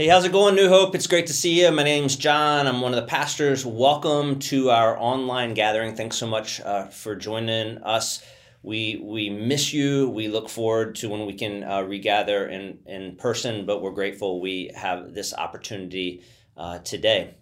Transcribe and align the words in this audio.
Hey, 0.00 0.06
how's 0.06 0.24
it 0.24 0.32
going, 0.32 0.54
New 0.54 0.70
Hope? 0.70 0.94
It's 0.94 1.06
great 1.06 1.26
to 1.26 1.34
see 1.34 1.60
you. 1.60 1.70
My 1.70 1.82
name's 1.82 2.16
John. 2.16 2.66
I'm 2.66 2.80
one 2.80 2.94
of 2.94 2.96
the 2.96 3.06
pastors. 3.06 3.66
Welcome 3.66 4.38
to 4.38 4.70
our 4.70 4.98
online 4.98 5.52
gathering. 5.52 5.94
Thanks 5.94 6.16
so 6.16 6.26
much 6.26 6.58
uh, 6.62 6.86
for 6.86 7.14
joining 7.14 7.76
us. 7.82 8.24
We 8.62 8.98
we 9.04 9.28
miss 9.28 9.74
you. 9.74 10.08
We 10.08 10.28
look 10.28 10.48
forward 10.48 10.94
to 10.94 11.10
when 11.10 11.26
we 11.26 11.34
can 11.34 11.62
uh, 11.62 11.82
regather 11.82 12.48
in 12.48 12.78
in 12.86 13.16
person. 13.16 13.66
But 13.66 13.82
we're 13.82 13.90
grateful 13.90 14.40
we 14.40 14.70
have 14.74 15.12
this 15.12 15.34
opportunity 15.34 16.24
uh, 16.56 16.78
today. 16.78 17.34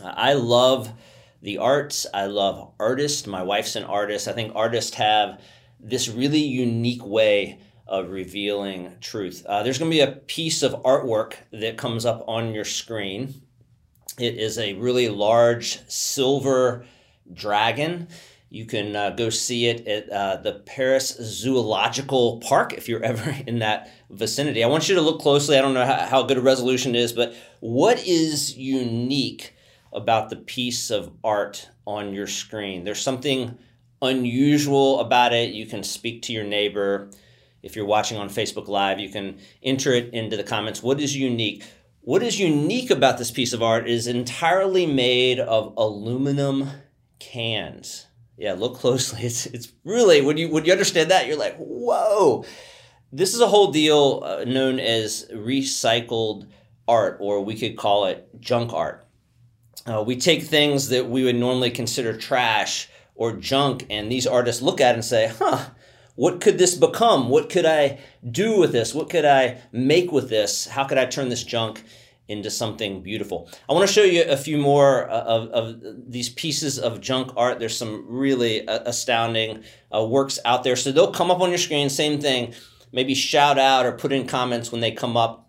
I 0.00 0.34
love 0.34 0.92
the 1.42 1.58
arts. 1.58 2.06
I 2.14 2.26
love 2.26 2.70
artists. 2.78 3.26
My 3.26 3.42
wife's 3.42 3.74
an 3.74 3.82
artist. 3.82 4.28
I 4.28 4.32
think 4.32 4.52
artists 4.54 4.94
have 4.94 5.40
this 5.80 6.08
really 6.08 6.38
unique 6.38 7.04
way 7.04 7.58
of 7.86 8.10
revealing 8.10 8.92
truth. 9.00 9.44
Uh, 9.46 9.62
there's 9.62 9.78
going 9.78 9.90
to 9.90 9.96
be 9.96 10.00
a 10.00 10.12
piece 10.12 10.62
of 10.62 10.72
artwork 10.82 11.34
that 11.52 11.76
comes 11.76 12.06
up 12.06 12.24
on 12.26 12.54
your 12.54 12.64
screen. 12.64 13.42
It 14.18 14.38
is 14.38 14.58
a 14.58 14.74
really 14.74 15.08
large 15.08 15.80
silver 15.88 16.86
dragon. 17.32 18.08
You 18.48 18.66
can 18.66 18.94
uh, 18.94 19.10
go 19.10 19.30
see 19.30 19.66
it 19.66 19.86
at 19.86 20.08
uh, 20.08 20.36
the 20.36 20.52
Paris 20.60 21.08
Zoological 21.20 22.38
Park 22.38 22.72
if 22.72 22.88
you're 22.88 23.02
ever 23.04 23.36
in 23.46 23.58
that 23.58 23.90
vicinity. 24.10 24.64
I 24.64 24.68
want 24.68 24.88
you 24.88 24.94
to 24.94 25.00
look 25.00 25.20
closely. 25.20 25.58
I 25.58 25.60
don't 25.60 25.74
know 25.74 25.84
how, 25.84 26.06
how 26.06 26.22
good 26.22 26.38
a 26.38 26.42
resolution 26.42 26.94
is, 26.94 27.12
but 27.12 27.34
what 27.60 28.06
is 28.06 28.56
unique 28.56 29.54
about 29.92 30.30
the 30.30 30.36
piece 30.36 30.90
of 30.90 31.12
art 31.22 31.68
on 31.86 32.14
your 32.14 32.26
screen? 32.26 32.84
There's 32.84 33.00
something 33.00 33.58
unusual 34.00 35.00
about 35.00 35.32
it. 35.32 35.52
You 35.52 35.66
can 35.66 35.82
speak 35.82 36.22
to 36.22 36.32
your 36.32 36.44
neighbor 36.44 37.10
if 37.64 37.74
you're 37.74 37.86
watching 37.86 38.18
on 38.18 38.28
Facebook 38.28 38.68
Live, 38.68 39.00
you 39.00 39.08
can 39.08 39.38
enter 39.62 39.92
it 39.92 40.12
into 40.12 40.36
the 40.36 40.44
comments. 40.44 40.82
What 40.82 41.00
is 41.00 41.16
unique? 41.16 41.64
What 42.02 42.22
is 42.22 42.38
unique 42.38 42.90
about 42.90 43.16
this 43.16 43.30
piece 43.30 43.54
of 43.54 43.62
art 43.62 43.88
is 43.88 44.06
entirely 44.06 44.84
made 44.84 45.40
of 45.40 45.72
aluminum 45.78 46.68
cans. 47.18 48.06
Yeah, 48.36 48.52
look 48.52 48.76
closely. 48.76 49.20
It's 49.24 49.46
it's 49.46 49.72
really 49.82 50.20
when 50.20 50.36
you 50.36 50.50
when 50.50 50.66
you 50.66 50.72
understand 50.72 51.10
that, 51.10 51.26
you're 51.26 51.38
like, 51.38 51.56
whoa. 51.56 52.44
This 53.10 53.32
is 53.32 53.40
a 53.40 53.46
whole 53.46 53.72
deal 53.72 54.22
uh, 54.24 54.44
known 54.44 54.78
as 54.78 55.26
recycled 55.32 56.48
art, 56.86 57.16
or 57.20 57.42
we 57.42 57.54
could 57.54 57.78
call 57.78 58.04
it 58.06 58.28
junk 58.40 58.74
art. 58.74 59.06
Uh, 59.86 60.02
we 60.02 60.16
take 60.16 60.42
things 60.42 60.88
that 60.88 61.08
we 61.08 61.24
would 61.24 61.36
normally 61.36 61.70
consider 61.70 62.14
trash 62.14 62.90
or 63.14 63.32
junk, 63.32 63.86
and 63.88 64.10
these 64.10 64.26
artists 64.26 64.60
look 64.60 64.80
at 64.80 64.90
it 64.90 64.94
and 64.94 65.04
say, 65.04 65.32
huh 65.38 65.70
what 66.16 66.40
could 66.40 66.58
this 66.58 66.74
become? 66.74 67.28
What 67.28 67.50
could 67.50 67.66
I 67.66 67.98
do 68.28 68.58
with 68.58 68.72
this? 68.72 68.94
What 68.94 69.10
could 69.10 69.24
I 69.24 69.60
make 69.72 70.12
with 70.12 70.28
this? 70.28 70.66
How 70.66 70.84
could 70.84 70.98
I 70.98 71.06
turn 71.06 71.28
this 71.28 71.42
junk 71.42 71.82
into 72.28 72.50
something 72.50 73.02
beautiful? 73.02 73.48
I 73.68 73.72
want 73.72 73.86
to 73.86 73.92
show 73.92 74.04
you 74.04 74.24
a 74.24 74.36
few 74.36 74.56
more 74.56 75.10
uh, 75.10 75.22
of, 75.22 75.48
of 75.48 75.82
these 76.10 76.28
pieces 76.28 76.78
of 76.78 77.00
junk 77.00 77.32
art. 77.36 77.58
There's 77.58 77.76
some 77.76 78.06
really 78.08 78.66
uh, 78.66 78.80
astounding 78.86 79.64
uh, 79.94 80.04
works 80.04 80.38
out 80.44 80.62
there. 80.62 80.76
So 80.76 80.92
they'll 80.92 81.12
come 81.12 81.30
up 81.30 81.40
on 81.40 81.48
your 81.48 81.58
screen, 81.58 81.90
same 81.90 82.20
thing. 82.20 82.54
Maybe 82.92 83.14
shout 83.14 83.58
out 83.58 83.84
or 83.84 83.92
put 83.92 84.12
in 84.12 84.26
comments 84.26 84.70
when 84.70 84.80
they 84.80 84.92
come 84.92 85.16
up 85.16 85.44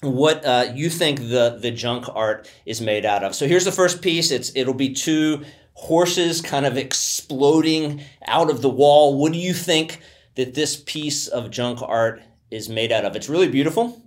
what 0.00 0.44
uh, 0.44 0.72
you 0.74 0.90
think 0.90 1.20
the, 1.20 1.58
the 1.60 1.70
junk 1.70 2.06
art 2.12 2.50
is 2.66 2.80
made 2.80 3.06
out 3.06 3.22
of. 3.22 3.36
So 3.36 3.46
here's 3.46 3.64
the 3.64 3.70
first 3.70 4.02
piece. 4.02 4.32
It's 4.32 4.50
it'll 4.56 4.74
be 4.74 4.92
two 4.92 5.44
horses 5.74 6.40
kind 6.40 6.66
of 6.66 6.76
exploding 6.76 8.02
out 8.26 8.50
of 8.50 8.62
the 8.62 8.70
wall. 8.70 9.18
What 9.18 9.32
do 9.32 9.38
you 9.38 9.54
think 9.54 10.00
that 10.34 10.54
this 10.54 10.76
piece 10.76 11.28
of 11.28 11.50
junk 11.50 11.80
art 11.82 12.22
is 12.50 12.68
made 12.68 12.92
out 12.92 13.04
of? 13.04 13.16
It's 13.16 13.28
really 13.28 13.48
beautiful. 13.48 14.02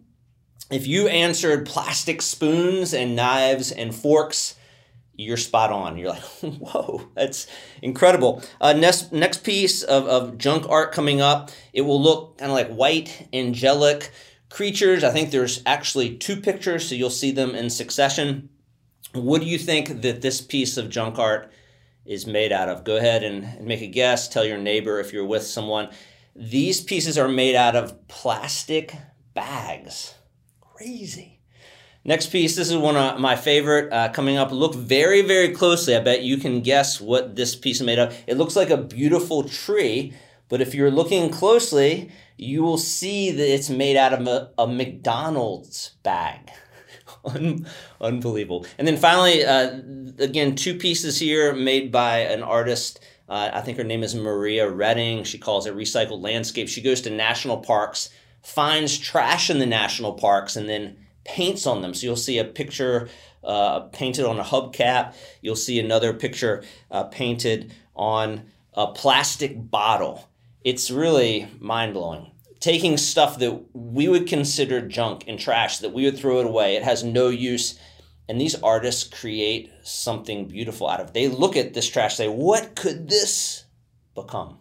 If 0.72 0.88
you 0.88 1.08
answered 1.08 1.66
plastic 1.66 2.22
spoons 2.22 2.94
and 2.94 3.16
knives 3.16 3.72
and 3.72 3.94
forks, 3.94 4.56
you're 5.18 5.38
spot 5.38 5.72
on. 5.72 5.98
You're 5.98 6.10
like, 6.10 6.24
whoa, 6.42 7.08
that's 7.14 7.48
incredible. 7.82 8.42
Uh, 8.60 8.74
next, 8.74 9.12
next 9.12 9.44
piece 9.44 9.84
of, 9.84 10.06
of 10.08 10.38
junk 10.38 10.68
art 10.70 10.92
coming 10.92 11.22
up, 11.22 11.52
it 11.74 11.81
will 11.81 12.02
look 12.02 12.38
kind 12.38 12.52
of 12.52 12.56
like 12.56 12.70
white, 12.70 13.28
angelic 13.31 14.12
creatures. 14.50 15.04
I 15.04 15.12
think 15.12 15.31
there's 15.31 15.62
actually 15.66 16.18
two 16.18 16.38
pictures, 16.38 16.88
so 16.88 16.96
you'll 16.96 17.09
see 17.09 17.31
them 17.31 17.56
in 17.56 17.70
succession. 17.70 18.50
What 19.14 19.42
do 19.42 19.48
you 19.48 19.58
think 19.58 20.02
that 20.02 20.22
this 20.22 20.42
piece 20.42 20.78
of 20.78 20.90
junk 20.90 21.18
art 21.18 21.52
is 22.06 22.28
made 22.28 22.52
out 22.52 22.70
of? 22.70 22.84
Go 22.84 22.98
ahead 22.98 23.24
and, 23.24 23.44
and 23.44 23.66
make 23.66 23.82
a 23.82 23.88
guess. 23.88 24.28
Tell 24.28 24.46
your 24.46 24.58
neighbor 24.58 25.00
if 25.00 25.12
you're 25.12 25.26
with 25.26 25.44
someone. 25.44 25.90
These 26.36 26.82
pieces 26.82 27.18
are 27.18 27.28
made 27.28 27.56
out 27.56 27.76
of 27.76 28.08
plastic 28.08 28.96
bags. 29.34 30.16
Crazy. 30.60 31.40
Next 32.04 32.28
piece, 32.28 32.56
this 32.56 32.70
is 32.70 32.78
one 32.78 32.96
of 32.96 33.20
my 33.20 33.36
favorite 33.36 33.92
uh, 33.92 34.10
coming 34.10 34.38
up. 34.38 34.52
Look 34.52 34.76
very, 34.76 35.24
very 35.24 35.50
closely. 35.50 35.96
I 35.96 36.02
bet 36.02 36.22
you 36.22 36.38
can 36.38 36.62
guess 36.62 37.02
what 37.02 37.36
this 37.36 37.56
piece 37.56 37.78
is 37.78 37.86
made 37.86 37.98
of. 37.98 38.16
It 38.28 38.38
looks 38.38 38.56
like 38.56 38.70
a 38.70 38.78
beautiful 38.78 39.44
tree, 39.44 40.14
but 40.48 40.62
if 40.62 40.76
you're 40.76 40.92
looking 40.92 41.32
closely, 41.32 42.12
you 42.38 42.62
will 42.62 42.78
see 42.78 43.32
that 43.32 43.52
it's 43.52 43.72
made 43.72 43.98
out 43.98 44.14
of 44.14 44.28
a, 44.28 44.52
a 44.58 44.68
McDonald's 44.68 45.96
bag. 46.04 46.52
Un- 47.36 47.66
unbelievable. 48.00 48.66
And 48.78 48.88
then 48.88 48.97
finally, 48.97 49.44
uh, 49.44 49.80
again, 50.19 50.56
two 50.56 50.75
pieces 50.75 51.19
here 51.19 51.53
made 51.53 51.91
by 51.91 52.19
an 52.19 52.44
artist. 52.44 53.00
Uh, 53.28 53.50
I 53.53 53.62
think 53.62 53.78
her 53.78 53.84
name 53.84 54.03
is 54.03 54.13
Maria 54.16 54.69
Redding. 54.69 55.24
She 55.24 55.38
calls 55.38 55.66
it 55.66 55.75
Recycled 55.75 56.22
Landscape. 56.22 56.69
She 56.69 56.81
goes 56.81 57.02
to 57.02 57.09
national 57.09 57.58
parks, 57.58 58.09
finds 58.44 58.97
trash 58.97 59.50
in 59.50 59.59
the 59.59 59.66
national 59.66 60.13
parks, 60.13 60.56
and 60.56 60.69
then 60.69 60.97
paints 61.24 61.66
on 61.66 61.81
them. 61.81 61.94
So 61.94 62.06
you'll 62.06 62.16
see 62.16 62.38
a 62.38 62.46
picture 62.46 63.09
uh, 63.44 63.81
painted 63.92 64.25
on 64.25 64.40
a 64.40 64.44
hubcap. 64.44 65.16
You'll 65.42 65.56
see 65.56 65.80
another 65.80 66.13
picture 66.13 66.63
uh, 66.92 67.06
painted 67.06 67.74
on 67.96 68.44
a 68.74 68.88
plastic 68.88 69.69
bottle. 69.72 70.30
It's 70.63 70.92
really 70.92 71.47
mind 71.59 71.94
blowing 71.94 72.31
taking 72.66 72.98
stuff 72.98 73.38
that 73.38 73.64
we 73.74 74.08
would 74.08 74.26
consider 74.26 74.81
junk 74.81 75.24
and 75.28 75.38
trash 75.40 75.78
that 75.78 75.94
we 75.94 76.03
would 76.03 76.18
throw 76.18 76.40
it 76.40 76.48
away. 76.48 76.76
It 76.76 76.81
has 76.81 77.03
no 77.03 77.30
use. 77.30 77.80
And 78.28 78.42
these 78.42 78.56
artists 78.56 79.03
create 79.03 79.72
something 79.84 80.48
beautiful 80.48 80.90
out 80.90 81.00
of 81.00 81.09
it. 81.09 81.14
They 81.14 81.28
look 81.28 81.56
at 81.56 81.75
this 81.75 81.88
trash, 81.88 82.16
say, 82.16 82.28
what 82.28 82.75
could 82.75 83.08
this 83.08 83.66
become? 84.16 84.58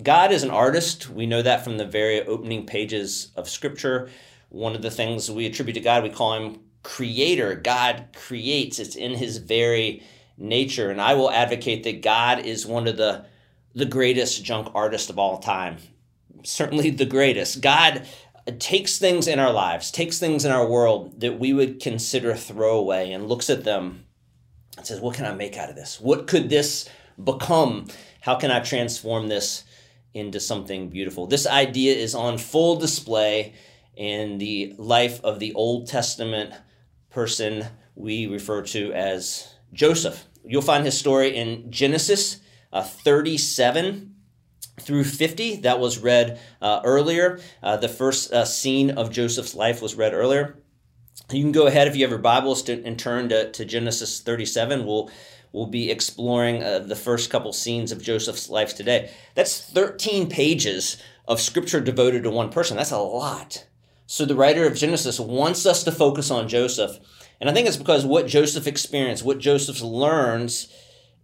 God 0.00 0.30
is 0.30 0.44
an 0.44 0.52
artist. 0.52 1.10
We 1.10 1.26
know 1.26 1.42
that 1.42 1.64
from 1.64 1.78
the 1.78 1.84
very 1.84 2.24
opening 2.24 2.64
pages 2.64 3.32
of 3.34 3.48
Scripture. 3.48 4.08
One 4.48 4.76
of 4.76 4.82
the 4.82 4.92
things 4.92 5.28
we 5.28 5.46
attribute 5.46 5.74
to 5.74 5.80
God, 5.80 6.04
we 6.04 6.10
call 6.10 6.34
him 6.34 6.60
creator. 6.84 7.56
God 7.56 8.10
creates, 8.14 8.78
it's 8.78 8.94
in 8.94 9.14
his 9.14 9.38
very 9.38 10.04
nature. 10.36 10.90
And 10.92 11.00
I 11.00 11.14
will 11.14 11.32
advocate 11.32 11.82
that 11.82 12.02
God 12.02 12.46
is 12.46 12.64
one 12.64 12.86
of 12.86 12.96
the, 12.96 13.26
the 13.74 13.84
greatest 13.84 14.44
junk 14.44 14.70
artist 14.76 15.10
of 15.10 15.18
all 15.18 15.40
time 15.40 15.78
certainly 16.42 16.90
the 16.90 17.06
greatest. 17.06 17.60
God 17.60 18.06
takes 18.58 18.98
things 18.98 19.26
in 19.28 19.38
our 19.38 19.52
lives, 19.52 19.90
takes 19.90 20.18
things 20.18 20.44
in 20.44 20.52
our 20.52 20.66
world 20.66 21.20
that 21.20 21.38
we 21.38 21.52
would 21.52 21.80
consider 21.80 22.34
throwaway 22.34 23.12
and 23.12 23.28
looks 23.28 23.50
at 23.50 23.64
them 23.64 24.06
and 24.76 24.86
says, 24.86 25.00
What 25.00 25.16
can 25.16 25.26
I 25.26 25.34
make 25.34 25.56
out 25.56 25.70
of 25.70 25.76
this? 25.76 26.00
What 26.00 26.26
could 26.26 26.48
this 26.48 26.88
become? 27.22 27.88
How 28.20 28.36
can 28.36 28.50
I 28.50 28.60
transform 28.60 29.28
this 29.28 29.64
into 30.14 30.40
something 30.40 30.88
beautiful? 30.88 31.26
This 31.26 31.46
idea 31.46 31.94
is 31.94 32.14
on 32.14 32.38
full 32.38 32.76
display 32.76 33.54
in 33.96 34.38
the 34.38 34.74
life 34.78 35.22
of 35.24 35.40
the 35.40 35.52
Old 35.54 35.88
Testament 35.88 36.54
person 37.10 37.66
we 37.94 38.26
refer 38.26 38.62
to 38.62 38.92
as 38.92 39.54
Joseph. 39.72 40.26
You'll 40.44 40.62
find 40.62 40.84
his 40.84 40.96
story 40.96 41.36
in 41.36 41.70
Genesis 41.70 42.40
uh, 42.72 42.82
37 42.82 44.14
through 44.80 45.04
50 45.04 45.56
that 45.56 45.80
was 45.80 45.98
read 45.98 46.40
uh, 46.60 46.80
earlier. 46.84 47.40
Uh, 47.62 47.76
the 47.76 47.88
first 47.88 48.32
uh, 48.32 48.44
scene 48.44 48.90
of 48.90 49.10
joseph's 49.10 49.54
life 49.54 49.82
was 49.82 49.94
read 49.94 50.14
earlier. 50.14 50.58
You 51.30 51.42
can 51.42 51.52
go 51.52 51.66
ahead 51.66 51.88
if 51.88 51.96
you 51.96 52.04
have 52.04 52.10
your 52.10 52.18
bibles 52.18 52.62
to, 52.64 52.82
and 52.84 52.98
turn 52.98 53.28
to, 53.30 53.50
to 53.50 53.64
genesis 53.64 54.20
37 54.20 54.86
we'll 54.86 55.10
we'll 55.52 55.66
be 55.66 55.90
exploring 55.90 56.62
uh, 56.62 56.80
the 56.80 56.96
first 56.96 57.30
couple 57.30 57.52
scenes 57.52 57.92
of 57.92 58.02
joseph's 58.02 58.48
life 58.48 58.76
today. 58.76 59.10
That's 59.34 59.60
13 59.60 60.28
pages 60.28 61.02
of 61.26 61.40
scripture 61.40 61.80
devoted 61.80 62.22
to 62.24 62.30
one 62.30 62.50
person. 62.50 62.76
That's 62.76 62.90
a 62.90 62.98
lot. 62.98 63.66
So 64.06 64.24
the 64.24 64.34
writer 64.34 64.66
of 64.66 64.74
genesis 64.74 65.20
wants 65.20 65.66
us 65.66 65.84
to 65.84 65.92
focus 65.92 66.30
on 66.30 66.48
joseph. 66.48 66.98
And 67.40 67.48
i 67.48 67.52
think 67.52 67.68
it's 67.68 67.76
because 67.76 68.04
what 68.04 68.26
joseph 68.26 68.66
experienced 68.66 69.24
what 69.24 69.38
joseph 69.38 69.80
learns 69.80 70.72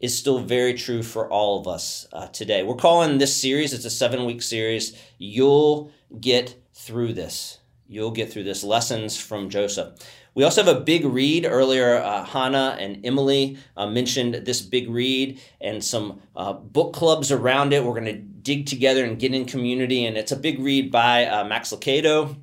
is 0.00 0.17
still 0.17 0.38
very 0.41 0.75
true 0.75 1.02
for 1.02 1.31
all 1.31 1.61
of 1.61 1.67
us 1.67 2.06
uh, 2.12 2.26
today. 2.29 2.62
We're 2.62 2.75
calling 2.75 3.19
this 3.19 3.35
series, 3.35 3.73
it's 3.73 3.85
a 3.85 3.91
seven 3.91 4.25
week 4.25 4.43
series. 4.43 4.96
You'll 5.19 5.91
get 6.20 6.56
through 6.73 7.14
this. 7.14 7.58
You'll 7.87 8.11
get 8.11 8.32
through 8.32 8.44
this. 8.44 8.64
Lessons 8.64 9.17
from 9.17 9.50
Joseph. 9.50 9.99
We 10.35 10.43
also 10.43 10.64
have 10.64 10.76
a 10.76 10.81
big 10.81 11.05
read. 11.05 11.46
Earlier, 11.46 11.96
uh, 11.96 12.25
Hannah 12.25 12.76
and 12.81 13.05
Emily 13.06 13.56
uh, 13.76 13.87
mentioned 13.87 14.35
this 14.35 14.61
big 14.62 14.91
read 14.91 15.41
and 15.61 15.82
some 15.82 16.20
uh, 16.35 16.55
book 16.55 16.93
clubs 16.93 17.31
around 17.31 17.73
it. 17.73 17.85
We're 17.85 17.93
going 17.93 18.06
to 18.06 18.19
dig 18.19 18.67
together 18.67 19.05
and 19.05 19.19
get 19.19 19.32
in 19.32 19.44
community. 19.44 20.05
And 20.05 20.17
it's 20.17 20.32
a 20.32 20.37
big 20.37 20.58
read 20.58 20.90
by 20.90 21.26
uh, 21.26 21.44
Max 21.44 21.73
Lucado, 21.73 22.37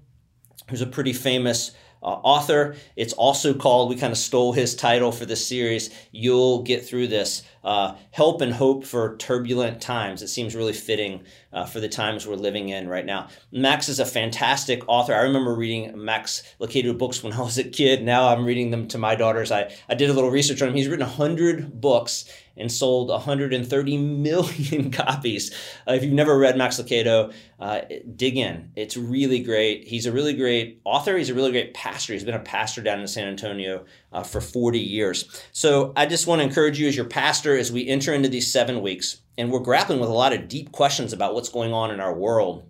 who's 0.69 0.81
a 0.81 0.87
pretty 0.87 1.11
famous 1.13 1.71
uh, 2.03 2.07
author. 2.07 2.75
It's 2.95 3.13
also 3.13 3.53
called, 3.53 3.89
we 3.89 3.95
kind 3.95 4.11
of 4.11 4.17
stole 4.17 4.53
his 4.53 4.75
title 4.75 5.11
for 5.11 5.25
this 5.25 5.45
series, 5.45 5.89
You'll 6.11 6.63
Get 6.63 6.85
Through 6.85 7.07
This 7.07 7.43
uh, 7.63 7.95
Help 8.11 8.41
and 8.41 8.53
Hope 8.53 8.85
for 8.85 9.17
Turbulent 9.17 9.81
Times. 9.81 10.21
It 10.21 10.27
seems 10.27 10.55
really 10.55 10.73
fitting 10.73 11.23
uh, 11.53 11.65
for 11.65 11.79
the 11.79 11.89
times 11.89 12.25
we're 12.25 12.35
living 12.35 12.69
in 12.69 12.87
right 12.87 13.05
now. 13.05 13.27
Max 13.51 13.89
is 13.89 13.99
a 13.99 14.05
fantastic 14.05 14.83
author. 14.87 15.13
I 15.13 15.21
remember 15.21 15.53
reading 15.53 15.91
Max 16.03 16.43
Lucado 16.59 16.97
books 16.97 17.23
when 17.23 17.33
I 17.41 17.41
was 17.41 17.57
a 17.57 17.63
kid. 17.63 18.03
Now 18.03 18.29
I'm 18.29 18.45
reading 18.45 18.71
them 18.71 18.87
to 18.89 18.97
my 18.97 19.15
daughters. 19.15 19.51
I, 19.51 19.73
I 19.89 19.95
did 19.95 20.09
a 20.09 20.13
little 20.13 20.31
research 20.31 20.61
on 20.61 20.69
him. 20.69 20.75
He's 20.75 20.87
written 20.87 21.05
100 21.05 21.79
books 21.79 22.25
and 22.57 22.71
sold 22.71 23.09
130 23.09 23.97
million 23.97 24.91
copies. 24.91 25.53
Uh, 25.87 25.93
if 25.93 26.03
you've 26.03 26.13
never 26.13 26.37
read 26.37 26.57
Max 26.57 26.79
Lucado, 26.79 27.33
uh, 27.59 27.81
dig 28.15 28.37
in. 28.37 28.71
It's 28.75 28.97
really 28.97 29.39
great. 29.39 29.87
He's 29.87 30.05
a 30.05 30.11
really 30.11 30.33
great 30.33 30.81
author. 30.83 31.17
He's 31.17 31.29
a 31.29 31.33
really 31.33 31.51
great 31.51 31.73
pastor. 31.73 32.13
He's 32.13 32.23
been 32.23 32.35
a 32.35 32.39
pastor 32.39 32.81
down 32.81 32.99
in 32.99 33.07
San 33.07 33.27
Antonio 33.27 33.85
uh, 34.11 34.23
for 34.23 34.41
40 34.41 34.79
years. 34.79 35.43
So 35.51 35.93
I 35.95 36.05
just 36.05 36.27
want 36.27 36.39
to 36.39 36.43
encourage 36.43 36.79
you 36.79 36.87
as 36.87 36.95
your 36.95 37.05
pastor 37.05 37.50
as 37.57 37.71
we 37.71 37.87
enter 37.87 38.13
into 38.13 38.29
these 38.29 38.51
seven 38.51 38.81
weeks, 38.81 39.21
and 39.37 39.51
we're 39.51 39.59
grappling 39.59 39.99
with 39.99 40.09
a 40.09 40.13
lot 40.13 40.33
of 40.33 40.47
deep 40.47 40.71
questions 40.71 41.13
about 41.13 41.33
what's 41.33 41.49
going 41.49 41.73
on 41.73 41.91
in 41.91 41.99
our 41.99 42.13
world 42.13 42.65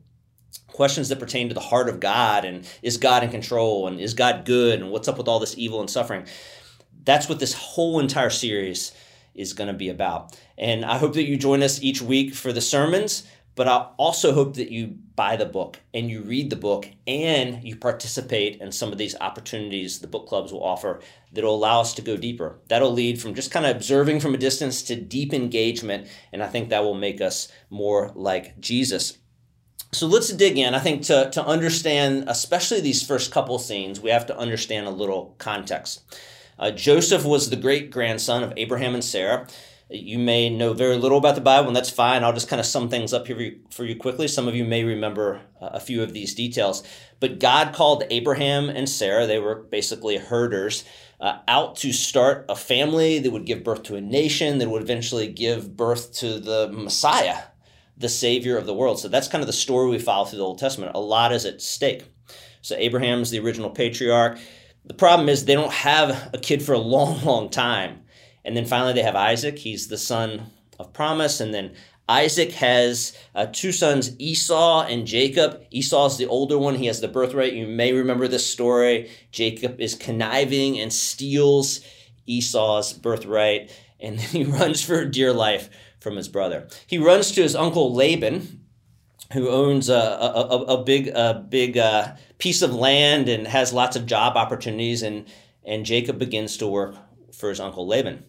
questions 0.71 1.09
that 1.09 1.19
pertain 1.19 1.47
to 1.49 1.53
the 1.53 1.59
heart 1.59 1.89
of 1.89 1.99
God 1.99 2.45
and 2.45 2.67
is 2.81 2.97
God 2.97 3.23
in 3.23 3.29
control 3.29 3.87
and 3.87 3.99
is 3.99 4.13
God 4.13 4.45
good 4.45 4.79
and 4.79 4.91
what's 4.91 5.07
up 5.07 5.17
with 5.17 5.27
all 5.27 5.39
this 5.39 5.57
evil 5.57 5.79
and 5.79 5.89
suffering. 5.89 6.25
That's 7.03 7.29
what 7.29 7.39
this 7.39 7.53
whole 7.53 7.99
entire 7.99 8.29
series 8.29 8.91
is 9.33 9.53
going 9.53 9.67
to 9.67 9.73
be 9.73 9.89
about. 9.89 10.37
And 10.57 10.85
I 10.85 10.97
hope 10.97 11.13
that 11.13 11.27
you 11.27 11.37
join 11.37 11.63
us 11.63 11.81
each 11.81 12.01
week 12.01 12.33
for 12.33 12.51
the 12.51 12.61
sermons, 12.61 13.23
but 13.55 13.67
I 13.67 13.87
also 13.97 14.33
hope 14.33 14.55
that 14.55 14.71
you 14.71 14.97
buy 15.21 15.35
the 15.35 15.45
book 15.45 15.79
and 15.93 16.09
you 16.09 16.23
read 16.23 16.49
the 16.49 16.55
book 16.55 16.89
and 17.05 17.63
you 17.63 17.75
participate 17.75 18.59
in 18.59 18.71
some 18.71 18.91
of 18.91 18.97
these 18.97 19.15
opportunities 19.21 19.99
the 19.99 20.07
book 20.07 20.25
clubs 20.27 20.51
will 20.51 20.63
offer 20.63 20.99
that'll 21.31 21.53
allow 21.53 21.79
us 21.79 21.93
to 21.93 22.01
go 22.01 22.17
deeper. 22.17 22.57
That'll 22.69 22.91
lead 22.91 23.21
from 23.21 23.35
just 23.35 23.51
kind 23.51 23.67
of 23.67 23.75
observing 23.75 24.19
from 24.19 24.33
a 24.33 24.39
distance 24.39 24.81
to 24.81 24.95
deep 24.95 25.31
engagement, 25.31 26.07
and 26.33 26.41
I 26.41 26.47
think 26.47 26.69
that 26.69 26.83
will 26.83 26.95
make 26.95 27.21
us 27.21 27.49
more 27.69 28.11
like 28.15 28.59
Jesus. 28.59 29.19
So 29.91 30.07
let's 30.07 30.29
dig 30.29 30.57
in. 30.57 30.73
I 30.73 30.79
think 30.79 31.03
to, 31.03 31.29
to 31.29 31.45
understand, 31.45 32.23
especially 32.27 32.81
these 32.81 33.05
first 33.05 33.31
couple 33.31 33.59
scenes, 33.59 34.01
we 34.01 34.09
have 34.09 34.25
to 34.25 34.35
understand 34.35 34.87
a 34.87 34.89
little 35.01 35.35
context. 35.37 36.01
Uh, 36.57 36.71
Joseph 36.71 37.25
was 37.25 37.51
the 37.51 37.55
great 37.55 37.91
grandson 37.91 38.41
of 38.41 38.53
Abraham 38.57 38.95
and 38.95 39.03
Sarah. 39.03 39.45
You 39.93 40.19
may 40.19 40.49
know 40.49 40.71
very 40.73 40.95
little 40.95 41.17
about 41.17 41.35
the 41.35 41.41
Bible, 41.41 41.67
and 41.67 41.75
that's 41.75 41.89
fine. 41.89 42.23
I'll 42.23 42.31
just 42.31 42.47
kind 42.47 42.61
of 42.61 42.65
sum 42.65 42.87
things 42.87 43.13
up 43.13 43.27
here 43.27 43.55
for 43.69 43.83
you, 43.83 43.97
quickly. 43.97 44.27
Some 44.29 44.47
of 44.47 44.55
you 44.55 44.63
may 44.63 44.85
remember 44.85 45.41
uh, 45.59 45.71
a 45.73 45.79
few 45.81 46.01
of 46.01 46.13
these 46.13 46.33
details. 46.33 46.81
But 47.19 47.39
God 47.39 47.73
called 47.73 48.03
Abraham 48.09 48.69
and 48.69 48.87
Sarah, 48.87 49.27
they 49.27 49.37
were 49.37 49.55
basically 49.55 50.17
herders, 50.17 50.85
uh, 51.19 51.39
out 51.47 51.75
to 51.77 51.91
start 51.91 52.45
a 52.47 52.55
family 52.55 53.19
that 53.19 53.31
would 53.31 53.45
give 53.45 53.65
birth 53.65 53.83
to 53.83 53.95
a 53.95 54.01
nation 54.01 54.59
that 54.59 54.69
would 54.69 54.81
eventually 54.81 55.27
give 55.27 55.75
birth 55.75 56.13
to 56.13 56.39
the 56.39 56.69
Messiah, 56.71 57.43
the 57.97 58.09
Savior 58.09 58.57
of 58.57 58.65
the 58.65 58.73
world. 58.73 58.97
So 58.97 59.09
that's 59.09 59.27
kind 59.27 59.41
of 59.41 59.47
the 59.47 59.53
story 59.53 59.89
we 59.89 59.99
follow 59.99 60.25
through 60.25 60.39
the 60.39 60.45
Old 60.45 60.59
Testament. 60.59 60.95
A 60.95 60.99
lot 60.99 61.33
is 61.33 61.45
at 61.45 61.61
stake. 61.61 62.05
So 62.61 62.75
Abraham's 62.77 63.29
the 63.29 63.39
original 63.39 63.69
patriarch. 63.69 64.39
The 64.85 64.93
problem 64.93 65.29
is 65.29 65.45
they 65.45 65.53
don't 65.53 65.71
have 65.71 66.31
a 66.33 66.37
kid 66.37 66.63
for 66.63 66.73
a 66.73 66.77
long, 66.79 67.23
long 67.25 67.49
time. 67.49 68.03
And 68.43 68.55
then 68.55 68.65
finally 68.65 68.93
they 68.93 69.03
have 69.03 69.15
Isaac. 69.15 69.59
He's 69.59 69.87
the 69.87 69.97
son 69.97 70.47
of 70.79 70.93
promise. 70.93 71.39
And 71.39 71.53
then 71.53 71.73
Isaac 72.09 72.51
has 72.53 73.17
uh, 73.35 73.47
two 73.51 73.71
sons, 73.71 74.19
Esau 74.19 74.81
and 74.83 75.07
Jacob. 75.07 75.63
Esau 75.71 76.07
is 76.07 76.17
the 76.17 76.27
older 76.27 76.57
one. 76.57 76.75
He 76.75 76.87
has 76.87 76.99
the 76.99 77.07
birthright. 77.07 77.53
You 77.53 77.67
may 77.67 77.93
remember 77.93 78.27
this 78.27 78.45
story. 78.45 79.09
Jacob 79.31 79.79
is 79.79 79.95
conniving 79.95 80.79
and 80.79 80.91
steals 80.91 81.81
Esau's 82.25 82.93
birthright. 82.93 83.71
And 83.99 84.19
then 84.19 84.27
he 84.27 84.43
runs 84.43 84.83
for 84.83 85.05
dear 85.05 85.31
life 85.31 85.69
from 85.99 86.15
his 86.15 86.27
brother. 86.27 86.67
He 86.87 86.97
runs 86.97 87.31
to 87.31 87.43
his 87.43 87.55
uncle 87.55 87.93
Laban, 87.93 88.65
who 89.33 89.49
owns 89.49 89.87
a, 89.87 89.93
a, 89.93 90.77
a 90.77 90.83
big, 90.83 91.07
a 91.09 91.45
big 91.47 91.77
uh, 91.77 92.15
piece 92.39 92.61
of 92.61 92.73
land 92.75 93.29
and 93.29 93.47
has 93.47 93.71
lots 93.71 93.95
of 93.95 94.05
job 94.05 94.35
opportunities. 94.35 95.03
And, 95.03 95.27
and 95.63 95.85
Jacob 95.85 96.19
begins 96.19 96.57
to 96.57 96.67
work 96.67 96.95
for 97.41 97.49
his 97.49 97.59
uncle 97.59 97.85
Laban. 97.85 98.23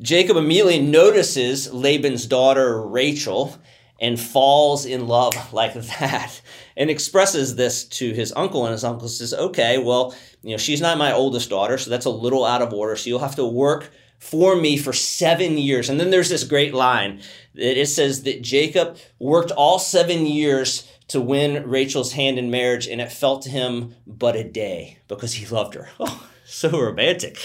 Jacob 0.00 0.36
immediately 0.36 0.80
notices 0.80 1.72
Laban's 1.72 2.26
daughter 2.26 2.80
Rachel 2.80 3.56
and 4.00 4.18
falls 4.18 4.86
in 4.86 5.08
love 5.08 5.52
like 5.52 5.74
that 5.98 6.40
and 6.76 6.88
expresses 6.88 7.56
this 7.56 7.84
to 7.84 8.12
his 8.12 8.32
uncle 8.36 8.64
and 8.64 8.72
his 8.72 8.84
uncle 8.84 9.08
says 9.08 9.34
okay 9.34 9.76
well 9.76 10.14
you 10.42 10.52
know 10.52 10.56
she's 10.56 10.80
not 10.80 10.96
my 10.96 11.12
oldest 11.12 11.50
daughter 11.50 11.76
so 11.76 11.90
that's 11.90 12.06
a 12.06 12.10
little 12.10 12.46
out 12.46 12.62
of 12.62 12.72
order 12.72 12.96
so 12.96 13.10
you'll 13.10 13.18
have 13.18 13.36
to 13.36 13.44
work 13.44 13.90
for 14.18 14.56
me 14.56 14.78
for 14.78 14.94
seven 14.94 15.58
years 15.58 15.90
and 15.90 16.00
then 16.00 16.08
there's 16.08 16.30
this 16.30 16.44
great 16.44 16.72
line 16.72 17.20
that 17.54 17.78
it 17.78 17.86
says 17.88 18.22
that 18.22 18.40
jacob 18.40 18.96
worked 19.18 19.50
all 19.50 19.78
seven 19.78 20.24
years 20.24 20.90
to 21.10 21.20
win 21.20 21.68
Rachel's 21.68 22.12
hand 22.12 22.38
in 22.38 22.52
marriage, 22.52 22.86
and 22.86 23.00
it 23.00 23.10
felt 23.10 23.42
to 23.42 23.50
him 23.50 23.96
but 24.06 24.36
a 24.36 24.44
day 24.44 24.98
because 25.08 25.34
he 25.34 25.46
loved 25.46 25.74
her. 25.74 25.88
Oh, 25.98 26.26
so 26.44 26.70
romantic. 26.70 27.38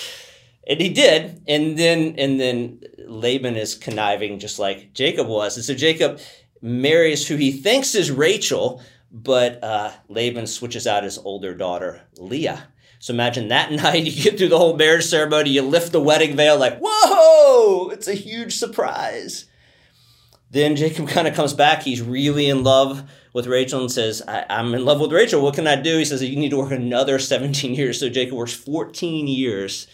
And 0.68 0.82
he 0.82 0.90
did, 0.90 1.42
and 1.48 1.78
then 1.78 2.16
and 2.18 2.40
then 2.40 2.82
Laban 3.08 3.56
is 3.56 3.76
conniving 3.76 4.40
just 4.40 4.58
like 4.58 4.94
Jacob 4.94 5.28
was. 5.28 5.58
And 5.58 5.66
so 5.66 5.76
Jacob 5.76 6.20
marries 6.62 7.28
who 7.28 7.36
he 7.36 7.52
thinks 7.52 7.94
is 7.94 8.10
Rachel, 8.10 8.82
but 9.12 9.64
uh, 9.64 9.92
Laban 10.10 10.48
switches 10.48 10.88
out 10.88 11.04
his 11.04 11.18
older 11.20 11.54
daughter, 11.54 12.02
Leah. 12.18 12.68
So 13.00 13.14
imagine 13.14 13.50
that 13.50 13.72
night, 13.84 14.04
you 14.04 14.24
get 14.24 14.38
through 14.38 14.50
the 14.50 14.58
whole 14.58 14.76
marriage 14.76 15.06
ceremony, 15.06 15.52
you 15.52 15.62
lift 15.62 15.92
the 15.92 16.02
wedding 16.02 16.36
veil, 16.36 16.58
like, 16.58 16.80
whoa, 16.82 17.90
it's 17.90 18.08
a 18.08 18.16
huge 18.16 18.56
surprise. 18.56 19.46
Then 20.50 20.76
Jacob 20.76 21.08
kind 21.10 21.28
of 21.28 21.36
comes 21.36 21.54
back. 21.54 21.84
He's 21.84 22.02
really 22.02 22.50
in 22.50 22.64
love 22.64 23.10
with 23.34 23.48
Rachel 23.48 23.82
and 23.82 23.92
says, 23.92 24.22
I, 24.28 24.46
am 24.50 24.74
in 24.74 24.86
love 24.86 25.00
with 25.00 25.12
Rachel. 25.12 25.42
What 25.42 25.56
can 25.56 25.68
I 25.68 25.76
do? 25.76 25.98
He 25.98 26.06
says, 26.06 26.24
You 26.24 26.38
need 26.38 26.50
to 26.50 26.58
work 26.58 26.72
another 26.72 27.20
17 27.20 27.76
years. 27.76 28.00
So 28.00 28.10
Jacob 28.10 28.36
works 28.36 28.54
14 28.54 29.28
years, 29.28 29.88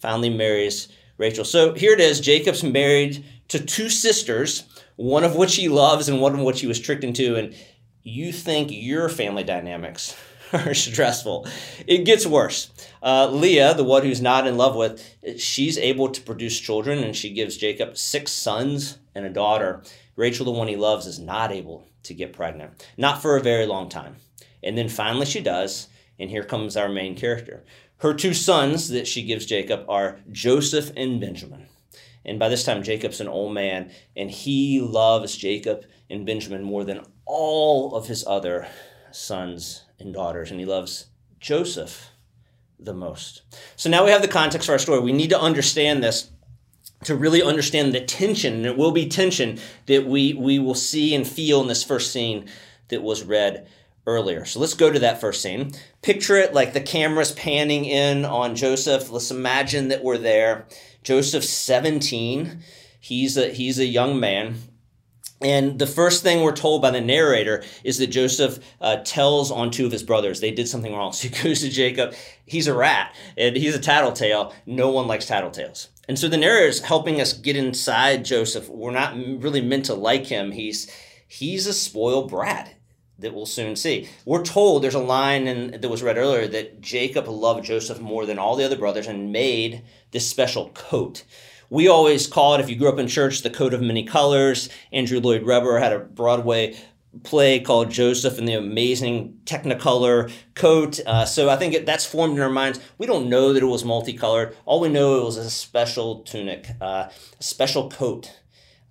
finally 0.00 0.30
marries 0.30 0.88
Rachel. 1.18 1.44
So 1.44 1.74
here 1.74 1.92
it 1.92 2.00
is 2.00 2.20
Jacob's 2.20 2.62
married 2.62 3.24
to 3.48 3.64
two 3.64 3.88
sisters, 3.88 4.64
one 4.96 5.24
of 5.24 5.36
which 5.36 5.56
he 5.56 5.68
loves 5.68 6.08
and 6.08 6.20
one 6.20 6.34
of 6.34 6.40
which 6.40 6.60
he 6.60 6.66
was 6.66 6.80
tricked 6.80 7.04
into. 7.04 7.36
And 7.36 7.54
you 8.02 8.32
think 8.32 8.70
your 8.70 9.08
family 9.08 9.44
dynamics 9.44 10.16
are 10.52 10.74
stressful. 10.74 11.46
It 11.86 12.04
gets 12.04 12.26
worse. 12.26 12.70
Uh, 13.02 13.28
Leah, 13.28 13.74
the 13.74 13.84
one 13.84 14.02
who's 14.02 14.20
not 14.20 14.46
in 14.46 14.56
love 14.56 14.76
with, 14.76 15.02
she's 15.38 15.78
able 15.78 16.08
to 16.10 16.20
produce 16.20 16.58
children 16.60 17.02
and 17.02 17.16
she 17.16 17.32
gives 17.32 17.56
Jacob 17.56 17.96
six 17.96 18.32
sons 18.32 18.98
and 19.14 19.24
a 19.24 19.30
daughter. 19.30 19.82
Rachel, 20.16 20.44
the 20.44 20.50
one 20.50 20.68
he 20.68 20.76
loves, 20.76 21.06
is 21.06 21.18
not 21.18 21.52
able 21.52 21.86
to 22.04 22.14
get 22.14 22.32
pregnant, 22.32 22.86
not 22.96 23.20
for 23.20 23.36
a 23.36 23.42
very 23.42 23.66
long 23.66 23.88
time. 23.88 24.16
And 24.62 24.76
then 24.76 24.88
finally 24.88 25.26
she 25.26 25.40
does, 25.40 25.88
and 26.18 26.30
here 26.30 26.44
comes 26.44 26.76
our 26.76 26.88
main 26.88 27.16
character. 27.16 27.64
Her 27.98 28.12
two 28.12 28.34
sons 28.34 28.88
that 28.90 29.08
she 29.08 29.22
gives 29.22 29.46
Jacob 29.46 29.84
are 29.88 30.20
Joseph 30.30 30.92
and 30.96 31.20
Benjamin. 31.20 31.66
And 32.24 32.38
by 32.38 32.48
this 32.48 32.64
time, 32.64 32.82
Jacob's 32.82 33.20
an 33.20 33.28
old 33.28 33.54
man, 33.54 33.90
and 34.16 34.30
he 34.30 34.80
loves 34.80 35.36
Jacob 35.36 35.86
and 36.10 36.26
Benjamin 36.26 36.62
more 36.62 36.84
than 36.84 37.06
all 37.24 37.94
of 37.94 38.08
his 38.08 38.26
other 38.26 38.68
sons 39.12 39.84
and 39.98 40.12
daughters, 40.12 40.50
and 40.50 40.60
he 40.60 40.66
loves 40.66 41.06
Joseph 41.40 42.10
the 42.78 42.92
most. 42.92 43.42
So 43.76 43.88
now 43.88 44.04
we 44.04 44.10
have 44.10 44.22
the 44.22 44.28
context 44.28 44.66
for 44.66 44.72
our 44.72 44.78
story. 44.78 45.00
We 45.00 45.12
need 45.12 45.30
to 45.30 45.40
understand 45.40 46.02
this 46.02 46.30
to 47.04 47.14
really 47.14 47.42
understand 47.42 47.94
the 47.94 48.00
tension, 48.00 48.54
and 48.54 48.66
it 48.66 48.76
will 48.76 48.92
be 48.92 49.08
tension 49.08 49.58
that 49.86 50.06
we, 50.06 50.34
we 50.34 50.58
will 50.58 50.74
see 50.74 51.14
and 51.14 51.26
feel 51.26 51.62
in 51.62 51.68
this 51.68 51.84
first 51.84 52.12
scene 52.12 52.46
that 52.88 53.02
was 53.02 53.22
read 53.22 53.68
earlier. 54.06 54.44
So 54.44 54.60
let's 54.60 54.74
go 54.74 54.90
to 54.90 54.98
that 55.00 55.20
first 55.20 55.42
scene. 55.42 55.72
Picture 56.02 56.36
it 56.36 56.54
like 56.54 56.72
the 56.72 56.80
camera's 56.80 57.32
panning 57.32 57.84
in 57.84 58.24
on 58.24 58.56
Joseph. 58.56 59.10
Let's 59.10 59.30
imagine 59.30 59.88
that 59.88 60.04
we're 60.04 60.18
there. 60.18 60.66
Joseph's 61.02 61.50
17. 61.50 62.60
He's 63.00 63.36
a 63.36 63.48
he's 63.50 63.78
a 63.78 63.86
young 63.86 64.18
man. 64.18 64.56
And 65.42 65.78
the 65.78 65.86
first 65.86 66.22
thing 66.22 66.42
we're 66.42 66.56
told 66.56 66.80
by 66.80 66.90
the 66.90 67.00
narrator 67.00 67.62
is 67.84 67.98
that 67.98 68.06
Joseph 68.06 68.58
uh, 68.80 68.96
tells 69.04 69.50
on 69.50 69.70
two 69.70 69.84
of 69.84 69.92
his 69.92 70.02
brothers 70.02 70.40
they 70.40 70.50
did 70.50 70.66
something 70.66 70.94
wrong. 70.94 71.12
So 71.16 71.28
he 71.28 71.42
goes 71.42 71.60
to 71.60 71.68
Jacob. 71.68 72.14
He's 72.46 72.68
a 72.68 72.74
rat 72.74 73.14
and 73.36 73.56
he's 73.56 73.74
a 73.74 73.80
tattletale. 73.80 74.54
No 74.64 74.90
one 74.90 75.06
likes 75.06 75.26
tattletales. 75.26 75.88
And 76.08 76.18
so 76.18 76.28
the 76.28 76.36
narrator 76.36 76.68
is 76.68 76.80
helping 76.80 77.20
us 77.20 77.32
get 77.32 77.56
inside 77.56 78.24
Joseph. 78.24 78.68
We're 78.68 78.92
not 78.92 79.16
really 79.16 79.60
meant 79.60 79.86
to 79.86 79.94
like 79.94 80.26
him. 80.26 80.52
He's 80.52 80.90
he's 81.28 81.66
a 81.66 81.74
spoiled 81.74 82.30
brat 82.30 82.75
that 83.18 83.34
we'll 83.34 83.46
soon 83.46 83.76
see. 83.76 84.08
We're 84.24 84.44
told 84.44 84.82
there's 84.82 84.94
a 84.94 85.00
line 85.00 85.46
in, 85.46 85.80
that 85.80 85.88
was 85.88 86.02
read 86.02 86.18
earlier 86.18 86.46
that 86.48 86.80
Jacob 86.80 87.28
loved 87.28 87.64
Joseph 87.64 88.00
more 88.00 88.26
than 88.26 88.38
all 88.38 88.56
the 88.56 88.64
other 88.64 88.76
brothers 88.76 89.06
and 89.06 89.32
made 89.32 89.82
this 90.10 90.28
special 90.28 90.70
coat. 90.70 91.24
We 91.70 91.88
always 91.88 92.26
call 92.26 92.54
it, 92.54 92.60
if 92.60 92.68
you 92.68 92.76
grew 92.76 92.88
up 92.88 92.98
in 92.98 93.08
church, 93.08 93.42
the 93.42 93.50
coat 93.50 93.74
of 93.74 93.80
many 93.80 94.04
colors. 94.04 94.68
Andrew 94.92 95.18
Lloyd 95.18 95.44
Webber 95.44 95.78
had 95.78 95.92
a 95.92 95.98
Broadway 95.98 96.76
play 97.22 97.60
called 97.60 97.90
Joseph 97.90 98.38
and 98.38 98.46
the 98.46 98.54
amazing 98.54 99.40
Technicolor 99.44 100.30
coat. 100.54 101.00
Uh, 101.06 101.24
so 101.24 101.48
I 101.48 101.56
think 101.56 101.74
it, 101.74 101.86
that's 101.86 102.04
formed 102.04 102.36
in 102.36 102.42
our 102.42 102.50
minds. 102.50 102.80
We 102.98 103.06
don't 103.06 103.28
know 103.28 103.52
that 103.52 103.62
it 103.62 103.66
was 103.66 103.84
multicolored. 103.84 104.56
All 104.64 104.80
we 104.80 104.88
know 104.88 105.20
it 105.20 105.24
was 105.24 105.36
a 105.38 105.50
special 105.50 106.20
tunic, 106.20 106.68
uh, 106.80 107.08
a 107.08 107.42
special 107.42 107.88
coat. 107.88 108.40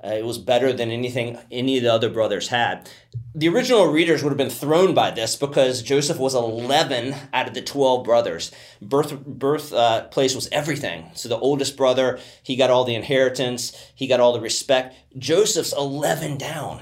Uh, 0.06 0.10
it 0.10 0.26
was 0.26 0.38
better 0.38 0.72
than 0.72 0.92
anything 0.92 1.38
any 1.52 1.78
of 1.78 1.84
the 1.84 1.92
other 1.92 2.10
brothers 2.10 2.50
had. 2.50 2.88
The 3.34 3.48
original 3.48 3.88
readers 3.88 4.24
would 4.24 4.30
have 4.30 4.38
been 4.38 4.50
thrown 4.50 4.94
by 4.94 5.10
this 5.12 5.36
because 5.36 5.82
Joseph 5.82 6.20
was 6.20 6.36
11 6.36 7.16
out 7.34 7.48
of 7.48 7.54
the 7.54 7.62
12 7.62 8.04
brothers. 8.04 8.52
Birth, 8.82 9.26
birth 9.26 9.74
uh, 9.74 10.04
place 10.06 10.36
was 10.36 10.48
everything. 10.52 11.10
So 11.16 11.28
the 11.28 11.38
oldest 11.38 11.76
brother, 11.76 12.20
he 12.44 12.56
got 12.56 12.70
all 12.70 12.84
the 12.84 12.96
inheritance, 12.96 13.76
he 13.96 14.06
got 14.06 14.20
all 14.20 14.34
the 14.34 14.42
respect. 14.42 14.96
Joseph's 15.18 15.74
11 15.74 16.38
down 16.38 16.82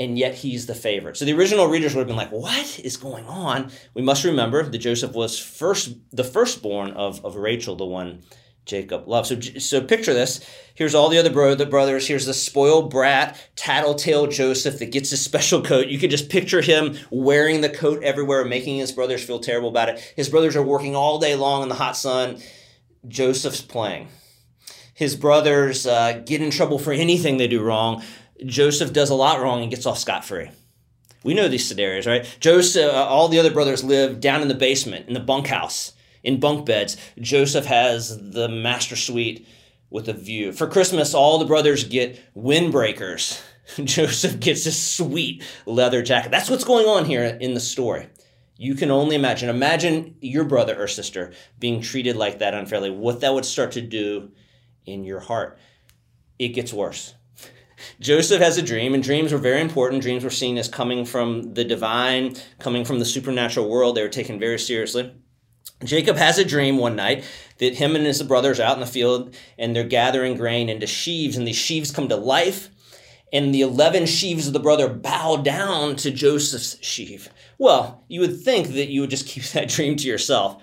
and 0.00 0.18
yet 0.18 0.34
he's 0.36 0.66
the 0.66 0.74
favorite. 0.74 1.16
So 1.16 1.24
the 1.24 1.32
original 1.32 1.66
readers 1.66 1.94
would 1.94 2.02
have 2.02 2.06
been 2.08 2.16
like, 2.16 2.30
"What 2.30 2.78
is 2.78 2.96
going 2.96 3.26
on?" 3.26 3.72
We 3.94 4.02
must 4.02 4.24
remember 4.24 4.62
that 4.62 4.78
Joseph 4.78 5.12
was 5.12 5.38
first 5.38 5.94
the 6.12 6.22
firstborn 6.22 6.92
of, 6.92 7.24
of 7.24 7.34
Rachel, 7.34 7.74
the 7.74 7.84
one 7.84 8.22
Jacob 8.68 9.08
loved. 9.08 9.26
So 9.26 9.40
so 9.40 9.80
picture 9.80 10.14
this. 10.14 10.44
Here's 10.74 10.94
all 10.94 11.08
the 11.08 11.18
other 11.18 11.30
bro- 11.30 11.56
the 11.56 11.66
brothers. 11.66 12.06
Here's 12.06 12.26
the 12.26 12.34
spoiled 12.34 12.90
brat, 12.90 13.36
tattletale 13.56 14.28
Joseph 14.28 14.78
that 14.78 14.92
gets 14.92 15.10
his 15.10 15.24
special 15.24 15.62
coat. 15.62 15.88
You 15.88 15.98
can 15.98 16.10
just 16.10 16.28
picture 16.28 16.60
him 16.60 16.96
wearing 17.10 17.62
the 17.62 17.70
coat 17.70 18.02
everywhere, 18.04 18.44
making 18.44 18.76
his 18.76 18.92
brothers 18.92 19.24
feel 19.24 19.40
terrible 19.40 19.70
about 19.70 19.88
it. 19.88 20.12
His 20.14 20.28
brothers 20.28 20.54
are 20.54 20.62
working 20.62 20.94
all 20.94 21.18
day 21.18 21.34
long 21.34 21.62
in 21.62 21.68
the 21.68 21.74
hot 21.74 21.96
sun. 21.96 22.38
Joseph's 23.08 23.62
playing. 23.62 24.08
His 24.94 25.16
brothers 25.16 25.86
uh, 25.86 26.22
get 26.24 26.42
in 26.42 26.50
trouble 26.50 26.78
for 26.78 26.92
anything 26.92 27.36
they 27.36 27.48
do 27.48 27.62
wrong. 27.62 28.02
Joseph 28.44 28.92
does 28.92 29.10
a 29.10 29.14
lot 29.14 29.40
wrong 29.40 29.62
and 29.62 29.70
gets 29.70 29.86
off 29.86 29.98
scot 29.98 30.24
free. 30.24 30.50
We 31.24 31.34
know 31.34 31.48
these 31.48 31.66
scenarios, 31.66 32.06
right? 32.06 32.36
Joseph, 32.40 32.92
uh, 32.92 33.04
all 33.04 33.28
the 33.28 33.38
other 33.38 33.52
brothers 33.52 33.82
live 33.82 34.20
down 34.20 34.42
in 34.42 34.48
the 34.48 34.54
basement, 34.54 35.08
in 35.08 35.14
the 35.14 35.20
bunkhouse, 35.20 35.92
in 36.28 36.38
bunk 36.38 36.66
beds. 36.66 36.98
Joseph 37.18 37.64
has 37.64 38.30
the 38.32 38.50
master 38.50 38.96
suite 38.96 39.48
with 39.88 40.10
a 40.10 40.12
view. 40.12 40.52
For 40.52 40.66
Christmas, 40.66 41.14
all 41.14 41.38
the 41.38 41.46
brothers 41.46 41.84
get 41.84 42.20
windbreakers. 42.36 43.42
Joseph 43.84 44.38
gets 44.38 44.66
a 44.66 44.72
sweet 44.72 45.42
leather 45.64 46.02
jacket. 46.02 46.30
That's 46.30 46.50
what's 46.50 46.64
going 46.64 46.86
on 46.86 47.06
here 47.06 47.24
in 47.24 47.54
the 47.54 47.60
story. 47.60 48.10
You 48.58 48.74
can 48.74 48.90
only 48.90 49.16
imagine. 49.16 49.48
Imagine 49.48 50.16
your 50.20 50.44
brother 50.44 50.78
or 50.78 50.86
sister 50.86 51.32
being 51.58 51.80
treated 51.80 52.14
like 52.14 52.40
that 52.40 52.52
unfairly, 52.52 52.90
what 52.90 53.22
that 53.22 53.32
would 53.32 53.46
start 53.46 53.72
to 53.72 53.80
do 53.80 54.30
in 54.84 55.04
your 55.04 55.20
heart. 55.20 55.58
It 56.38 56.48
gets 56.48 56.74
worse. 56.74 57.14
Joseph 58.00 58.42
has 58.42 58.58
a 58.58 58.62
dream, 58.62 58.92
and 58.92 59.02
dreams 59.02 59.32
were 59.32 59.38
very 59.38 59.62
important. 59.62 60.02
Dreams 60.02 60.24
were 60.24 60.30
seen 60.30 60.58
as 60.58 60.68
coming 60.68 61.06
from 61.06 61.54
the 61.54 61.64
divine, 61.64 62.36
coming 62.58 62.84
from 62.84 62.98
the 62.98 63.06
supernatural 63.06 63.70
world. 63.70 63.96
They 63.96 64.02
were 64.02 64.08
taken 64.08 64.38
very 64.38 64.58
seriously. 64.58 65.14
Jacob 65.84 66.16
has 66.16 66.38
a 66.38 66.44
dream 66.44 66.76
one 66.76 66.96
night 66.96 67.24
that 67.58 67.76
him 67.76 67.94
and 67.94 68.04
his 68.04 68.22
brothers 68.22 68.58
are 68.58 68.64
out 68.64 68.74
in 68.74 68.80
the 68.80 68.86
field 68.86 69.34
and 69.58 69.74
they're 69.74 69.84
gathering 69.84 70.36
grain 70.36 70.68
into 70.68 70.86
sheaves, 70.86 71.36
and 71.36 71.46
these 71.46 71.56
sheaves 71.56 71.92
come 71.92 72.08
to 72.08 72.16
life, 72.16 72.68
and 73.32 73.54
the 73.54 73.60
11 73.60 74.06
sheaves 74.06 74.46
of 74.46 74.52
the 74.52 74.60
brother 74.60 74.88
bow 74.88 75.36
down 75.36 75.94
to 75.96 76.10
Joseph's 76.10 76.78
sheaf. 76.84 77.28
Well, 77.58 78.04
you 78.08 78.20
would 78.20 78.40
think 78.40 78.68
that 78.68 78.88
you 78.88 79.02
would 79.02 79.10
just 79.10 79.26
keep 79.28 79.44
that 79.44 79.68
dream 79.68 79.96
to 79.96 80.08
yourself. 80.08 80.62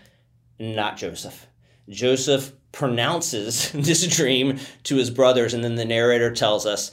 Not 0.59 0.97
Joseph. 0.97 1.47
Joseph 1.89 2.51
pronounces 2.71 3.71
this 3.73 4.05
dream 4.07 4.59
to 4.83 4.95
his 4.95 5.09
brothers, 5.09 5.53
and 5.53 5.63
then 5.63 5.75
the 5.75 5.85
narrator 5.85 6.31
tells 6.31 6.65
us, 6.65 6.91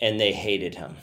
and 0.00 0.18
they 0.18 0.32
hated 0.32 0.74
him. 0.74 0.96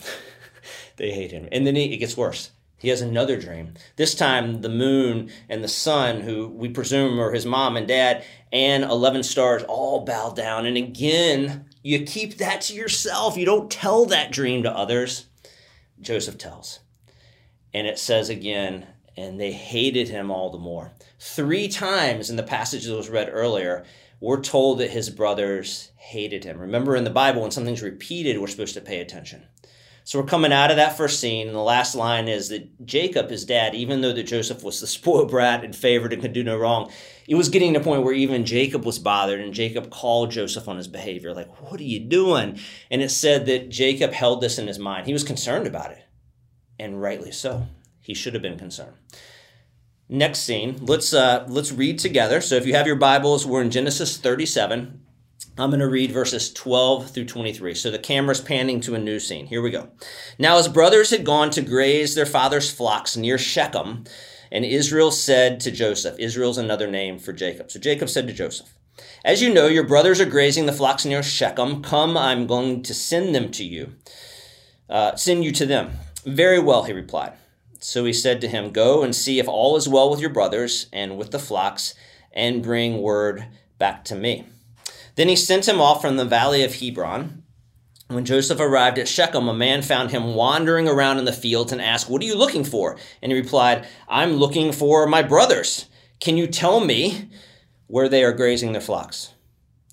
they 0.96 1.12
hate 1.12 1.32
him. 1.32 1.48
And 1.50 1.66
then 1.66 1.76
it 1.76 1.96
gets 1.96 2.16
worse. 2.16 2.50
He 2.80 2.88
has 2.88 3.02
another 3.02 3.38
dream. 3.38 3.74
This 3.96 4.14
time, 4.14 4.62
the 4.62 4.70
moon 4.70 5.30
and 5.50 5.62
the 5.62 5.68
sun, 5.68 6.22
who 6.22 6.48
we 6.48 6.70
presume 6.70 7.20
are 7.20 7.30
his 7.30 7.44
mom 7.44 7.76
and 7.76 7.86
dad, 7.86 8.24
and 8.50 8.84
11 8.84 9.22
stars 9.22 9.62
all 9.64 10.04
bow 10.04 10.30
down. 10.30 10.64
And 10.64 10.78
again, 10.78 11.66
you 11.82 12.04
keep 12.04 12.38
that 12.38 12.62
to 12.62 12.74
yourself. 12.74 13.36
You 13.36 13.44
don't 13.44 13.70
tell 13.70 14.06
that 14.06 14.32
dream 14.32 14.62
to 14.62 14.74
others. 14.74 15.26
Joseph 16.00 16.38
tells. 16.38 16.80
And 17.74 17.86
it 17.86 17.98
says 17.98 18.30
again, 18.30 18.86
and 19.14 19.38
they 19.38 19.52
hated 19.52 20.08
him 20.08 20.30
all 20.30 20.48
the 20.50 20.58
more. 20.58 20.92
Three 21.18 21.68
times 21.68 22.30
in 22.30 22.36
the 22.36 22.42
passage 22.42 22.86
that 22.86 22.96
was 22.96 23.10
read 23.10 23.28
earlier, 23.30 23.84
we're 24.20 24.40
told 24.40 24.78
that 24.78 24.90
his 24.90 25.10
brothers 25.10 25.92
hated 25.96 26.44
him. 26.44 26.58
Remember 26.58 26.96
in 26.96 27.04
the 27.04 27.10
Bible, 27.10 27.42
when 27.42 27.50
something's 27.50 27.82
repeated, 27.82 28.38
we're 28.38 28.46
supposed 28.46 28.74
to 28.74 28.80
pay 28.80 29.00
attention. 29.00 29.44
So 30.10 30.18
we're 30.18 30.26
coming 30.26 30.52
out 30.52 30.72
of 30.72 30.76
that 30.76 30.96
first 30.96 31.20
scene, 31.20 31.46
and 31.46 31.54
the 31.54 31.60
last 31.60 31.94
line 31.94 32.26
is 32.26 32.48
that 32.48 32.84
Jacob, 32.84 33.30
his 33.30 33.44
dad, 33.44 33.76
even 33.76 34.00
though 34.00 34.12
that 34.12 34.24
Joseph 34.24 34.64
was 34.64 34.80
the 34.80 34.86
spoiled 34.88 35.30
brat 35.30 35.62
and 35.62 35.74
favored 35.74 36.12
and 36.12 36.20
could 36.20 36.32
do 36.32 36.42
no 36.42 36.58
wrong, 36.58 36.90
it 37.28 37.36
was 37.36 37.48
getting 37.48 37.74
to 37.74 37.80
a 37.80 37.84
point 37.84 38.02
where 38.02 38.12
even 38.12 38.44
Jacob 38.44 38.84
was 38.84 38.98
bothered, 38.98 39.38
and 39.38 39.54
Jacob 39.54 39.88
called 39.88 40.32
Joseph 40.32 40.66
on 40.66 40.78
his 40.78 40.88
behavior, 40.88 41.32
like, 41.32 41.62
"What 41.62 41.78
are 41.78 41.84
you 41.84 42.00
doing?" 42.00 42.58
And 42.90 43.02
it 43.02 43.10
said 43.10 43.46
that 43.46 43.68
Jacob 43.68 44.10
held 44.10 44.40
this 44.40 44.58
in 44.58 44.66
his 44.66 44.80
mind. 44.80 45.06
He 45.06 45.12
was 45.12 45.22
concerned 45.22 45.68
about 45.68 45.92
it, 45.92 46.04
and 46.76 47.00
rightly 47.00 47.30
so. 47.30 47.68
He 48.00 48.12
should 48.12 48.34
have 48.34 48.42
been 48.42 48.58
concerned. 48.58 48.96
Next 50.08 50.40
scene. 50.40 50.84
Let's 50.86 51.14
uh, 51.14 51.46
let's 51.48 51.70
read 51.70 52.00
together. 52.00 52.40
So 52.40 52.56
if 52.56 52.66
you 52.66 52.74
have 52.74 52.88
your 52.88 52.96
Bibles, 52.96 53.46
we're 53.46 53.62
in 53.62 53.70
Genesis 53.70 54.16
37. 54.16 55.02
I'm 55.58 55.70
going 55.70 55.80
to 55.80 55.88
read 55.88 56.12
verses 56.12 56.52
12 56.52 57.10
through 57.10 57.26
23. 57.26 57.74
So 57.74 57.90
the 57.90 57.98
camera's 57.98 58.40
panning 58.40 58.80
to 58.82 58.94
a 58.94 58.98
new 58.98 59.20
scene. 59.20 59.46
Here 59.46 59.60
we 59.60 59.70
go. 59.70 59.90
Now 60.38 60.56
his 60.56 60.68
brothers 60.68 61.10
had 61.10 61.24
gone 61.24 61.50
to 61.50 61.62
graze 61.62 62.14
their 62.14 62.26
father's 62.26 62.70
flocks 62.70 63.16
near 63.16 63.36
Shechem, 63.36 64.04
and 64.50 64.64
Israel 64.64 65.10
said 65.10 65.60
to 65.60 65.70
Joseph, 65.70 66.18
Israel's 66.18 66.58
another 66.58 66.90
name 66.90 67.18
for 67.18 67.32
Jacob. 67.32 67.70
So 67.70 67.78
Jacob 67.78 68.08
said 68.08 68.26
to 68.26 68.32
Joseph, 68.32 68.72
As 69.24 69.42
you 69.42 69.52
know, 69.52 69.66
your 69.66 69.86
brothers 69.86 70.20
are 70.20 70.26
grazing 70.26 70.66
the 70.66 70.72
flocks 70.72 71.04
near 71.04 71.22
Shechem. 71.22 71.82
Come, 71.82 72.16
I'm 72.16 72.46
going 72.46 72.82
to 72.84 72.94
send 72.94 73.34
them 73.34 73.50
to 73.52 73.64
you. 73.64 73.92
Uh, 74.88 75.14
send 75.16 75.44
you 75.44 75.52
to 75.52 75.66
them. 75.66 75.92
Very 76.24 76.58
well, 76.58 76.84
he 76.84 76.92
replied. 76.92 77.34
So 77.80 78.04
he 78.04 78.12
said 78.12 78.40
to 78.40 78.48
him, 78.48 78.72
Go 78.72 79.02
and 79.02 79.14
see 79.14 79.38
if 79.38 79.48
all 79.48 79.76
is 79.76 79.88
well 79.88 80.10
with 80.10 80.20
your 80.20 80.30
brothers 80.30 80.86
and 80.92 81.16
with 81.16 81.30
the 81.30 81.38
flocks, 81.38 81.94
and 82.32 82.62
bring 82.62 83.00
word 83.00 83.46
back 83.78 84.04
to 84.06 84.14
me. 84.14 84.46
Then 85.16 85.28
he 85.28 85.36
sent 85.36 85.68
him 85.68 85.80
off 85.80 86.00
from 86.00 86.16
the 86.16 86.24
valley 86.24 86.62
of 86.62 86.74
Hebron. 86.74 87.42
When 88.08 88.24
Joseph 88.24 88.58
arrived 88.58 88.98
at 88.98 89.06
Shechem, 89.06 89.48
a 89.48 89.54
man 89.54 89.82
found 89.82 90.10
him 90.10 90.34
wandering 90.34 90.88
around 90.88 91.18
in 91.18 91.24
the 91.24 91.32
fields 91.32 91.70
and 91.70 91.80
asked, 91.80 92.10
What 92.10 92.22
are 92.22 92.26
you 92.26 92.34
looking 92.34 92.64
for? 92.64 92.98
And 93.22 93.30
he 93.30 93.38
replied, 93.38 93.86
I'm 94.08 94.32
looking 94.32 94.72
for 94.72 95.06
my 95.06 95.22
brothers. 95.22 95.86
Can 96.18 96.36
you 96.36 96.46
tell 96.46 96.80
me 96.80 97.28
where 97.86 98.08
they 98.08 98.24
are 98.24 98.32
grazing 98.32 98.72
their 98.72 98.80
flocks? 98.80 99.32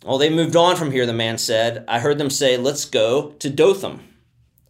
Well, 0.03 0.17
they 0.17 0.29
moved 0.29 0.55
on 0.55 0.75
from 0.75 0.91
here, 0.91 1.05
the 1.05 1.13
man 1.13 1.37
said. 1.37 1.83
I 1.87 1.99
heard 1.99 2.17
them 2.17 2.29
say, 2.29 2.57
Let's 2.57 2.85
go 2.85 3.33
to 3.33 3.49
Dothan. 3.49 3.99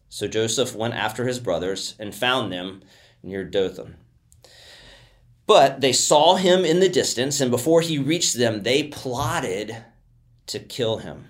So 0.10 0.28
Joseph 0.28 0.76
went 0.76 0.96
after 0.96 1.26
his 1.26 1.40
brothers 1.40 1.96
and 2.00 2.14
found 2.14 2.52
them 2.52 2.82
near 3.24 3.44
Dothan. 3.44 3.96
But 5.46 5.80
they 5.80 5.94
saw 5.94 6.36
him 6.36 6.66
in 6.66 6.82
the 6.82 6.90
distance, 6.90 7.40
and 7.40 7.50
before 7.50 7.82
he 7.82 7.98
reached 7.98 8.38
them, 8.38 8.64
they 8.64 8.84
plotted 8.84 9.86
to 10.48 10.60
kill 10.60 10.98
him. 10.98 11.26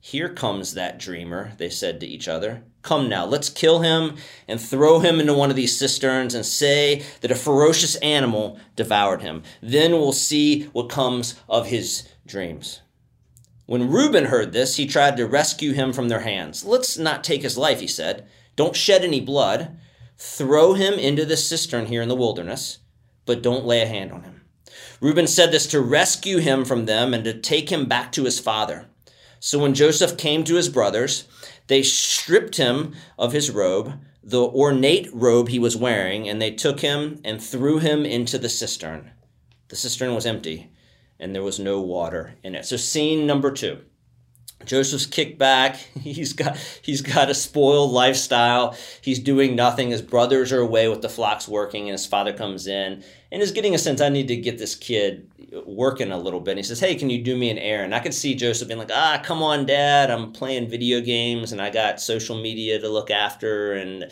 Here 0.00 0.28
comes 0.28 0.74
that 0.74 0.98
dreamer, 0.98 1.52
they 1.58 1.68
said 1.68 2.00
to 2.00 2.06
each 2.06 2.26
other. 2.26 2.64
Come 2.82 3.08
now, 3.08 3.24
let's 3.24 3.48
kill 3.48 3.80
him 3.80 4.16
and 4.48 4.60
throw 4.60 4.98
him 4.98 5.20
into 5.20 5.32
one 5.32 5.50
of 5.50 5.54
these 5.54 5.78
cisterns 5.78 6.34
and 6.34 6.44
say 6.44 7.04
that 7.20 7.30
a 7.30 7.36
ferocious 7.36 7.94
animal 7.96 8.58
devoured 8.74 9.22
him. 9.22 9.44
Then 9.62 9.92
we'll 9.92 10.12
see 10.12 10.64
what 10.72 10.88
comes 10.88 11.36
of 11.48 11.68
his 11.68 12.08
dreams. 12.26 12.80
When 13.66 13.90
Reuben 13.90 14.24
heard 14.24 14.52
this, 14.52 14.76
he 14.76 14.86
tried 14.86 15.16
to 15.16 15.26
rescue 15.26 15.72
him 15.72 15.92
from 15.92 16.08
their 16.08 16.20
hands. 16.20 16.64
Let's 16.64 16.98
not 16.98 17.22
take 17.22 17.42
his 17.42 17.56
life, 17.56 17.78
he 17.78 17.86
said. 17.86 18.26
Don't 18.56 18.74
shed 18.74 19.04
any 19.04 19.20
blood. 19.20 19.78
Throw 20.16 20.74
him 20.74 20.94
into 20.94 21.24
the 21.24 21.36
cistern 21.36 21.86
here 21.86 22.02
in 22.02 22.08
the 22.08 22.16
wilderness, 22.16 22.78
but 23.24 23.42
don't 23.42 23.64
lay 23.64 23.82
a 23.82 23.86
hand 23.86 24.10
on 24.12 24.22
him. 24.22 24.31
Reuben 25.02 25.26
said 25.26 25.50
this 25.50 25.66
to 25.66 25.80
rescue 25.80 26.38
him 26.38 26.64
from 26.64 26.86
them 26.86 27.12
and 27.12 27.24
to 27.24 27.34
take 27.34 27.72
him 27.72 27.86
back 27.86 28.12
to 28.12 28.22
his 28.22 28.38
father. 28.38 28.86
So 29.40 29.58
when 29.58 29.74
Joseph 29.74 30.16
came 30.16 30.44
to 30.44 30.54
his 30.54 30.68
brothers, 30.68 31.24
they 31.66 31.82
stripped 31.82 32.56
him 32.56 32.94
of 33.18 33.32
his 33.32 33.50
robe, 33.50 33.94
the 34.22 34.40
ornate 34.40 35.12
robe 35.12 35.48
he 35.48 35.58
was 35.58 35.76
wearing, 35.76 36.28
and 36.28 36.40
they 36.40 36.52
took 36.52 36.78
him 36.78 37.20
and 37.24 37.42
threw 37.42 37.80
him 37.80 38.06
into 38.06 38.38
the 38.38 38.48
cistern. 38.48 39.10
The 39.70 39.76
cistern 39.76 40.14
was 40.14 40.24
empty, 40.24 40.70
and 41.18 41.34
there 41.34 41.42
was 41.42 41.58
no 41.58 41.80
water 41.80 42.34
in 42.44 42.54
it. 42.54 42.64
So, 42.64 42.76
scene 42.76 43.26
number 43.26 43.50
two. 43.50 43.80
Joseph's 44.64 45.06
kicked 45.06 45.38
back. 45.38 45.76
He's 46.02 46.32
got 46.32 46.56
he's 46.82 47.00
got 47.00 47.30
a 47.30 47.34
spoiled 47.34 47.92
lifestyle. 47.92 48.76
He's 49.00 49.18
doing 49.18 49.54
nothing. 49.54 49.90
His 49.90 50.02
brothers 50.02 50.52
are 50.52 50.60
away 50.60 50.88
with 50.88 51.02
the 51.02 51.08
flocks 51.08 51.46
working, 51.48 51.84
and 51.84 51.92
his 51.92 52.06
father 52.06 52.32
comes 52.32 52.66
in 52.66 53.04
and 53.30 53.42
is 53.42 53.52
getting 53.52 53.74
a 53.74 53.78
sense 53.78 54.00
I 54.00 54.08
need 54.08 54.28
to 54.28 54.36
get 54.36 54.58
this 54.58 54.74
kid 54.74 55.30
working 55.66 56.10
a 56.10 56.18
little 56.18 56.40
bit. 56.40 56.52
And 56.52 56.58
he 56.58 56.64
says, 56.64 56.80
"Hey, 56.80 56.94
can 56.94 57.10
you 57.10 57.22
do 57.22 57.36
me 57.36 57.50
an 57.50 57.58
errand?" 57.58 57.94
I 57.94 58.00
could 58.00 58.14
see 58.14 58.34
Joseph 58.34 58.68
being 58.68 58.78
like, 58.78 58.90
"Ah, 58.92 59.20
come 59.22 59.42
on, 59.42 59.66
Dad. 59.66 60.10
I'm 60.10 60.32
playing 60.32 60.68
video 60.68 61.00
games, 61.00 61.52
and 61.52 61.60
I 61.60 61.70
got 61.70 62.00
social 62.00 62.40
media 62.40 62.78
to 62.78 62.88
look 62.88 63.10
after, 63.10 63.72
and 63.74 64.10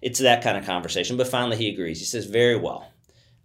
it's 0.00 0.20
that 0.20 0.42
kind 0.42 0.56
of 0.56 0.64
conversation. 0.64 1.16
But 1.16 1.28
finally, 1.28 1.56
he 1.56 1.68
agrees. 1.68 1.98
He 1.98 2.04
says, 2.04 2.26
Very 2.26 2.56
well, 2.56 2.86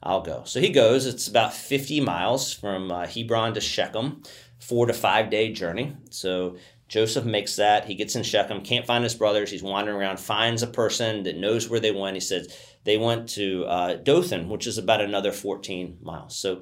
I'll 0.01 0.21
go. 0.21 0.43
So 0.45 0.59
he 0.59 0.69
goes. 0.69 1.05
It's 1.05 1.27
about 1.27 1.53
50 1.53 2.01
miles 2.01 2.53
from 2.53 2.91
uh, 2.91 3.07
Hebron 3.07 3.53
to 3.55 3.61
Shechem, 3.61 4.23
four 4.63 4.85
to 4.85 4.93
five 4.93 5.29
day 5.29 5.51
journey. 5.51 5.95
So 6.09 6.57
Joseph 6.87 7.25
makes 7.25 7.55
that. 7.55 7.85
He 7.85 7.95
gets 7.95 8.15
in 8.15 8.23
Shechem, 8.23 8.61
can't 8.61 8.85
find 8.85 9.03
his 9.03 9.15
brothers. 9.15 9.49
He's 9.49 9.63
wandering 9.63 9.97
around, 9.97 10.19
finds 10.19 10.63
a 10.63 10.67
person 10.67 11.23
that 11.23 11.37
knows 11.37 11.69
where 11.69 11.79
they 11.79 11.91
went. 11.91 12.15
He 12.15 12.19
says 12.19 12.55
they 12.83 12.97
went 12.97 13.29
to 13.29 13.65
uh, 13.65 13.95
Dothan, 13.95 14.49
which 14.49 14.67
is 14.67 14.77
about 14.77 15.01
another 15.01 15.31
14 15.31 15.97
miles. 16.01 16.35
So 16.35 16.61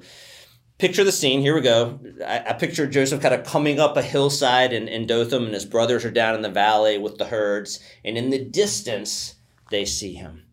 picture 0.78 1.04
the 1.04 1.12
scene. 1.12 1.40
Here 1.40 1.54
we 1.54 1.60
go. 1.60 2.00
I, 2.26 2.44
I 2.48 2.52
picture 2.54 2.86
Joseph 2.86 3.20
kind 3.20 3.34
of 3.34 3.44
coming 3.44 3.78
up 3.78 3.96
a 3.96 4.02
hillside 4.02 4.72
in, 4.72 4.88
in 4.88 5.06
Dothan, 5.06 5.44
and 5.44 5.54
his 5.54 5.66
brothers 5.66 6.04
are 6.04 6.10
down 6.10 6.34
in 6.34 6.42
the 6.42 6.50
valley 6.50 6.98
with 6.98 7.18
the 7.18 7.26
herds. 7.26 7.80
And 8.04 8.16
in 8.16 8.30
the 8.30 8.42
distance, 8.42 9.34
they 9.70 9.84
see 9.84 10.14
him. 10.14 10.44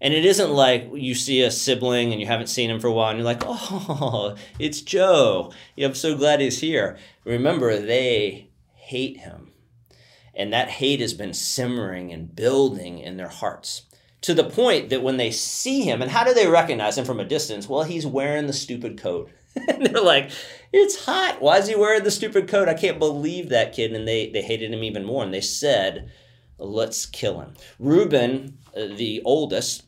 And 0.00 0.12
it 0.12 0.24
isn't 0.24 0.50
like 0.50 0.90
you 0.92 1.14
see 1.14 1.42
a 1.42 1.50
sibling 1.50 2.12
and 2.12 2.20
you 2.20 2.26
haven't 2.26 2.48
seen 2.48 2.70
him 2.70 2.80
for 2.80 2.88
a 2.88 2.92
while 2.92 3.10
and 3.10 3.18
you're 3.18 3.24
like, 3.24 3.42
oh, 3.46 4.36
it's 4.58 4.82
Joe. 4.82 5.52
I'm 5.78 5.94
so 5.94 6.16
glad 6.16 6.40
he's 6.40 6.60
here. 6.60 6.98
Remember, 7.24 7.78
they 7.78 8.50
hate 8.74 9.18
him. 9.18 9.52
And 10.34 10.52
that 10.52 10.68
hate 10.68 11.00
has 11.00 11.14
been 11.14 11.32
simmering 11.32 12.12
and 12.12 12.34
building 12.34 12.98
in 12.98 13.16
their 13.16 13.28
hearts 13.28 13.82
to 14.24 14.32
the 14.32 14.42
point 14.42 14.88
that 14.88 15.02
when 15.02 15.18
they 15.18 15.30
see 15.30 15.82
him, 15.82 16.00
and 16.00 16.10
how 16.10 16.24
do 16.24 16.32
they 16.32 16.48
recognize 16.48 16.96
him 16.96 17.04
from 17.04 17.20
a 17.20 17.26
distance? 17.26 17.68
Well, 17.68 17.82
he's 17.82 18.06
wearing 18.06 18.46
the 18.46 18.54
stupid 18.54 18.98
coat. 18.98 19.30
and 19.68 19.84
they're 19.84 20.02
like, 20.02 20.30
it's 20.72 21.04
hot. 21.04 21.42
Why 21.42 21.58
is 21.58 21.68
he 21.68 21.76
wearing 21.76 22.04
the 22.04 22.10
stupid 22.10 22.48
coat? 22.48 22.66
I 22.66 22.72
can't 22.72 22.98
believe 22.98 23.50
that 23.50 23.74
kid. 23.74 23.92
And 23.92 24.08
they, 24.08 24.30
they 24.30 24.40
hated 24.40 24.72
him 24.72 24.82
even 24.82 25.04
more. 25.04 25.22
And 25.22 25.32
they 25.32 25.42
said, 25.42 26.10
let's 26.58 27.06
kill 27.06 27.40
him. 27.40 27.54
Reuben, 27.78 28.58
uh, 28.76 28.86
the 28.96 29.22
oldest, 29.24 29.84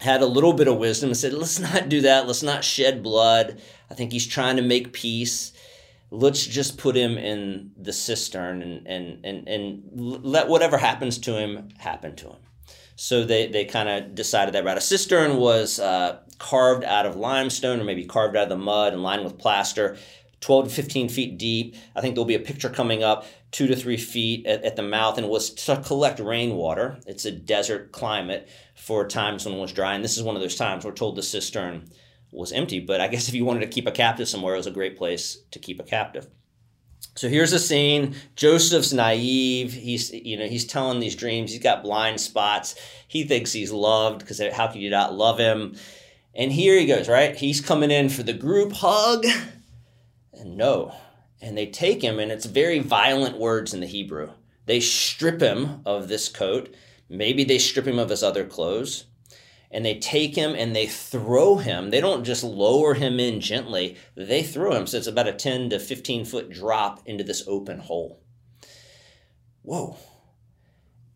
had 0.00 0.20
a 0.20 0.26
little 0.26 0.52
bit 0.52 0.68
of 0.68 0.76
wisdom 0.76 1.10
and 1.10 1.16
said, 1.16 1.32
let's 1.32 1.58
not 1.58 1.88
do 1.88 2.02
that. 2.02 2.26
Let's 2.26 2.42
not 2.42 2.64
shed 2.64 3.02
blood. 3.02 3.60
I 3.90 3.94
think 3.94 4.12
he's 4.12 4.26
trying 4.26 4.56
to 4.56 4.62
make 4.62 4.92
peace 4.92 5.52
let's 6.12 6.46
just 6.46 6.78
put 6.78 6.96
him 6.96 7.18
in 7.18 7.72
the 7.76 7.92
cistern 7.92 8.62
and 8.62 8.86
and 8.86 9.24
and, 9.24 9.48
and 9.48 9.82
let 9.92 10.46
whatever 10.46 10.78
happens 10.78 11.18
to 11.18 11.36
him 11.36 11.68
happen 11.78 12.14
to 12.14 12.28
him 12.28 12.36
so 12.96 13.24
they, 13.24 13.46
they 13.46 13.66
kind 13.66 13.88
of 13.88 14.14
decided 14.14 14.54
that 14.54 14.64
route. 14.64 14.78
A 14.78 14.80
cistern 14.80 15.36
was 15.36 15.78
uh, 15.78 16.18
carved 16.38 16.82
out 16.82 17.04
of 17.04 17.14
limestone 17.14 17.78
or 17.78 17.84
maybe 17.84 18.04
carved 18.04 18.36
out 18.36 18.44
of 18.44 18.48
the 18.48 18.56
mud 18.56 18.94
and 18.94 19.02
lined 19.02 19.22
with 19.22 19.38
plaster, 19.38 19.98
12 20.40 20.68
to 20.68 20.74
15 20.74 21.08
feet 21.10 21.38
deep. 21.38 21.76
I 21.94 22.00
think 22.00 22.14
there'll 22.14 22.24
be 22.24 22.34
a 22.34 22.40
picture 22.40 22.70
coming 22.70 23.02
up, 23.02 23.26
two 23.52 23.66
to 23.66 23.76
three 23.76 23.96
feet 23.96 24.46
at, 24.46 24.64
at 24.64 24.76
the 24.76 24.82
mouth, 24.82 25.18
and 25.18 25.28
was 25.28 25.50
to 25.50 25.76
collect 25.78 26.20
rainwater. 26.20 26.98
It's 27.06 27.24
a 27.24 27.30
desert 27.30 27.92
climate 27.92 28.48
for 28.74 29.06
times 29.06 29.44
when 29.44 29.54
it 29.54 29.60
was 29.60 29.72
dry. 29.72 29.94
And 29.94 30.04
this 30.04 30.16
is 30.16 30.22
one 30.22 30.36
of 30.36 30.42
those 30.42 30.56
times 30.56 30.84
we're 30.84 30.92
told 30.92 31.16
the 31.16 31.22
cistern 31.22 31.88
was 32.32 32.52
empty. 32.52 32.80
But 32.80 33.00
I 33.00 33.08
guess 33.08 33.28
if 33.28 33.34
you 33.34 33.44
wanted 33.44 33.60
to 33.60 33.68
keep 33.68 33.86
a 33.86 33.92
captive 33.92 34.28
somewhere, 34.28 34.54
it 34.54 34.58
was 34.58 34.66
a 34.66 34.72
great 34.72 34.96
place 34.96 35.38
to 35.52 35.58
keep 35.58 35.80
a 35.80 35.84
captive. 35.84 36.28
So 37.14 37.28
here's 37.30 37.54
a 37.54 37.58
scene. 37.58 38.14
Joseph's 38.36 38.92
naive. 38.92 39.72
He's 39.72 40.12
you 40.12 40.36
know 40.36 40.46
he's 40.46 40.66
telling 40.66 41.00
these 41.00 41.16
dreams. 41.16 41.50
He's 41.50 41.62
got 41.62 41.82
blind 41.82 42.20
spots. 42.20 42.74
He 43.08 43.24
thinks 43.24 43.52
he's 43.52 43.72
loved 43.72 44.20
because 44.20 44.40
how 44.52 44.66
could 44.66 44.82
you 44.82 44.90
not 44.90 45.14
love 45.14 45.38
him? 45.38 45.76
And 46.34 46.52
here 46.52 46.78
he 46.78 46.84
goes. 46.84 47.08
Right, 47.08 47.34
he's 47.34 47.60
coming 47.62 47.90
in 47.90 48.10
for 48.10 48.22
the 48.22 48.34
group 48.34 48.72
hug, 48.72 49.24
and 50.34 50.58
no, 50.58 50.94
and 51.40 51.56
they 51.56 51.66
take 51.66 52.02
him, 52.02 52.18
and 52.18 52.32
it's 52.32 52.46
very 52.46 52.78
violent 52.78 53.38
words 53.38 53.74
in 53.74 53.80
the 53.80 53.86
Hebrew. 53.86 54.30
They 54.66 54.80
strip 54.80 55.40
him 55.40 55.82
of 55.86 56.08
this 56.08 56.28
coat. 56.28 56.74
Maybe 57.08 57.44
they 57.44 57.58
strip 57.58 57.86
him 57.86 57.98
of 57.98 58.10
his 58.10 58.22
other 58.22 58.44
clothes 58.44 59.04
and 59.70 59.84
they 59.84 59.98
take 59.98 60.34
him 60.34 60.54
and 60.54 60.74
they 60.74 60.86
throw 60.86 61.56
him. 61.56 61.90
They 61.90 62.00
don't 62.00 62.24
just 62.24 62.44
lower 62.44 62.94
him 62.94 63.18
in 63.18 63.40
gently, 63.40 63.96
they 64.14 64.42
throw 64.42 64.72
him. 64.74 64.86
So 64.86 64.96
it's 64.96 65.06
about 65.06 65.28
a 65.28 65.32
10 65.32 65.70
to 65.70 65.78
15 65.78 66.24
foot 66.24 66.50
drop 66.50 67.02
into 67.06 67.24
this 67.24 67.44
open 67.46 67.80
hole. 67.80 68.20
Whoa. 69.62 69.96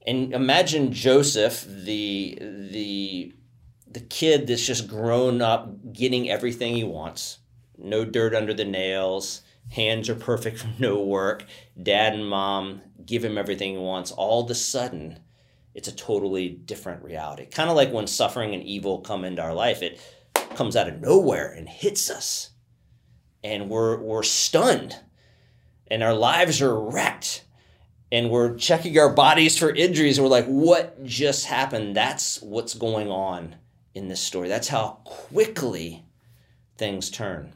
And 0.06 0.32
imagine 0.32 0.92
Joseph, 0.92 1.64
the, 1.68 2.38
the, 2.40 3.32
the 3.86 4.00
kid 4.00 4.46
that's 4.46 4.66
just 4.66 4.88
grown 4.88 5.42
up 5.42 5.92
getting 5.92 6.28
everything 6.28 6.74
he 6.74 6.84
wants. 6.84 7.38
No 7.78 8.04
dirt 8.04 8.34
under 8.34 8.52
the 8.52 8.64
nails, 8.64 9.42
hands 9.70 10.08
are 10.08 10.14
perfect 10.14 10.58
from 10.58 10.74
no 10.78 11.00
work. 11.00 11.44
Dad 11.80 12.12
and 12.14 12.28
mom 12.28 12.82
give 13.04 13.24
him 13.24 13.38
everything 13.38 13.72
he 13.72 13.78
wants. 13.78 14.12
All 14.12 14.44
of 14.44 14.50
a 14.50 14.54
sudden, 14.54 15.20
it's 15.74 15.88
a 15.88 15.94
totally 15.94 16.48
different 16.48 17.02
reality. 17.02 17.46
Kind 17.46 17.70
of 17.70 17.76
like 17.76 17.92
when 17.92 18.06
suffering 18.06 18.54
and 18.54 18.62
evil 18.62 18.98
come 18.98 19.24
into 19.24 19.42
our 19.42 19.54
life, 19.54 19.82
it 19.82 20.00
comes 20.54 20.76
out 20.76 20.88
of 20.88 21.00
nowhere 21.00 21.52
and 21.52 21.68
hits 21.68 22.10
us. 22.10 22.50
And 23.42 23.70
we're, 23.70 23.98
we're 23.98 24.22
stunned. 24.22 24.96
And 25.86 26.02
our 26.02 26.14
lives 26.14 26.60
are 26.60 26.78
wrecked. 26.78 27.44
And 28.12 28.28
we're 28.28 28.56
checking 28.56 28.98
our 28.98 29.12
bodies 29.12 29.56
for 29.56 29.70
injuries. 29.70 30.18
And 30.18 30.24
we're 30.24 30.30
like, 30.30 30.46
what 30.46 31.02
just 31.04 31.46
happened? 31.46 31.94
That's 31.94 32.42
what's 32.42 32.74
going 32.74 33.08
on 33.08 33.54
in 33.94 34.08
this 34.08 34.20
story. 34.20 34.48
That's 34.48 34.68
how 34.68 34.98
quickly 35.04 36.04
things 36.76 37.10
turn. 37.10 37.52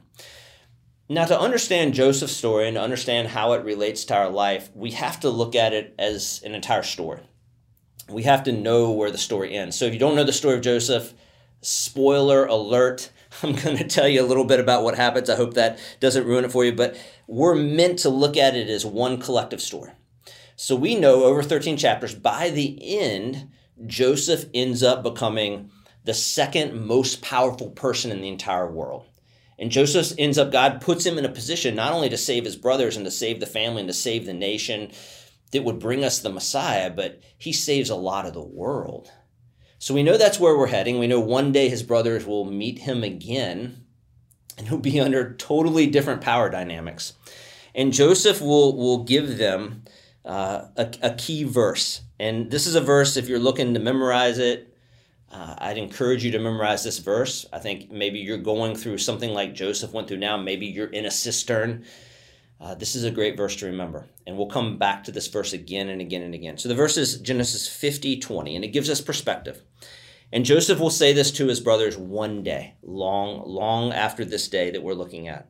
Now, 1.08 1.26
to 1.26 1.38
understand 1.38 1.94
Joseph's 1.94 2.36
story 2.36 2.66
and 2.66 2.76
to 2.76 2.80
understand 2.80 3.28
how 3.28 3.52
it 3.52 3.64
relates 3.64 4.06
to 4.06 4.14
our 4.14 4.30
life, 4.30 4.70
we 4.74 4.92
have 4.92 5.20
to 5.20 5.30
look 5.30 5.54
at 5.54 5.72
it 5.72 5.94
as 5.98 6.42
an 6.44 6.54
entire 6.54 6.82
story 6.82 7.20
we 8.08 8.24
have 8.24 8.44
to 8.44 8.52
know 8.52 8.90
where 8.90 9.10
the 9.10 9.18
story 9.18 9.54
ends. 9.54 9.76
So 9.76 9.86
if 9.86 9.92
you 9.92 9.98
don't 9.98 10.16
know 10.16 10.24
the 10.24 10.32
story 10.32 10.56
of 10.56 10.62
Joseph, 10.62 11.14
spoiler 11.60 12.46
alert, 12.46 13.10
I'm 13.42 13.54
going 13.54 13.76
to 13.76 13.84
tell 13.84 14.08
you 14.08 14.22
a 14.22 14.26
little 14.26 14.44
bit 14.44 14.60
about 14.60 14.82
what 14.82 14.96
happens. 14.96 15.30
I 15.30 15.36
hope 15.36 15.54
that 15.54 15.78
doesn't 16.00 16.26
ruin 16.26 16.44
it 16.44 16.52
for 16.52 16.64
you, 16.64 16.72
but 16.72 16.96
we're 17.26 17.54
meant 17.54 18.00
to 18.00 18.08
look 18.08 18.36
at 18.36 18.56
it 18.56 18.68
as 18.68 18.84
one 18.84 19.18
collective 19.18 19.60
story. 19.60 19.92
So 20.56 20.76
we 20.76 20.94
know 20.94 21.24
over 21.24 21.42
13 21.42 21.76
chapters, 21.76 22.14
by 22.14 22.50
the 22.50 22.78
end, 23.00 23.50
Joseph 23.86 24.44
ends 24.54 24.82
up 24.82 25.02
becoming 25.02 25.70
the 26.04 26.14
second 26.14 26.86
most 26.86 27.22
powerful 27.22 27.70
person 27.70 28.12
in 28.12 28.20
the 28.20 28.28
entire 28.28 28.70
world. 28.70 29.06
And 29.58 29.70
Joseph 29.70 30.12
ends 30.18 30.38
up, 30.38 30.50
God 30.50 30.80
puts 30.80 31.06
him 31.06 31.16
in 31.16 31.24
a 31.24 31.28
position 31.28 31.74
not 31.74 31.92
only 31.92 32.08
to 32.08 32.16
save 32.16 32.44
his 32.44 32.56
brothers 32.56 32.96
and 32.96 33.04
to 33.04 33.10
save 33.10 33.40
the 33.40 33.46
family 33.46 33.80
and 33.80 33.88
to 33.88 33.94
save 33.94 34.26
the 34.26 34.32
nation, 34.32 34.90
that 35.52 35.62
would 35.62 35.78
bring 35.78 36.04
us 36.04 36.18
the 36.18 36.30
Messiah, 36.30 36.90
but 36.90 37.20
he 37.38 37.52
saves 37.52 37.88
a 37.88 37.94
lot 37.94 38.26
of 38.26 38.34
the 38.34 38.42
world. 38.42 39.10
So 39.78 39.94
we 39.94 40.02
know 40.02 40.16
that's 40.16 40.40
where 40.40 40.58
we're 40.58 40.66
heading. 40.66 40.98
We 40.98 41.06
know 41.06 41.20
one 41.20 41.52
day 41.52 41.68
his 41.68 41.84
brothers 41.84 42.26
will 42.26 42.44
meet 42.44 42.80
him 42.80 43.04
again, 43.04 43.84
and 44.58 44.66
he'll 44.66 44.78
be 44.78 44.98
under 45.00 45.34
totally 45.34 45.86
different 45.86 46.22
power 46.22 46.50
dynamics. 46.50 47.12
And 47.72 47.92
Joseph 47.92 48.40
will, 48.40 48.76
will 48.76 49.04
give 49.04 49.38
them 49.38 49.84
uh, 50.24 50.66
a, 50.76 50.92
a 51.02 51.14
key 51.14 51.44
verse. 51.44 52.02
And 52.18 52.50
this 52.50 52.66
is 52.66 52.74
a 52.74 52.80
verse, 52.80 53.16
if 53.16 53.28
you're 53.28 53.38
looking 53.38 53.74
to 53.74 53.80
memorize 53.80 54.38
it, 54.38 54.73
uh, 55.34 55.54
I'd 55.58 55.78
encourage 55.78 56.24
you 56.24 56.30
to 56.30 56.38
memorize 56.38 56.84
this 56.84 57.00
verse. 57.00 57.44
I 57.52 57.58
think 57.58 57.90
maybe 57.90 58.20
you're 58.20 58.38
going 58.38 58.76
through 58.76 58.98
something 58.98 59.34
like 59.34 59.54
Joseph 59.54 59.92
went 59.92 60.08
through 60.08 60.18
now. 60.18 60.36
Maybe 60.36 60.66
you're 60.66 60.86
in 60.86 61.04
a 61.04 61.10
cistern 61.10 61.84
uh, 62.60 62.74
this 62.74 62.94
is 62.94 63.04
a 63.04 63.10
great 63.10 63.36
verse 63.36 63.56
to 63.56 63.66
remember. 63.66 64.06
And 64.26 64.36
we'll 64.36 64.46
come 64.46 64.78
back 64.78 65.04
to 65.04 65.12
this 65.12 65.26
verse 65.26 65.52
again 65.52 65.88
and 65.88 66.00
again 66.00 66.22
and 66.22 66.34
again. 66.34 66.56
So 66.56 66.68
the 66.68 66.74
verse 66.74 66.96
is 66.96 67.20
Genesis 67.20 67.68
50 67.68 68.18
20, 68.20 68.56
and 68.56 68.64
it 68.64 68.68
gives 68.68 68.88
us 68.88 69.00
perspective. 69.00 69.62
And 70.32 70.44
Joseph 70.44 70.80
will 70.80 70.90
say 70.90 71.12
this 71.12 71.30
to 71.32 71.46
his 71.46 71.60
brothers 71.60 71.96
one 71.96 72.42
day, 72.42 72.74
long, 72.82 73.42
long 73.46 73.92
after 73.92 74.24
this 74.24 74.48
day 74.48 74.70
that 74.70 74.82
we're 74.82 74.94
looking 74.94 75.28
at. 75.28 75.48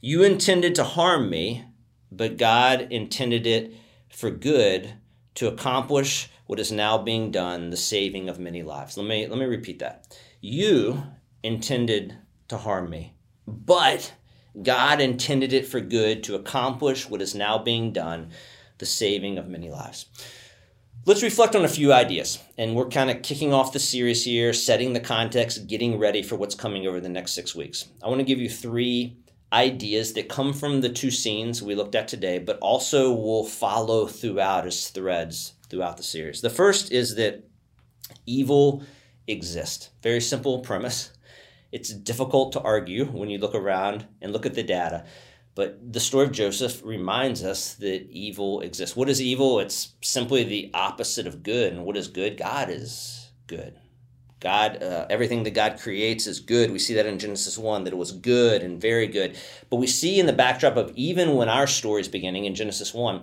You 0.00 0.22
intended 0.22 0.74
to 0.76 0.84
harm 0.84 1.28
me, 1.28 1.64
but 2.10 2.38
God 2.38 2.88
intended 2.90 3.46
it 3.46 3.74
for 4.08 4.30
good 4.30 4.94
to 5.34 5.48
accomplish 5.48 6.30
what 6.46 6.60
is 6.60 6.72
now 6.72 6.98
being 6.98 7.30
done, 7.30 7.70
the 7.70 7.76
saving 7.76 8.28
of 8.28 8.38
many 8.38 8.62
lives. 8.62 8.96
Let 8.96 9.06
me 9.06 9.26
let 9.26 9.38
me 9.38 9.46
repeat 9.46 9.78
that. 9.80 10.16
You 10.40 11.02
intended 11.42 12.16
to 12.48 12.58
harm 12.58 12.90
me, 12.90 13.16
but 13.46 14.14
God 14.62 15.00
intended 15.00 15.52
it 15.52 15.66
for 15.66 15.80
good 15.80 16.22
to 16.24 16.36
accomplish 16.36 17.08
what 17.08 17.22
is 17.22 17.34
now 17.34 17.58
being 17.58 17.92
done, 17.92 18.30
the 18.78 18.86
saving 18.86 19.38
of 19.38 19.48
many 19.48 19.70
lives. 19.70 20.06
Let's 21.06 21.22
reflect 21.22 21.54
on 21.54 21.66
a 21.66 21.68
few 21.68 21.92
ideas. 21.92 22.38
And 22.56 22.74
we're 22.74 22.88
kind 22.88 23.10
of 23.10 23.20
kicking 23.20 23.52
off 23.52 23.74
the 23.74 23.78
series 23.78 24.24
here, 24.24 24.54
setting 24.54 24.94
the 24.94 25.00
context, 25.00 25.66
getting 25.66 25.98
ready 25.98 26.22
for 26.22 26.36
what's 26.36 26.54
coming 26.54 26.86
over 26.86 26.98
the 26.98 27.10
next 27.10 27.32
six 27.32 27.54
weeks. 27.54 27.88
I 28.02 28.08
want 28.08 28.20
to 28.20 28.24
give 28.24 28.38
you 28.38 28.48
three 28.48 29.18
ideas 29.54 30.12
that 30.14 30.28
come 30.28 30.52
from 30.52 30.80
the 30.80 30.88
two 30.88 31.12
scenes 31.12 31.62
we 31.62 31.76
looked 31.76 31.94
at 31.94 32.08
today, 32.08 32.38
but 32.38 32.58
also 32.58 33.12
will 33.12 33.44
follow 33.44 34.06
throughout 34.06 34.66
as 34.66 34.88
threads 34.88 35.54
throughout 35.70 35.96
the 35.96 36.02
series. 36.02 36.40
The 36.40 36.50
first 36.50 36.90
is 36.90 37.14
that 37.14 37.44
evil 38.26 38.82
exists. 39.28 39.90
Very 40.02 40.20
simple 40.20 40.58
premise. 40.58 41.12
It's 41.72 41.90
difficult 41.90 42.52
to 42.52 42.60
argue 42.60 43.06
when 43.06 43.30
you 43.30 43.38
look 43.38 43.54
around 43.54 44.06
and 44.20 44.32
look 44.32 44.44
at 44.44 44.54
the 44.54 44.62
data. 44.62 45.04
But 45.54 45.92
the 45.92 46.00
story 46.00 46.26
of 46.26 46.32
Joseph 46.32 46.84
reminds 46.84 47.44
us 47.44 47.74
that 47.74 48.10
evil 48.10 48.60
exists. 48.60 48.96
What 48.96 49.08
is 49.08 49.22
evil? 49.22 49.60
It's 49.60 49.94
simply 50.02 50.42
the 50.42 50.70
opposite 50.74 51.28
of 51.28 51.44
good. 51.44 51.72
And 51.72 51.84
what 51.84 51.96
is 51.96 52.08
good? 52.08 52.36
God 52.36 52.70
is 52.70 53.30
good. 53.46 53.74
God, 54.44 54.82
uh, 54.82 55.06
everything 55.08 55.42
that 55.44 55.54
God 55.54 55.80
creates 55.80 56.26
is 56.26 56.38
good. 56.38 56.70
We 56.70 56.78
see 56.78 56.92
that 56.94 57.06
in 57.06 57.18
Genesis 57.18 57.56
1, 57.56 57.84
that 57.84 57.94
it 57.94 57.96
was 57.96 58.12
good 58.12 58.62
and 58.62 58.78
very 58.78 59.06
good. 59.06 59.38
But 59.70 59.76
we 59.76 59.86
see 59.86 60.20
in 60.20 60.26
the 60.26 60.34
backdrop 60.34 60.76
of 60.76 60.92
even 60.94 61.34
when 61.34 61.48
our 61.48 61.66
story 61.66 62.02
is 62.02 62.08
beginning 62.08 62.44
in 62.44 62.54
Genesis 62.54 62.92
1, 62.92 63.22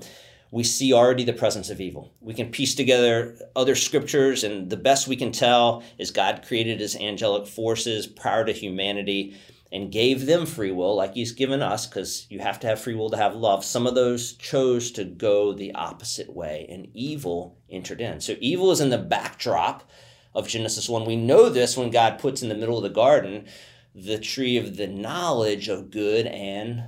we 0.50 0.64
see 0.64 0.92
already 0.92 1.24
the 1.24 1.32
presence 1.32 1.70
of 1.70 1.80
evil. 1.80 2.12
We 2.22 2.34
can 2.34 2.50
piece 2.50 2.74
together 2.74 3.38
other 3.56 3.76
scriptures, 3.76 4.44
and 4.44 4.72
the 4.72 4.78
best 4.78 5.08
we 5.08 5.16
can 5.16 5.32
tell 5.32 5.84
is 6.00 6.10
God 6.10 6.44
created 6.46 6.80
his 6.80 6.96
angelic 6.96 7.46
forces 7.46 8.08
prior 8.08 8.44
to 8.44 8.52
humanity 8.52 9.38
and 9.72 9.92
gave 9.92 10.26
them 10.26 10.48
free 10.48 10.72
will, 10.72 10.96
like 10.96 11.14
he's 11.14 11.34
given 11.34 11.62
us, 11.62 11.86
because 11.86 12.26
you 12.32 12.40
have 12.40 12.60
to 12.62 12.68
have 12.68 12.82
free 12.82 12.96
will 12.96 13.12
to 13.12 13.18
have 13.18 13.36
love. 13.36 13.64
Some 13.64 13.86
of 13.86 13.94
those 13.94 14.34
chose 14.34 14.92
to 14.94 15.06
go 15.06 15.54
the 15.54 15.76
opposite 15.76 16.36
way, 16.36 16.66
and 16.68 16.88
evil 16.96 17.60
entered 17.70 18.02
in. 18.02 18.20
So 18.22 18.36
evil 18.40 18.72
is 18.72 18.82
in 18.82 18.90
the 18.90 18.98
backdrop 18.98 19.88
of 20.34 20.48
Genesis 20.48 20.88
1. 20.88 21.06
We 21.06 21.16
know 21.16 21.50
this 21.50 21.78
when 21.78 21.90
God 21.90 22.20
puts 22.20 22.42
in 22.42 22.50
the 22.50 22.56
middle 22.56 22.78
of 22.78 22.84
the 22.84 22.90
garden 22.90 23.46
the 23.94 24.18
tree 24.18 24.58
of 24.58 24.78
the 24.78 24.88
knowledge 24.88 25.68
of 25.68 25.92
good 25.92 26.26
and 26.28 26.84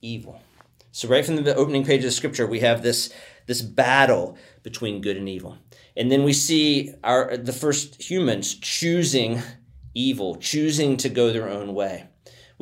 evil. 0.00 0.40
So 0.92 1.08
right 1.08 1.26
from 1.26 1.42
the 1.42 1.56
opening 1.56 1.84
page 1.84 2.04
of 2.04 2.12
scripture, 2.12 2.46
we 2.46 2.60
have 2.60 2.82
this, 2.82 3.12
this 3.46 3.62
battle 3.62 4.38
between 4.62 5.00
good 5.00 5.16
and 5.16 5.28
evil. 5.28 5.58
And 5.96 6.10
then 6.10 6.22
we 6.22 6.32
see 6.32 6.92
our 7.02 7.36
the 7.36 7.52
first 7.52 8.00
humans 8.00 8.54
choosing 8.54 9.42
evil, 9.94 10.36
choosing 10.36 10.96
to 10.98 11.08
go 11.08 11.32
their 11.32 11.48
own 11.48 11.74
way. 11.74 12.08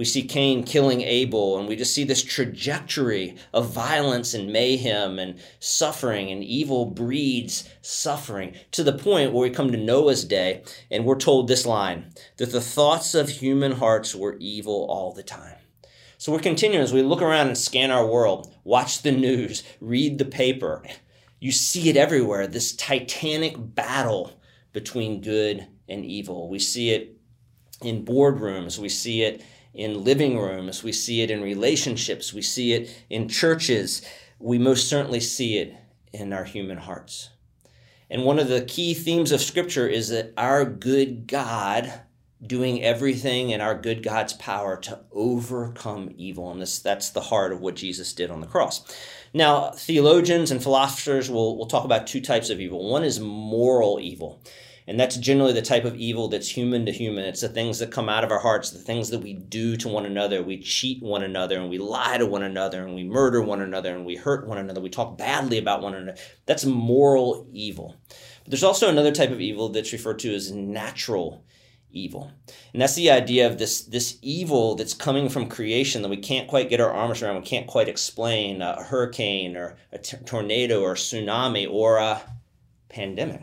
We 0.03 0.07
see 0.07 0.25
Cain 0.25 0.65
killing 0.65 1.03
Abel, 1.03 1.61
and 1.61 1.69
we 1.69 1.77
just 1.77 1.95
see 1.95 2.03
this 2.03 2.25
trajectory 2.25 3.37
of 3.55 3.71
violence 3.71 4.35
and 4.35 4.53
mayhem 4.53 5.21
and 5.21 5.39
suffering, 5.61 6.29
and 6.33 6.43
evil 6.43 6.87
breeds 6.87 7.69
suffering 7.83 8.57
to 8.73 8.83
the 8.83 8.99
point 8.99 9.33
where 9.33 9.49
we 9.49 9.55
come 9.55 9.71
to 9.71 9.79
Noah's 9.79 10.25
day, 10.25 10.65
and 10.91 11.05
we're 11.05 11.15
told 11.15 11.47
this 11.47 11.67
line 11.67 12.13
that 12.39 12.51
the 12.51 12.61
thoughts 12.61 13.15
of 13.15 13.29
human 13.29 13.71
hearts 13.71 14.13
were 14.13 14.37
evil 14.41 14.87
all 14.91 15.13
the 15.13 15.23
time. 15.23 15.55
So 16.19 16.33
we're 16.33 16.41
continuing 16.41 16.83
as 16.83 16.93
we 16.93 17.03
look 17.03 17.23
around 17.23 17.47
and 17.47 17.57
scan 17.57 17.93
our 17.93 18.05
world, 18.05 18.53
watch 18.65 19.03
the 19.03 19.13
news, 19.13 19.63
read 19.81 20.19
the 20.19 20.25
paper. 20.25 20.83
You 21.39 21.53
see 21.53 21.91
it 21.91 21.97
everywhere 21.97 22.49
this 22.49 22.75
titanic 22.75 23.55
battle 23.57 24.33
between 24.73 25.21
good 25.21 25.69
and 25.89 26.05
evil. 26.05 26.49
We 26.49 26.59
see 26.59 26.91
it 26.91 27.21
in 27.81 28.05
boardrooms, 28.05 28.79
we 28.79 28.89
see 28.89 29.23
it 29.23 29.45
in 29.75 30.05
living 30.05 30.39
rooms, 30.39 30.83
we 30.83 30.93
see 30.93 31.23
it 31.23 31.31
in 31.31 31.43
relationships, 31.43 32.33
we 32.33 32.43
see 32.43 32.73
it 32.73 33.05
in 33.09 33.29
churches, 33.29 34.03
we 34.39 34.59
most 34.59 34.89
certainly 34.89 35.21
see 35.21 35.59
it 35.59 35.75
in 36.13 36.33
our 36.33 36.45
human 36.45 36.79
hearts. 36.79 37.31
And 38.11 38.25
one 38.25 38.39
of 38.39 38.49
the 38.49 38.63
key 38.63 38.93
themes 38.93 39.33
of 39.33 39.41
Scripture 39.41 39.89
is 39.89 40.11
that 40.11 40.35
our 40.37 40.65
good 40.67 41.27
God 41.27 41.93
doing 42.45 42.83
everything 42.83 43.51
in 43.51 43.61
our 43.61 43.75
good 43.75 44.03
God's 44.03 44.33
power 44.35 44.77
to 44.77 45.01
overcome 45.13 46.13
evil. 46.17 46.51
And 46.51 46.61
this, 46.61 46.81
that's 46.81 47.11
the 47.11 47.21
heart 47.21 47.53
of 47.53 47.61
what 47.61 47.77
Jesus 47.77 48.13
did 48.13 48.31
on 48.31 48.41
the 48.41 48.47
cross. 48.47 48.85
Now, 49.33 49.71
theologians 49.71 50.51
and 50.51 50.63
philosophers 50.63 51.31
will, 51.31 51.57
will 51.57 51.67
talk 51.67 51.85
about 51.85 52.07
two 52.07 52.21
types 52.21 52.51
of 52.51 52.61
evil. 52.61 52.91
One 52.91 53.05
is 53.05 53.21
moral 53.21 54.01
evil. 54.01 54.43
And 54.87 54.99
that's 54.99 55.17
generally 55.17 55.53
the 55.53 55.63
type 55.63 55.85
of 55.85 55.97
evil 55.97 56.29
that's 56.29 56.49
human 56.49 56.85
to 56.87 56.93
human. 56.93 57.25
It's 57.25 57.41
the 57.41 57.49
things 57.49 57.79
that 57.79 57.93
come 57.93 58.09
out 58.09 58.25
of 58.25 58.33
our 58.33 58.39
hearts, 58.39 58.71
the 58.71 58.79
things 58.79 59.11
that 59.11 59.21
we 59.21 59.35
do 59.35 59.77
to 59.77 59.89
one 59.89 60.07
another. 60.07 60.43
We 60.43 60.59
cheat 60.59 61.03
one 61.03 61.23
another 61.23 61.61
and 61.61 61.71
we 61.71 61.79
lie 61.79 62.19
to 62.19 62.27
one 62.27 62.43
another 62.43 62.85
and 62.85 62.95
we 62.95 63.05
murder 63.05 63.41
one 63.43 63.61
another 63.61 63.95
and 63.95 64.05
we 64.05 64.17
hurt 64.17 64.47
one 64.47 64.59
another. 64.59 64.81
We 64.81 64.91
talk 64.91 65.17
badly 65.17 65.59
about 65.59 65.83
one 65.83 65.95
another. 65.95 66.19
That's 66.47 66.65
moral 66.65 67.47
evil. 67.53 67.97
But 68.43 68.51
there's 68.51 68.65
also 68.65 68.89
another 68.89 69.13
type 69.13 69.31
of 69.31 69.41
evil 69.41 69.69
that's 69.69 69.93
referred 69.93 70.19
to 70.21 70.35
as 70.35 70.51
natural 70.51 71.45
evil. 71.93 72.31
And 72.73 72.83
that's 72.83 72.95
the 72.95 73.11
idea 73.11 73.47
of 73.47 73.59
this, 73.59 73.83
this 73.83 74.19
evil 74.23 74.75
that's 74.75 74.95
coming 74.95 75.29
from 75.29 75.49
creation 75.49 76.03
that 76.03 76.09
we 76.09 76.17
can't 76.17 76.49
quite 76.49 76.71
get 76.71 76.81
our 76.81 76.91
arms 76.91 77.23
around, 77.23 77.37
we 77.37 77.43
can't 77.43 77.67
quite 77.67 77.89
explain 77.89 78.63
a 78.63 78.83
hurricane 78.83 79.57
or 79.57 79.77
a 79.93 79.99
t- 79.99 80.17
tornado 80.25 80.81
or 80.81 80.93
a 80.93 80.97
tsunami 80.97 81.71
or 81.71 81.99
a 81.99 82.23
pandemic. 82.89 83.43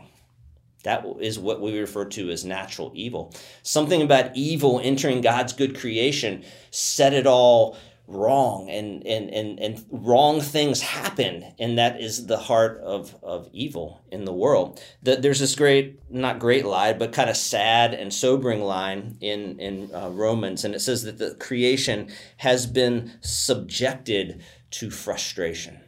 That 0.84 1.04
is 1.20 1.38
what 1.38 1.60
we 1.60 1.78
refer 1.78 2.06
to 2.06 2.30
as 2.30 2.44
natural 2.44 2.90
evil. 2.94 3.34
Something 3.62 4.02
about 4.02 4.34
evil 4.34 4.80
entering 4.82 5.20
God's 5.20 5.52
good 5.52 5.78
creation 5.78 6.44
set 6.70 7.12
it 7.12 7.26
all 7.26 7.76
wrong 8.10 8.68
and, 8.68 9.06
and, 9.06 9.30
and, 9.30 9.60
and 9.60 9.84
wrong 9.90 10.40
things 10.40 10.80
happen 10.80 11.44
and 11.60 11.78
that 11.78 12.00
is 12.00 12.26
the 12.26 12.36
heart 12.36 12.80
of, 12.80 13.14
of 13.22 13.48
evil 13.52 14.02
in 14.10 14.24
the 14.24 14.32
world 14.32 14.82
that 15.02 15.22
there's 15.22 15.38
this 15.38 15.54
great 15.54 16.00
not 16.10 16.40
great 16.40 16.64
lie 16.64 16.92
but 16.92 17.12
kind 17.12 17.30
of 17.30 17.36
sad 17.36 17.94
and 17.94 18.12
sobering 18.12 18.62
line 18.62 19.16
in, 19.20 19.58
in 19.60 19.94
uh, 19.94 20.08
romans 20.10 20.64
and 20.64 20.74
it 20.74 20.80
says 20.80 21.04
that 21.04 21.18
the 21.18 21.36
creation 21.36 22.08
has 22.38 22.66
been 22.66 23.12
subjected 23.20 24.42
to 24.72 24.90
frustration 24.90 25.80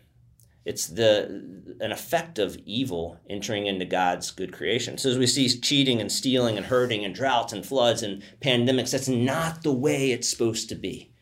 it's 0.65 0.87
the 0.87 1.75
an 1.81 1.91
effect 1.91 2.39
of 2.39 2.57
evil 2.65 3.19
entering 3.29 3.67
into 3.67 3.85
God's 3.85 4.31
good 4.31 4.53
creation. 4.53 4.97
So 4.97 5.11
as 5.11 5.19
we 5.19 5.27
see 5.27 5.49
cheating 5.49 6.01
and 6.01 6.11
stealing 6.11 6.57
and 6.57 6.67
hurting 6.67 7.05
and 7.05 7.15
droughts 7.15 7.53
and 7.53 7.67
floods 7.67 8.03
and 8.03 8.23
pandemics, 8.41 8.93
that's 8.93 9.09
not 9.09 9.63
the 9.63 9.73
way 9.73 10.13
it's 10.13 10.29
supposed 10.29 10.69
to 10.69 10.75
be. 10.75 11.13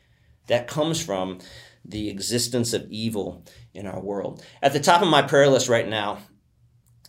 That 0.48 0.68
comes 0.68 1.02
from 1.02 1.38
the 1.84 2.10
existence 2.10 2.72
of 2.72 2.90
evil 2.90 3.44
in 3.72 3.86
our 3.86 4.00
world. 4.00 4.44
At 4.62 4.72
the 4.72 4.80
top 4.80 5.00
of 5.00 5.08
my 5.08 5.22
prayer 5.22 5.48
list 5.48 5.68
right 5.68 5.88
now, 5.88 6.18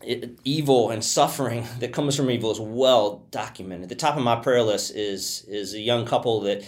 it, 0.04 0.40
evil 0.44 0.90
and 0.90 1.04
suffering 1.04 1.68
that 1.80 1.94
comes 1.94 2.16
from 2.16 2.32
evil 2.32 2.52
is 2.52 2.60
well 2.60 3.28
documented. 3.32 3.84
At 3.84 3.90
The 3.90 3.96
top 3.96 4.16
of 4.16 4.24
my 4.24 4.38
prayer 4.38 4.64
list 4.64 4.96
is 4.96 5.44
is 5.48 5.74
a 5.74 5.80
young 5.80 6.06
couple 6.06 6.42
that 6.42 6.64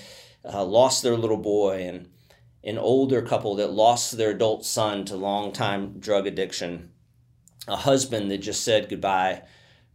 uh, 0.46 0.64
lost 0.64 1.04
their 1.04 1.16
little 1.16 1.38
boy 1.38 1.88
and 1.88 2.10
an 2.64 2.78
older 2.78 3.22
couple 3.22 3.56
that 3.56 3.72
lost 3.72 4.18
their 4.18 4.32
adult 4.32 4.66
son 4.66 5.06
to 5.06 5.16
long 5.16 5.52
time 5.52 6.00
drug 6.00 6.26
addiction, 6.26 6.92
a 7.68 7.76
husband 7.76 8.32
that 8.32 8.38
just 8.40 8.64
said 8.64 8.90
goodbye 8.90 9.42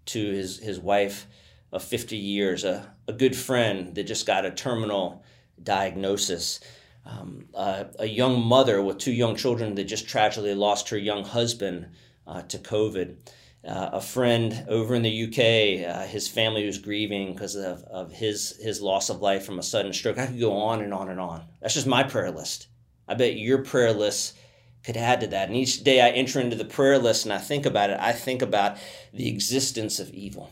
to 0.07 0.33
his, 0.33 0.59
his 0.59 0.79
wife 0.79 1.27
of 1.73 1.83
50 1.83 2.17
years, 2.17 2.65
a, 2.65 2.95
a 3.07 3.13
good 3.13 3.37
friend 3.37 3.95
that 3.95 4.05
just 4.05 4.27
got 4.27 4.45
a 4.45 4.51
terminal 4.51 5.23
diagnosis. 5.63 6.61
Um, 7.05 7.47
a 7.55 8.07
young 8.07 8.45
mother 8.45 8.83
with 8.83 8.99
two 8.99 9.13
young 9.13 9.35
children 9.35 9.75
that 9.77 9.85
just 9.85 10.07
tragically 10.07 10.55
lost 10.55 10.91
her 10.91 10.99
young 10.99 11.25
husband 11.25 11.89
uh, 12.27 12.43
to 12.43 12.59
COVID. 12.59 13.17
Uh, 13.67 13.91
a 13.95 14.01
friend 14.01 14.65
over 14.69 14.95
in 14.95 15.03
the 15.03 15.25
UK, 15.25 15.89
uh, 15.89 16.07
his 16.07 16.29
family 16.29 16.65
was 16.65 16.79
grieving 16.79 17.33
because 17.33 17.57
of, 17.57 17.83
of 17.85 18.13
his, 18.13 18.57
his 18.63 18.81
loss 18.81 19.11
of 19.11 19.21
life 19.21 19.45
from 19.45 19.59
a 19.59 19.63
sudden 19.63 19.93
stroke. 19.93 20.17
I 20.17 20.27
could 20.27 20.41
go 20.41 20.53
on 20.53 20.81
and 20.81 20.95
on 20.95 21.11
and 21.11 21.21
on. 21.21 21.45
That's 21.61 21.75
just 21.75 21.87
my 21.87 22.05
prayer 22.05 22.31
list. 22.31 22.69
I 23.09 23.15
bet 23.15 23.37
your 23.37 23.65
prayer 23.65 23.93
list 23.93 24.37
could 24.85 24.97
add 24.97 25.21
to 25.21 25.27
that. 25.29 25.49
And 25.49 25.57
each 25.57 25.83
day 25.83 26.01
I 26.01 26.11
enter 26.11 26.41
into 26.41 26.57
the 26.57 26.65
prayer 26.65 26.99
list 26.99 27.25
and 27.25 27.33
I 27.33 27.39
think 27.39 27.67
about 27.67 27.91
it, 27.91 27.99
I 28.01 28.13
think 28.13 28.43
about 28.43 28.79
the 29.13 29.29
existence 29.29 29.99
of 29.99 30.11
evil. 30.11 30.51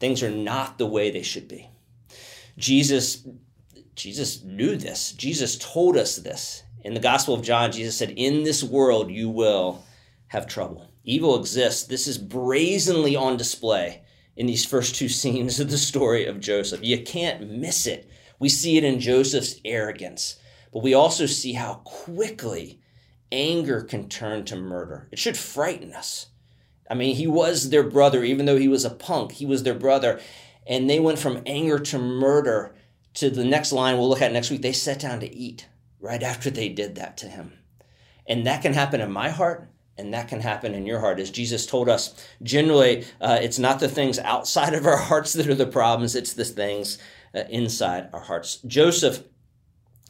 Things 0.00 0.22
are 0.22 0.30
not 0.30 0.76
the 0.76 0.86
way 0.86 1.10
they 1.10 1.22
should 1.22 1.46
be. 1.46 1.70
Jesus 2.58 3.26
Jesus 3.94 4.42
knew 4.42 4.76
this. 4.76 5.12
Jesus 5.12 5.58
told 5.58 5.96
us 5.96 6.16
this. 6.16 6.62
In 6.82 6.94
the 6.94 7.00
Gospel 7.00 7.34
of 7.34 7.42
John, 7.42 7.70
Jesus 7.70 7.96
said, 7.96 8.14
In 8.16 8.44
this 8.44 8.64
world 8.64 9.10
you 9.10 9.28
will 9.28 9.84
have 10.28 10.46
trouble. 10.46 10.89
Evil 11.04 11.38
exists. 11.38 11.84
This 11.84 12.06
is 12.06 12.18
brazenly 12.18 13.16
on 13.16 13.36
display 13.36 14.02
in 14.36 14.46
these 14.46 14.64
first 14.64 14.94
two 14.94 15.08
scenes 15.20 15.60
of 15.60 15.70
the 15.70 15.78
story 15.78 16.26
of 16.26 16.40
Joseph. 16.40 16.82
You 16.82 17.02
can't 17.02 17.50
miss 17.50 17.86
it. 17.86 18.10
We 18.38 18.48
see 18.48 18.76
it 18.76 18.84
in 18.84 19.00
Joseph's 19.00 19.60
arrogance, 19.64 20.36
but 20.72 20.82
we 20.82 20.94
also 20.94 21.26
see 21.26 21.52
how 21.52 21.74
quickly 21.84 22.80
anger 23.30 23.82
can 23.82 24.08
turn 24.08 24.44
to 24.46 24.56
murder. 24.56 25.08
It 25.12 25.18
should 25.18 25.36
frighten 25.36 25.92
us. 25.92 26.26
I 26.90 26.94
mean, 26.94 27.14
he 27.14 27.26
was 27.26 27.70
their 27.70 27.84
brother, 27.84 28.24
even 28.24 28.46
though 28.46 28.56
he 28.56 28.68
was 28.68 28.84
a 28.84 28.90
punk, 28.90 29.32
he 29.32 29.46
was 29.46 29.62
their 29.62 29.74
brother. 29.74 30.20
And 30.66 30.88
they 30.88 30.98
went 30.98 31.18
from 31.18 31.42
anger 31.46 31.78
to 31.78 31.98
murder 31.98 32.74
to 33.14 33.30
the 33.30 33.44
next 33.44 33.72
line 33.72 33.96
we'll 33.96 34.08
look 34.08 34.22
at 34.22 34.32
next 34.32 34.50
week, 34.50 34.62
they 34.62 34.72
sat 34.72 35.00
down 35.00 35.20
to 35.20 35.34
eat 35.34 35.68
right 36.00 36.22
after 36.22 36.50
they 36.50 36.68
did 36.68 36.94
that 36.94 37.16
to 37.18 37.26
him. 37.26 37.52
And 38.26 38.46
that 38.46 38.62
can 38.62 38.72
happen 38.72 39.00
in 39.00 39.12
my 39.12 39.30
heart, 39.30 39.69
and 40.00 40.14
that 40.14 40.28
can 40.28 40.40
happen 40.40 40.74
in 40.74 40.86
your 40.86 41.00
heart. 41.00 41.20
As 41.20 41.30
Jesus 41.30 41.66
told 41.66 41.88
us, 41.88 42.14
generally, 42.42 43.04
uh, 43.20 43.38
it's 43.40 43.58
not 43.58 43.78
the 43.78 43.88
things 43.88 44.18
outside 44.18 44.74
of 44.74 44.86
our 44.86 44.96
hearts 44.96 45.34
that 45.34 45.48
are 45.48 45.54
the 45.54 45.66
problems, 45.66 46.16
it's 46.16 46.32
the 46.32 46.44
things 46.44 46.98
uh, 47.34 47.44
inside 47.50 48.08
our 48.12 48.20
hearts. 48.20 48.56
Joseph, 48.66 49.22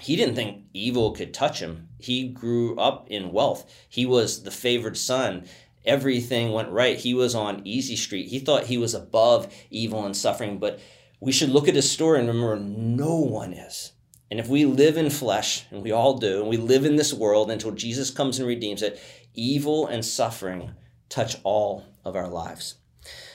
he 0.00 0.16
didn't 0.16 0.36
think 0.36 0.64
evil 0.72 1.12
could 1.12 1.34
touch 1.34 1.60
him. 1.60 1.88
He 1.98 2.28
grew 2.28 2.78
up 2.78 3.08
in 3.10 3.32
wealth, 3.32 3.70
he 3.88 4.06
was 4.06 4.44
the 4.44 4.50
favored 4.50 4.96
son. 4.96 5.44
Everything 5.86 6.52
went 6.52 6.68
right. 6.68 6.98
He 6.98 7.14
was 7.14 7.34
on 7.34 7.66
easy 7.66 7.96
street. 7.96 8.28
He 8.28 8.38
thought 8.38 8.64
he 8.64 8.76
was 8.76 8.92
above 8.92 9.50
evil 9.70 10.04
and 10.04 10.14
suffering, 10.14 10.58
but 10.58 10.78
we 11.20 11.32
should 11.32 11.48
look 11.48 11.68
at 11.68 11.74
his 11.74 11.90
story 11.90 12.18
and 12.18 12.28
remember 12.28 12.56
no 12.56 13.16
one 13.16 13.54
is. 13.54 13.92
And 14.30 14.38
if 14.38 14.46
we 14.46 14.64
live 14.64 14.96
in 14.96 15.10
flesh, 15.10 15.64
and 15.72 15.82
we 15.82 15.90
all 15.90 16.18
do, 16.18 16.40
and 16.40 16.48
we 16.48 16.56
live 16.56 16.84
in 16.84 16.94
this 16.94 17.12
world 17.12 17.50
until 17.50 17.72
Jesus 17.72 18.10
comes 18.10 18.38
and 18.38 18.46
redeems 18.46 18.80
it, 18.80 19.00
evil 19.34 19.86
and 19.86 20.04
suffering 20.04 20.72
touch 21.08 21.36
all 21.42 21.84
of 22.04 22.16
our 22.16 22.28
lives. 22.28 22.76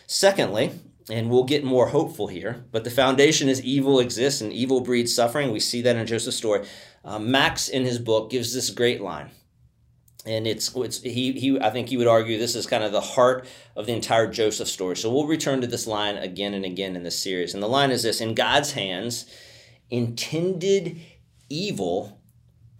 Secondly, 0.08 0.72
and 1.10 1.30
we'll 1.30 1.44
get 1.44 1.64
more 1.64 1.88
hopeful 1.88 2.28
here, 2.28 2.66
but 2.72 2.84
the 2.84 2.90
foundation 2.90 3.48
is 3.48 3.64
evil 3.64 4.00
exists 4.00 4.42
and 4.42 4.52
evil 4.52 4.82
breeds 4.82 5.14
suffering. 5.14 5.52
We 5.52 5.60
see 5.60 5.82
that 5.84 5.96
in 5.96 6.08
Joseph's 6.08 6.38
story. 6.38 6.68
Uh, 7.04 7.20
Max, 7.20 7.70
in 7.70 7.84
his 7.84 8.00
book, 8.00 8.32
gives 8.32 8.54
this 8.54 8.72
great 8.72 9.02
line. 9.02 9.30
And 10.26 10.48
it's, 10.48 10.76
it's 10.76 11.02
he, 11.02 11.34
he 11.34 11.60
I 11.60 11.70
think 11.70 11.90
he 11.90 11.98
would 11.98 12.08
argue 12.08 12.40
this 12.40 12.56
is 12.56 12.66
kind 12.66 12.84
of 12.84 12.92
the 12.92 13.02
heart 13.02 13.48
of 13.76 13.86
the 13.86 13.94
entire 13.94 14.26
Joseph 14.26 14.68
story. 14.68 14.98
So 14.98 15.14
we'll 15.14 15.28
return 15.28 15.62
to 15.62 15.68
this 15.68 15.86
line 15.86 16.18
again 16.18 16.56
and 16.56 16.66
again 16.66 16.96
in 16.96 17.04
this 17.04 17.20
series. 17.20 17.54
And 17.54 17.62
the 17.62 17.68
line 17.68 17.92
is 17.92 18.02
this 18.02 18.22
In 18.22 18.34
God's 18.34 18.72
hands, 18.72 19.28
intended 19.92 21.00
evil 21.48 22.20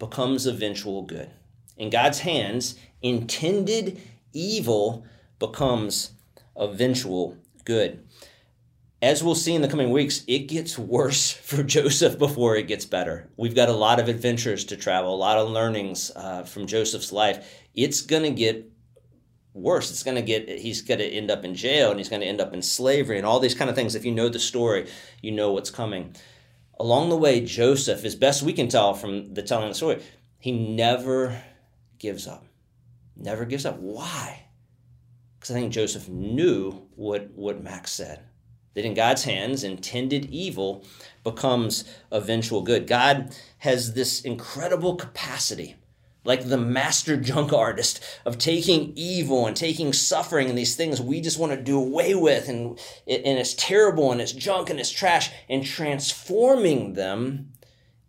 becomes 0.00 0.46
eventual 0.46 1.02
good. 1.02 1.30
In 1.76 1.90
God's 1.90 2.20
hands, 2.20 2.74
intended 3.02 4.00
evil 4.32 5.04
becomes 5.38 6.12
eventual 6.56 7.36
good 7.64 8.02
as 9.02 9.22
we'll 9.22 9.34
see 9.34 9.54
in 9.54 9.62
the 9.62 9.68
coming 9.68 9.90
weeks, 9.90 10.24
it 10.26 10.48
gets 10.48 10.78
worse 10.78 11.30
for 11.48 11.62
Joseph 11.62 12.18
before 12.18 12.56
it 12.56 12.66
gets 12.66 12.84
better. 12.84 13.28
We've 13.36 13.54
got 13.54 13.68
a 13.68 13.72
lot 13.72 14.00
of 14.00 14.08
adventures 14.08 14.64
to 14.66 14.76
travel, 14.76 15.14
a 15.14 15.16
lot 15.16 15.38
of 15.38 15.50
learnings 15.50 16.10
uh, 16.16 16.44
from 16.44 16.66
Joseph's 16.66 17.12
life. 17.12 17.64
It's 17.74 18.00
going 18.00 18.22
to 18.22 18.30
get 18.30 18.70
worse. 19.52 19.90
It's 19.90 20.02
going 20.02 20.16
to 20.16 20.22
get, 20.22 20.48
he's 20.48 20.82
going 20.82 20.98
to 20.98 21.06
end 21.06 21.30
up 21.30 21.44
in 21.44 21.54
jail 21.54 21.90
and 21.90 22.00
he's 22.00 22.08
going 22.08 22.22
to 22.22 22.26
end 22.26 22.40
up 22.40 22.52
in 22.52 22.62
slavery 22.62 23.16
and 23.16 23.26
all 23.26 23.40
these 23.40 23.54
kind 23.54 23.70
of 23.70 23.76
things. 23.76 23.94
If 23.94 24.04
you 24.04 24.12
know 24.12 24.28
the 24.28 24.38
story, 24.38 24.88
you 25.22 25.32
know 25.32 25.52
what's 25.52 25.70
coming. 25.70 26.16
Along 26.78 27.08
the 27.08 27.16
way, 27.16 27.40
Joseph, 27.40 28.04
as 28.04 28.14
best 28.14 28.42
we 28.42 28.52
can 28.52 28.68
tell 28.68 28.92
from 28.92 29.32
the 29.34 29.42
telling 29.42 29.64
of 29.64 29.70
the 29.70 29.76
story, 29.76 30.02
he 30.38 30.52
never 30.52 31.42
gives 31.98 32.26
up. 32.26 32.44
Never 33.16 33.44
gives 33.44 33.64
up. 33.64 33.78
Why? 33.78 34.46
Because 35.38 35.50
I 35.50 35.54
think 35.54 35.72
Joseph 35.72 36.08
knew 36.08 36.88
what, 36.94 37.30
what 37.34 37.62
Max 37.62 37.90
said 37.92 38.20
that 38.76 38.84
in 38.84 38.92
God's 38.92 39.24
hands, 39.24 39.64
intended 39.64 40.26
evil 40.26 40.84
becomes 41.24 41.84
eventual 42.12 42.60
good. 42.60 42.86
God 42.86 43.34
has 43.58 43.94
this 43.94 44.20
incredible 44.20 44.96
capacity, 44.96 45.76
like 46.24 46.46
the 46.46 46.58
master 46.58 47.16
junk 47.16 47.54
artist, 47.54 48.04
of 48.26 48.36
taking 48.36 48.92
evil 48.94 49.46
and 49.46 49.56
taking 49.56 49.94
suffering 49.94 50.50
and 50.50 50.58
these 50.58 50.76
things 50.76 51.00
we 51.00 51.22
just 51.22 51.38
want 51.38 51.52
to 51.52 51.60
do 51.60 51.78
away 51.78 52.14
with, 52.14 52.50
and, 52.50 52.78
and 53.08 53.38
it's 53.38 53.54
terrible 53.54 54.12
and 54.12 54.20
it's 54.20 54.32
junk 54.32 54.68
and 54.68 54.78
it's 54.78 54.90
trash, 54.90 55.30
and 55.48 55.64
transforming 55.64 56.92
them 56.92 57.52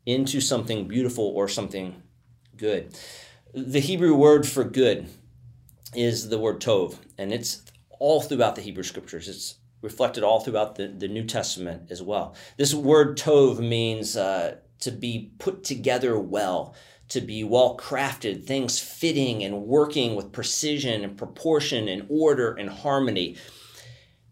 into 0.06 0.42
something 0.42 0.86
beautiful 0.86 1.28
or 1.30 1.48
something 1.48 2.04
good. 2.58 2.94
The 3.54 3.80
Hebrew 3.80 4.14
word 4.14 4.46
for 4.46 4.64
good 4.64 5.08
is 5.96 6.28
the 6.30 6.38
word 6.38 6.60
tov, 6.60 6.98
and 7.18 7.32
it's 7.32 7.64
all 7.98 8.22
throughout 8.22 8.56
the 8.56 8.62
Hebrew 8.62 8.84
scriptures. 8.84 9.28
It's 9.30 9.56
reflected 9.82 10.24
all 10.24 10.42
throughout 10.42 10.76
the, 10.76 10.90
the 10.90 11.08
New 11.08 11.24
Testament 11.24 11.90
as 11.90 12.02
well. 12.02 12.36
This 12.58 12.74
word 12.74 13.18
tov 13.18 13.60
means 13.60 14.18
uh, 14.18 14.58
to 14.82 14.92
be 14.92 15.32
put 15.40 15.64
together 15.64 16.20
well, 16.20 16.76
to 17.10 17.22
be 17.22 17.44
well 17.46 17.78
crafted, 17.78 18.44
things 18.44 18.80
fitting 18.80 19.44
and 19.44 19.64
working 19.64 20.16
with 20.16 20.34
precision 20.34 21.04
and 21.04 21.18
proportion 21.18 21.88
and 21.88 22.06
order 22.10 22.54
and 22.54 22.70
harmony. 22.70 23.38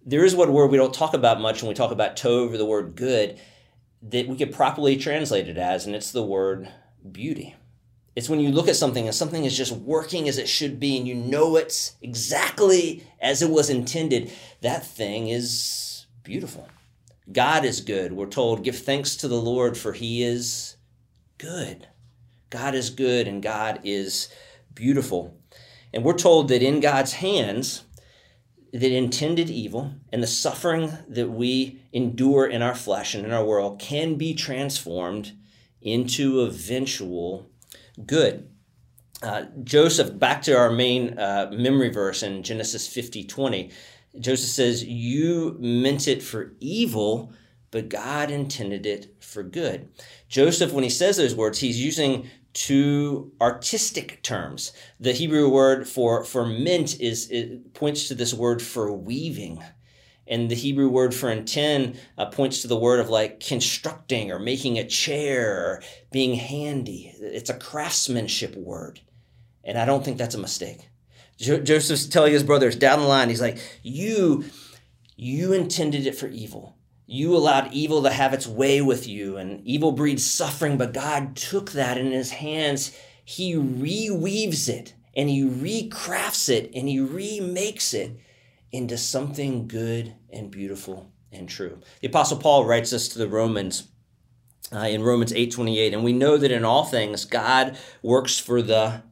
There 0.06 0.25
is 0.25 0.36
one 0.36 0.51
word 0.51 0.71
we 0.71 0.78
don't 0.78 0.93
talk 0.93 1.13
about 1.13 1.39
much 1.39 1.62
when 1.62 1.69
we 1.69 1.75
talk 1.75 1.91
about 1.91 2.17
tov 2.17 2.54
or 2.54 2.58
the 2.58 2.65
word 2.65 2.95
good 2.95 3.39
that 4.01 4.28
we 4.28 4.36
could 4.36 4.54
properly 4.54 4.97
translate 4.97 5.47
it 5.47 5.58
as, 5.58 5.86
and 5.86 5.95
it's 5.95 6.12
the 6.12 6.21
word 6.21 6.69
beauty. 7.12 7.56
It's 8.15 8.30
when 8.30 8.39
you 8.39 8.51
look 8.51 8.67
at 8.69 8.78
something 8.78 9.06
and 9.06 9.15
something 9.15 9.43
is 9.43 9.58
just 9.58 9.73
working 9.73 10.30
as 10.30 10.38
it 10.38 10.47
should 10.47 10.80
be 10.80 10.97
and 10.97 11.08
you 11.08 11.15
know 11.15 11.58
it's 11.58 11.95
exactly 12.01 13.04
as 13.19 13.41
it 13.41 13.49
was 13.49 13.69
intended. 13.69 14.32
That 14.62 14.86
thing 14.86 15.28
is 15.28 16.06
beautiful. 16.23 16.69
God 17.32 17.65
is 17.65 17.82
good. 17.82 18.13
We're 18.13 18.28
told, 18.28 18.63
give 18.63 18.78
thanks 18.78 19.15
to 19.17 19.28
the 19.28 19.41
Lord 19.41 19.78
for 19.78 19.93
he 19.93 20.23
is 20.23 20.78
good. 21.38 21.88
God 22.49 22.73
is 22.73 22.89
good 22.89 23.28
and 23.28 23.43
God 23.43 23.82
is 23.84 24.30
beautiful. 24.73 25.38
And 25.93 26.04
we're 26.04 26.13
told 26.13 26.47
that 26.49 26.62
in 26.62 26.80
God's 26.80 27.13
hands, 27.13 27.84
that 28.71 28.91
intended 28.91 29.49
evil 29.49 29.93
and 30.12 30.21
the 30.21 30.28
suffering 30.28 30.91
that 31.08 31.30
we 31.30 31.80
endure 31.93 32.45
in 32.45 32.62
our 32.62 32.75
flesh 32.75 33.15
and 33.15 33.25
in 33.25 33.32
our 33.32 33.45
world 33.45 33.80
can 33.80 34.15
be 34.15 34.34
transformed 34.34 35.32
into 35.82 36.41
eventual 36.41 37.49
good. 38.06 38.50
Uh, 39.22 39.46
Joseph, 39.64 40.20
back 40.20 40.42
to 40.44 40.58
our 40.58 40.72
main 40.72 41.18
uh, 41.18 41.50
memory 41.54 41.90
verse 41.90 42.22
in 42.22 42.44
Genesis 42.44 42.88
50 42.88 43.24
20, 43.24 43.72
Joseph 44.20 44.50
says, 44.50 44.84
You 44.84 45.58
meant 45.60 46.08
it 46.08 46.22
for 46.22 46.54
evil, 46.60 47.34
but 47.72 47.90
God 47.90 48.30
intended 48.30 48.86
it 48.86 49.16
for 49.20 49.44
good. 49.44 49.90
Joseph, 50.28 50.72
when 50.72 50.84
he 50.84 50.90
says 50.90 51.18
those 51.18 51.36
words, 51.36 51.60
he's 51.60 51.84
using 51.84 52.30
two 52.54 53.34
artistic 53.42 54.24
terms. 54.24 54.72
The 55.00 55.12
Hebrew 55.12 55.50
word 55.50 55.88
for, 55.88 56.24
for 56.24 56.46
mint 56.46 57.00
is 57.02 57.32
points 57.74 58.08
to 58.08 58.16
this 58.16 58.34
word 58.34 58.62
for 58.62 58.92
weaving. 58.94 59.62
And 60.28 60.50
the 60.50 60.56
Hebrew 60.56 60.90
word 60.90 61.14
for 61.14 61.30
intend 61.30 62.00
uh, 62.18 62.26
points 62.28 62.62
to 62.62 62.68
the 62.68 62.78
word 62.78 63.00
of 63.00 63.10
like 63.10 63.40
constructing 63.40 64.32
or 64.32 64.40
making 64.40 64.80
a 64.80 64.88
chair 64.88 65.52
or 65.52 65.84
being 66.12 66.36
handy. 66.36 67.14
It's 67.20 67.50
a 67.50 67.58
craftsmanship 67.58 68.56
word. 68.56 69.02
And 69.64 69.78
I 69.78 69.86
don't 69.86 70.04
think 70.04 70.18
that's 70.18 70.36
a 70.36 70.40
mistake. 70.40 70.90
Jo- 71.38 71.62
Joseph's 71.62 72.08
telling 72.08 72.34
his 72.34 72.44
brothers 72.44 72.76
down 72.76 73.00
the 73.00 73.08
line, 73.08 73.30
he's 73.30 73.42
like, 73.42 73.60
You, 73.84 74.46
you 75.16 75.54
intended 75.54 76.08
it 76.08 76.16
for 76.16 76.28
evil. 76.28 76.76
You 77.08 77.36
allowed 77.36 77.72
evil 77.72 78.02
to 78.04 78.10
have 78.10 78.34
its 78.34 78.48
way 78.48 78.82
with 78.82 79.08
you, 79.08 79.38
and 79.38 79.66
evil 79.66 79.92
breeds 79.92 80.26
suffering, 80.26 80.78
but 80.78 80.94
God 80.94 81.36
took 81.36 81.72
that 81.72 82.00
in 82.00 82.12
his 82.12 82.32
hands. 82.32 82.98
He 83.24 83.54
reweaves 83.54 84.70
it 84.70 84.94
and 85.16 85.30
he 85.30 85.44
recrafts 85.44 86.50
it 86.50 86.72
and 86.76 86.88
he 86.88 87.00
remakes 87.00 87.94
it 87.94 88.20
into 88.76 88.98
something 88.98 89.68
good 89.68 90.14
and 90.30 90.52
beautiful 90.52 91.12
and 91.32 91.48
true. 91.48 91.80
The 92.02 92.08
apostle 92.08 92.38
Paul 92.38 92.66
writes 92.66 92.92
this 92.92 93.08
to 93.10 93.20
the 93.20 93.28
Romans 93.28 93.88
uh, 94.74 94.80
in 94.80 95.04
Romans 95.04 95.32
8:28 95.32 95.94
and 95.94 96.04
we 96.04 96.12
know 96.12 96.38
that 96.38 96.52
in 96.52 96.66
all 96.66 96.84
things 96.84 97.24
God 97.26 97.78
works 98.02 98.38
for 98.38 98.62
the 98.62 99.04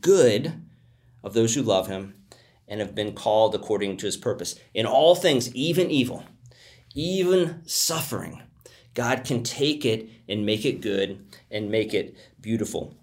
good 0.00 0.54
of 1.22 1.34
those 1.34 1.54
who 1.54 1.62
love 1.62 1.88
him 1.88 2.14
and 2.66 2.80
have 2.80 2.94
been 2.94 3.12
called 3.12 3.54
according 3.54 3.96
to 3.98 4.06
his 4.06 4.16
purpose. 4.16 4.58
In 4.74 4.86
all 4.86 5.14
things, 5.14 5.54
even 5.54 5.90
evil, 5.90 6.24
even 6.94 7.62
suffering, 7.66 8.42
God 8.94 9.24
can 9.24 9.42
take 9.42 9.84
it 9.84 10.08
and 10.28 10.46
make 10.46 10.64
it 10.64 10.80
good 10.80 11.26
and 11.50 11.70
make 11.70 11.94
it 11.94 12.16
beautiful. 12.40 12.94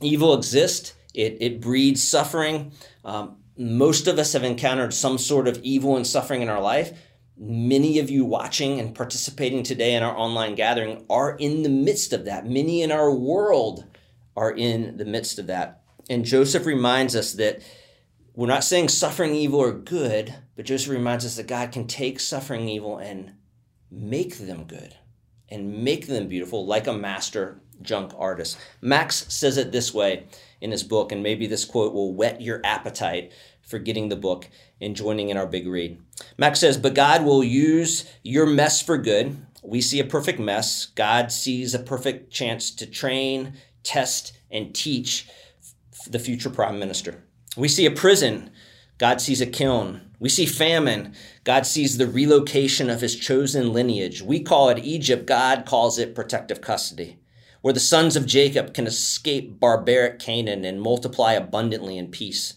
Evil 0.00 0.34
exists, 0.34 0.94
it, 1.14 1.36
it 1.40 1.60
breeds 1.60 2.06
suffering. 2.06 2.72
Um, 3.04 3.36
most 3.56 4.06
of 4.06 4.18
us 4.18 4.32
have 4.32 4.44
encountered 4.44 4.92
some 4.92 5.18
sort 5.18 5.48
of 5.48 5.58
evil 5.62 5.96
and 5.96 6.06
suffering 6.06 6.42
in 6.42 6.48
our 6.48 6.60
life. 6.60 6.98
Many 7.38 7.98
of 7.98 8.10
you 8.10 8.24
watching 8.24 8.80
and 8.80 8.94
participating 8.94 9.62
today 9.62 9.94
in 9.94 10.02
our 10.02 10.16
online 10.16 10.54
gathering 10.54 11.04
are 11.08 11.36
in 11.36 11.62
the 11.62 11.68
midst 11.68 12.12
of 12.12 12.24
that. 12.26 12.46
Many 12.46 12.82
in 12.82 12.92
our 12.92 13.10
world 13.10 13.84
are 14.36 14.52
in 14.52 14.96
the 14.96 15.04
midst 15.04 15.38
of 15.38 15.46
that. 15.46 15.82
And 16.08 16.24
Joseph 16.24 16.66
reminds 16.66 17.16
us 17.16 17.32
that 17.34 17.60
we're 18.34 18.46
not 18.46 18.64
saying 18.64 18.90
suffering 18.90 19.34
evil 19.34 19.62
are 19.62 19.72
good, 19.72 20.34
but 20.54 20.66
Joseph 20.66 20.90
reminds 20.90 21.24
us 21.24 21.36
that 21.36 21.46
God 21.46 21.72
can 21.72 21.86
take 21.86 22.20
suffering 22.20 22.68
evil 22.68 22.98
and 22.98 23.32
make 23.90 24.36
them 24.38 24.64
good 24.64 24.94
and 25.48 25.82
make 25.84 26.06
them 26.06 26.28
beautiful 26.28 26.66
like 26.66 26.86
a 26.86 26.92
master 26.92 27.60
junk 27.82 28.12
artist. 28.16 28.58
Max 28.80 29.26
says 29.32 29.56
it 29.56 29.72
this 29.72 29.92
way 29.92 30.26
in 30.60 30.70
his 30.70 30.82
book, 30.82 31.12
and 31.12 31.22
maybe 31.22 31.46
this 31.46 31.64
quote 31.64 31.92
will 31.92 32.14
whet 32.14 32.40
your 32.40 32.60
appetite 32.64 33.32
for 33.62 33.78
getting 33.78 34.08
the 34.08 34.16
book 34.16 34.48
and 34.80 34.96
joining 34.96 35.28
in 35.28 35.36
our 35.36 35.46
big 35.46 35.66
read. 35.66 36.00
Max 36.38 36.60
says, 36.60 36.78
But 36.78 36.94
God 36.94 37.24
will 37.24 37.42
use 37.42 38.10
your 38.22 38.46
mess 38.46 38.80
for 38.80 38.96
good. 38.96 39.36
We 39.62 39.80
see 39.80 39.98
a 39.98 40.04
perfect 40.04 40.38
mess. 40.38 40.86
God 40.86 41.32
sees 41.32 41.74
a 41.74 41.80
perfect 41.80 42.32
chance 42.32 42.70
to 42.76 42.86
train, 42.86 43.54
test, 43.82 44.38
and 44.50 44.74
teach 44.74 45.28
the 46.08 46.18
future 46.18 46.50
prime 46.50 46.78
minister. 46.78 47.24
We 47.56 47.68
see 47.68 47.86
a 47.86 47.90
prison. 47.90 48.50
God 48.98 49.20
sees 49.20 49.40
a 49.40 49.46
kiln. 49.46 50.02
We 50.20 50.28
see 50.28 50.46
famine. 50.46 51.14
God 51.44 51.66
sees 51.66 51.98
the 51.98 52.06
relocation 52.06 52.88
of 52.88 53.00
his 53.00 53.16
chosen 53.16 53.72
lineage. 53.72 54.22
We 54.22 54.40
call 54.40 54.68
it 54.70 54.78
Egypt. 54.78 55.26
God 55.26 55.66
calls 55.66 55.98
it 55.98 56.14
protective 56.14 56.60
custody 56.60 57.18
where 57.66 57.72
the 57.72 57.80
sons 57.80 58.14
of 58.14 58.26
Jacob 58.26 58.72
can 58.72 58.86
escape 58.86 59.58
barbaric 59.58 60.20
Canaan 60.20 60.64
and 60.64 60.80
multiply 60.80 61.32
abundantly 61.32 61.98
in 61.98 62.06
peace. 62.06 62.54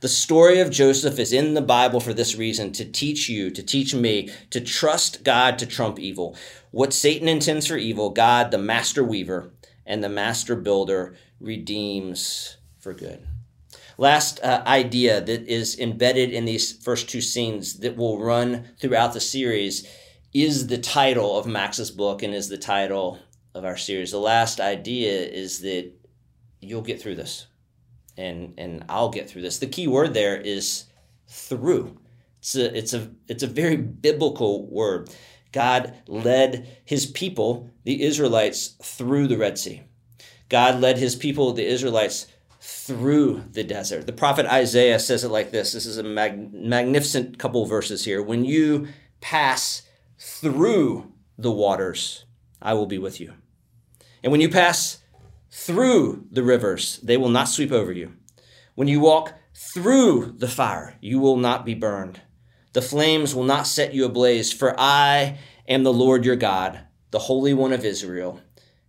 The 0.00 0.08
story 0.08 0.58
of 0.58 0.72
Joseph 0.72 1.20
is 1.20 1.32
in 1.32 1.54
the 1.54 1.62
Bible 1.62 2.00
for 2.00 2.12
this 2.12 2.34
reason 2.34 2.72
to 2.72 2.84
teach 2.84 3.28
you, 3.28 3.52
to 3.52 3.62
teach 3.62 3.94
me, 3.94 4.28
to 4.50 4.60
trust 4.60 5.22
God 5.22 5.56
to 5.60 5.66
trump 5.66 6.00
evil. 6.00 6.36
What 6.72 6.92
Satan 6.92 7.28
intends 7.28 7.68
for 7.68 7.76
evil, 7.76 8.10
God, 8.10 8.50
the 8.50 8.58
master 8.58 9.04
weaver 9.04 9.52
and 9.86 10.02
the 10.02 10.08
master 10.08 10.56
builder, 10.56 11.14
redeems 11.38 12.56
for 12.80 12.92
good. 12.92 13.24
Last 13.98 14.40
uh, 14.42 14.64
idea 14.66 15.20
that 15.20 15.46
is 15.46 15.78
embedded 15.78 16.32
in 16.32 16.44
these 16.44 16.72
first 16.72 17.08
two 17.08 17.20
scenes 17.20 17.78
that 17.78 17.96
will 17.96 18.18
run 18.18 18.70
throughout 18.80 19.12
the 19.12 19.20
series 19.20 19.86
is 20.34 20.66
the 20.66 20.78
title 20.78 21.38
of 21.38 21.46
Max's 21.46 21.92
book 21.92 22.24
and 22.24 22.34
is 22.34 22.48
the 22.48 22.58
title 22.58 23.20
of 23.54 23.64
our 23.64 23.76
series. 23.76 24.10
The 24.10 24.18
last 24.18 24.60
idea 24.60 25.12
is 25.12 25.60
that 25.60 25.92
you'll 26.60 26.82
get 26.82 27.00
through 27.00 27.16
this 27.16 27.46
and 28.16 28.54
and 28.58 28.84
I'll 28.88 29.10
get 29.10 29.28
through 29.28 29.42
this. 29.42 29.58
The 29.58 29.66
key 29.66 29.88
word 29.88 30.14
there 30.14 30.36
is 30.36 30.84
through. 31.28 31.98
It's 32.38 32.54
a 32.54 32.76
it's 32.76 32.92
a 32.92 33.10
it's 33.28 33.42
a 33.42 33.48
very 33.48 33.76
biblical 33.76 34.66
word. 34.66 35.10
God 35.52 35.94
led 36.06 36.78
his 36.84 37.06
people, 37.06 37.70
the 37.84 38.02
Israelites, 38.02 38.76
through 38.82 39.26
the 39.26 39.38
Red 39.38 39.58
Sea. 39.58 39.82
God 40.48 40.80
led 40.80 40.98
his 40.98 41.16
people, 41.16 41.52
the 41.52 41.66
Israelites, 41.66 42.26
through 42.60 43.44
the 43.50 43.64
desert. 43.64 44.06
The 44.06 44.12
prophet 44.12 44.46
Isaiah 44.46 45.00
says 45.00 45.24
it 45.24 45.30
like 45.30 45.50
this. 45.50 45.72
This 45.72 45.86
is 45.86 45.98
a 45.98 46.02
mag- 46.02 46.52
magnificent 46.52 47.38
couple 47.38 47.66
verses 47.66 48.04
here. 48.04 48.22
When 48.22 48.44
you 48.44 48.88
pass 49.20 49.82
through 50.18 51.12
the 51.36 51.50
waters, 51.50 52.24
I 52.62 52.74
will 52.74 52.86
be 52.86 52.98
with 52.98 53.20
you. 53.20 53.34
And 54.22 54.30
when 54.30 54.40
you 54.40 54.48
pass 54.48 54.98
through 55.50 56.26
the 56.30 56.42
rivers, 56.42 56.98
they 57.02 57.16
will 57.16 57.28
not 57.28 57.48
sweep 57.48 57.72
over 57.72 57.92
you. 57.92 58.14
When 58.74 58.88
you 58.88 59.00
walk 59.00 59.34
through 59.54 60.34
the 60.38 60.48
fire, 60.48 60.96
you 61.00 61.18
will 61.18 61.36
not 61.36 61.64
be 61.64 61.74
burned. 61.74 62.20
The 62.72 62.82
flames 62.82 63.34
will 63.34 63.44
not 63.44 63.66
set 63.66 63.94
you 63.94 64.04
ablaze, 64.04 64.52
for 64.52 64.78
I 64.78 65.38
am 65.68 65.82
the 65.82 65.92
Lord 65.92 66.24
your 66.24 66.36
God, 66.36 66.80
the 67.10 67.18
Holy 67.18 67.52
One 67.52 67.72
of 67.72 67.84
Israel, 67.84 68.40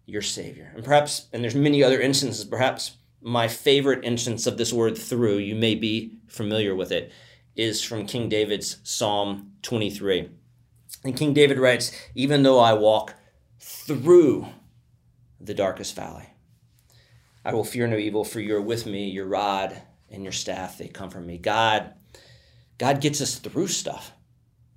your 0.06 0.22
Savior. 0.22 0.72
And 0.76 0.84
perhaps, 0.84 1.28
and 1.34 1.44
there's 1.44 1.56
many 1.56 1.84
other 1.84 2.00
instances, 2.00 2.46
perhaps 2.46 2.98
my 3.22 3.48
favorite 3.48 4.04
instance 4.04 4.46
of 4.48 4.58
this 4.58 4.74
word 4.74 4.98
through, 4.98 5.38
you 5.38 5.56
may 5.56 5.76
be 5.76 6.18
familiar 6.28 6.76
with 6.76 6.92
it, 6.92 7.12
is 7.56 7.84
from 7.84 8.06
King 8.06 8.30
David's 8.30 8.78
Psalm 8.84 9.54
23. 9.62 10.30
And 11.04 11.18
King 11.18 11.34
David 11.34 11.58
writes, 11.58 11.92
Even 12.16 12.44
though 12.44 12.60
I 12.60 12.74
walk 12.74 13.16
through 13.60 14.48
the 15.44 15.54
darkest 15.54 15.96
valley, 15.96 16.28
I 17.44 17.54
will 17.54 17.64
fear 17.64 17.88
no 17.88 17.98
evil, 17.98 18.24
for 18.24 18.40
you're 18.40 18.62
with 18.62 18.86
me, 18.86 19.10
your 19.10 19.26
rod 19.26 19.82
and 20.10 20.24
your 20.24 20.32
staff, 20.32 20.78
they 20.78 20.88
comfort 20.88 21.22
me. 21.22 21.38
God, 21.38 21.94
God 22.78 23.02
gets 23.02 23.22
us 23.22 23.36
through 23.36 23.68
stuff. 23.68 24.12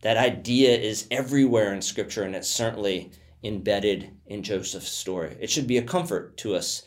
That 0.03 0.16
idea 0.16 0.77
is 0.77 1.07
everywhere 1.11 1.72
in 1.74 1.83
Scripture, 1.83 2.22
and 2.22 2.35
it's 2.35 2.48
certainly 2.48 3.11
embedded 3.42 4.11
in 4.27 4.42
Joseph's 4.42 4.90
story. 4.90 5.37
It 5.40 5.50
should 5.50 5.66
be 5.66 5.79
a 5.79 5.83
comfort 5.83 6.37
to 6.38 6.55
us 6.55 6.83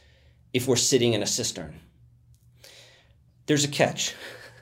if 0.54 0.68
we're 0.68 0.76
sitting 0.76 1.13
in 1.13 1.22
a 1.22 1.28
cistern. 1.28 1.80
There's 3.46 3.63
a 3.63 3.70
catch. 3.70 4.16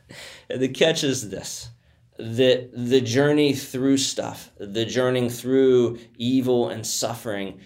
the 0.50 0.70
catch 0.70 1.04
is 1.04 1.30
this 1.30 1.70
that 2.18 2.70
the 2.74 3.02
journey 3.02 3.54
through 3.54 3.98
stuff, 3.98 4.50
the 4.58 4.86
journey 4.86 5.30
through 5.30 6.00
evil 6.18 6.70
and 6.70 6.88
suffering, 6.88 7.60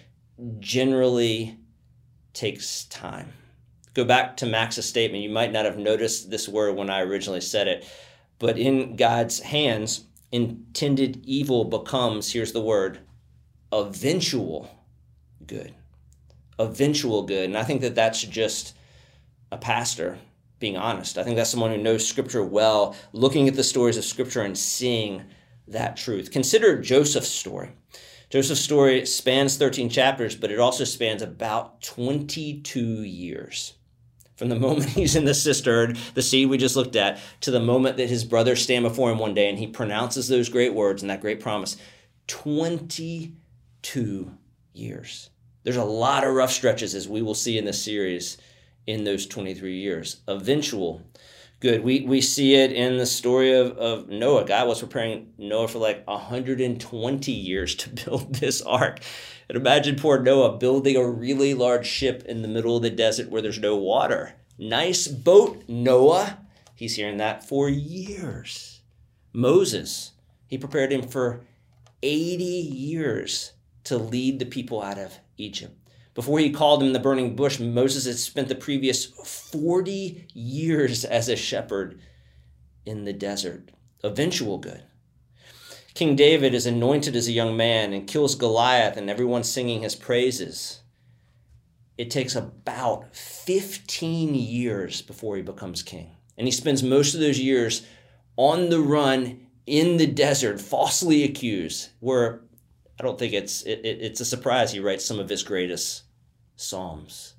generally 0.58 1.58
takes 2.32 2.84
time. 2.84 3.32
Go 3.94 4.04
back 4.04 4.36
to 4.38 4.46
Max's 4.46 4.86
statement. 4.86 5.22
You 5.22 5.30
might 5.30 5.52
not 5.52 5.64
have 5.64 5.78
noticed 5.78 6.30
this 6.30 6.48
word 6.48 6.76
when 6.76 6.90
I 6.90 7.00
originally 7.00 7.40
said 7.40 7.68
it, 7.68 7.86
but 8.38 8.56
in 8.56 8.96
God's 8.96 9.40
hands, 9.40 10.04
intended 10.32 11.24
evil 11.24 11.64
becomes, 11.64 12.32
here's 12.32 12.52
the 12.52 12.60
word, 12.60 13.00
eventual 13.72 14.70
good. 15.46 15.74
Eventual 16.58 17.22
good. 17.22 17.46
And 17.46 17.58
I 17.58 17.64
think 17.64 17.80
that 17.80 17.94
that's 17.94 18.22
just 18.22 18.74
a 19.50 19.56
pastor 19.56 20.18
being 20.60 20.76
honest. 20.76 21.18
I 21.18 21.24
think 21.24 21.36
that's 21.36 21.50
someone 21.50 21.70
who 21.70 21.78
knows 21.78 22.06
Scripture 22.06 22.44
well, 22.44 22.94
looking 23.12 23.48
at 23.48 23.54
the 23.54 23.64
stories 23.64 23.96
of 23.96 24.04
Scripture 24.04 24.42
and 24.42 24.56
seeing 24.56 25.24
that 25.66 25.96
truth. 25.96 26.30
Consider 26.30 26.80
Joseph's 26.80 27.28
story. 27.28 27.70
Joseph's 28.30 28.60
story 28.60 29.04
spans 29.06 29.56
13 29.56 29.90
chapters, 29.90 30.36
but 30.36 30.52
it 30.52 30.60
also 30.60 30.84
spans 30.84 31.20
about 31.20 31.82
22 31.82 33.02
years. 33.02 33.74
From 34.36 34.48
the 34.48 34.54
moment 34.58 34.90
he's 34.90 35.16
in 35.16 35.24
the 35.24 35.34
cistern, 35.34 35.98
the 36.14 36.22
seed 36.22 36.48
we 36.48 36.56
just 36.56 36.76
looked 36.76 36.94
at, 36.94 37.18
to 37.40 37.50
the 37.50 37.58
moment 37.58 37.96
that 37.96 38.08
his 38.08 38.24
brothers 38.24 38.62
stand 38.62 38.84
before 38.84 39.10
him 39.10 39.18
one 39.18 39.34
day 39.34 39.48
and 39.48 39.58
he 39.58 39.66
pronounces 39.66 40.28
those 40.28 40.48
great 40.48 40.72
words 40.72 41.02
and 41.02 41.10
that 41.10 41.20
great 41.20 41.40
promise 41.40 41.76
22 42.28 44.30
years. 44.72 45.30
There's 45.64 45.76
a 45.76 45.84
lot 45.84 46.24
of 46.24 46.32
rough 46.32 46.52
stretches, 46.52 46.94
as 46.94 47.08
we 47.08 47.22
will 47.22 47.34
see 47.34 47.58
in 47.58 47.64
this 47.64 47.82
series, 47.82 48.38
in 48.86 49.02
those 49.04 49.26
23 49.26 49.76
years. 49.76 50.20
Eventual 50.28 51.02
good. 51.60 51.84
We, 51.84 52.00
we 52.00 52.20
see 52.20 52.54
it 52.54 52.72
in 52.72 52.96
the 52.96 53.06
story 53.06 53.52
of, 53.52 53.76
of 53.78 54.08
Noah. 54.08 54.46
God 54.46 54.66
was 54.66 54.80
preparing 54.80 55.32
Noah 55.38 55.68
for 55.68 55.78
like 55.78 56.06
120 56.06 57.32
years 57.32 57.74
to 57.76 57.90
build 58.04 58.34
this 58.36 58.62
ark. 58.62 59.00
And 59.48 59.56
imagine 59.56 59.96
poor 59.96 60.18
Noah 60.20 60.58
building 60.58 60.96
a 60.96 61.08
really 61.08 61.54
large 61.54 61.86
ship 61.86 62.24
in 62.26 62.42
the 62.42 62.48
middle 62.48 62.76
of 62.76 62.82
the 62.82 62.90
desert 62.90 63.30
where 63.30 63.42
there's 63.42 63.58
no 63.58 63.76
water. 63.76 64.34
Nice 64.58 65.06
boat, 65.06 65.64
Noah. 65.68 66.38
He's 66.74 66.96
hearing 66.96 67.18
that 67.18 67.46
for 67.46 67.68
years. 67.68 68.80
Moses, 69.32 70.12
he 70.46 70.56
prepared 70.58 70.92
him 70.92 71.02
for 71.02 71.42
80 72.02 72.44
years 72.44 73.52
to 73.84 73.98
lead 73.98 74.38
the 74.38 74.46
people 74.46 74.82
out 74.82 74.98
of 74.98 75.18
Egypt. 75.36 75.79
Before 76.20 76.38
he 76.38 76.50
called 76.50 76.82
him 76.82 76.92
the 76.92 76.98
burning 76.98 77.34
bush, 77.34 77.58
Moses 77.58 78.04
had 78.04 78.18
spent 78.18 78.48
the 78.48 78.54
previous 78.54 79.06
40 79.06 80.26
years 80.34 81.06
as 81.06 81.30
a 81.30 81.34
shepherd 81.34 81.98
in 82.84 83.04
the 83.04 83.14
desert. 83.14 83.70
Eventual 84.04 84.58
good. 84.58 84.82
King 85.94 86.16
David 86.16 86.52
is 86.52 86.66
anointed 86.66 87.16
as 87.16 87.26
a 87.26 87.32
young 87.32 87.56
man 87.56 87.94
and 87.94 88.06
kills 88.06 88.34
Goliath, 88.34 88.98
and 88.98 89.08
everyone 89.08 89.44
singing 89.44 89.80
his 89.80 89.96
praises. 89.96 90.82
It 91.96 92.10
takes 92.10 92.36
about 92.36 93.16
15 93.16 94.34
years 94.34 95.00
before 95.00 95.36
he 95.36 95.42
becomes 95.42 95.82
king. 95.82 96.18
And 96.36 96.46
he 96.46 96.52
spends 96.52 96.82
most 96.82 97.14
of 97.14 97.20
those 97.20 97.40
years 97.40 97.86
on 98.36 98.68
the 98.68 98.80
run 98.80 99.46
in 99.66 99.96
the 99.96 100.06
desert, 100.06 100.60
falsely 100.60 101.24
accused, 101.24 101.88
where 102.00 102.42
I 102.98 103.04
don't 103.04 103.18
think 103.18 103.32
it's 103.32 103.62
it, 103.62 103.80
it, 103.86 104.02
it's 104.02 104.20
a 104.20 104.26
surprise 104.26 104.70
he 104.70 104.80
writes 104.80 105.06
some 105.06 105.18
of 105.18 105.30
his 105.30 105.42
greatest 105.42 106.02
psalms. 106.60 107.34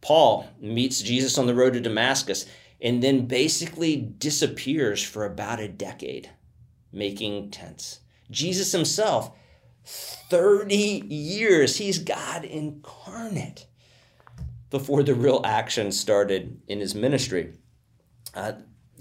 Paul 0.00 0.48
meets 0.60 1.02
Jesus 1.02 1.38
on 1.38 1.46
the 1.46 1.54
road 1.54 1.72
to 1.74 1.80
Damascus 1.80 2.46
and 2.80 3.02
then 3.02 3.26
basically 3.26 3.96
disappears 3.96 5.02
for 5.02 5.24
about 5.24 5.60
a 5.60 5.68
decade, 5.68 6.30
making 6.92 7.50
tents. 7.50 8.00
Jesus 8.30 8.72
himself, 8.72 9.32
30 9.84 10.76
years, 10.76 11.76
he's 11.76 11.98
God 11.98 12.44
incarnate 12.44 13.66
before 14.70 15.02
the 15.02 15.14
real 15.14 15.40
action 15.44 15.90
started 15.90 16.60
in 16.68 16.78
his 16.78 16.94
ministry. 16.94 17.54
Uh, 18.34 18.52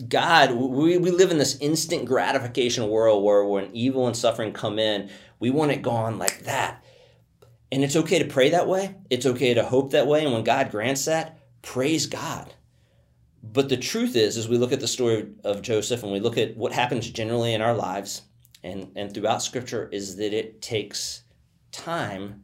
God, 0.08 0.52
we, 0.52 0.98
we 0.98 1.12
live 1.12 1.32
in 1.32 1.38
this 1.38 1.58
instant 1.60 2.06
gratification 2.06 2.88
world 2.90 3.24
where 3.24 3.44
when 3.44 3.76
evil 3.76 4.08
and 4.08 4.16
suffering 4.16 4.54
come 4.54 4.80
in, 4.80 5.10
we 5.40 5.50
want 5.50 5.72
it 5.72 5.82
gone 5.82 6.18
like 6.18 6.44
that. 6.44 6.84
And 7.72 7.84
it's 7.84 7.96
okay 7.96 8.20
to 8.20 8.26
pray 8.26 8.50
that 8.52 8.68
way. 8.68 8.96
It's 9.10 9.26
okay 9.26 9.54
to 9.54 9.64
hope 9.64 9.92
that 9.92 10.08
way. 10.08 10.24
And 10.24 10.34
when 10.34 10.44
God 10.44 10.72
grants 10.72 11.06
that, 11.06 11.40
praise 11.62 12.06
God. 12.06 12.54
But 13.44 13.70
the 13.70 13.78
truth 13.78 14.16
is, 14.16 14.38
as 14.38 14.48
we 14.48 14.58
look 14.58 14.72
at 14.72 14.80
the 14.80 14.88
story 14.88 15.28
of 15.44 15.62
Joseph 15.62 16.04
and 16.04 16.12
we 16.12 16.20
look 16.20 16.38
at 16.38 16.58
what 16.58 16.72
happens 16.72 17.10
generally 17.10 17.54
in 17.54 17.62
our 17.62 17.76
lives 17.76 18.24
and, 18.64 18.92
and 18.96 19.14
throughout 19.14 19.42
Scripture, 19.42 19.90
is 19.92 20.16
that 20.18 20.34
it 20.34 20.62
takes 20.62 21.24
time 21.72 22.44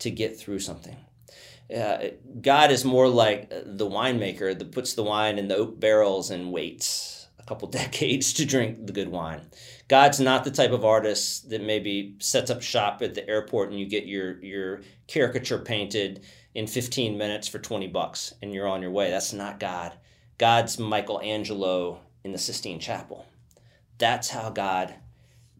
to 0.00 0.10
get 0.10 0.38
through 0.38 0.58
something. 0.58 0.96
Uh, 1.74 2.08
God 2.40 2.70
is 2.70 2.84
more 2.84 3.08
like 3.08 3.48
the 3.50 3.88
winemaker 3.88 4.58
that 4.58 4.72
puts 4.72 4.94
the 4.94 5.02
wine 5.02 5.38
in 5.38 5.48
the 5.48 5.56
oak 5.56 5.78
barrels 5.78 6.30
and 6.30 6.52
waits 6.52 7.28
a 7.38 7.44
couple 7.44 7.68
decades 7.82 8.32
to 8.34 8.44
drink 8.44 8.86
the 8.86 8.92
good 8.92 9.08
wine. 9.08 9.42
God's 9.92 10.20
not 10.20 10.42
the 10.42 10.50
type 10.50 10.70
of 10.70 10.86
artist 10.86 11.50
that 11.50 11.62
maybe 11.62 12.16
sets 12.18 12.50
up 12.50 12.62
shop 12.62 13.02
at 13.02 13.12
the 13.12 13.28
airport 13.28 13.68
and 13.68 13.78
you 13.78 13.84
get 13.84 14.06
your 14.06 14.42
your 14.42 14.80
caricature 15.06 15.58
painted 15.58 16.24
in 16.54 16.66
15 16.66 17.18
minutes 17.18 17.46
for 17.46 17.58
20 17.58 17.88
bucks 17.88 18.32
and 18.40 18.54
you're 18.54 18.66
on 18.66 18.80
your 18.80 18.90
way. 18.90 19.10
That's 19.10 19.34
not 19.34 19.60
God. 19.60 19.92
God's 20.38 20.78
Michelangelo 20.78 22.00
in 22.24 22.32
the 22.32 22.38
Sistine 22.38 22.80
Chapel. 22.80 23.26
That's 23.98 24.30
how 24.30 24.48
God 24.48 24.94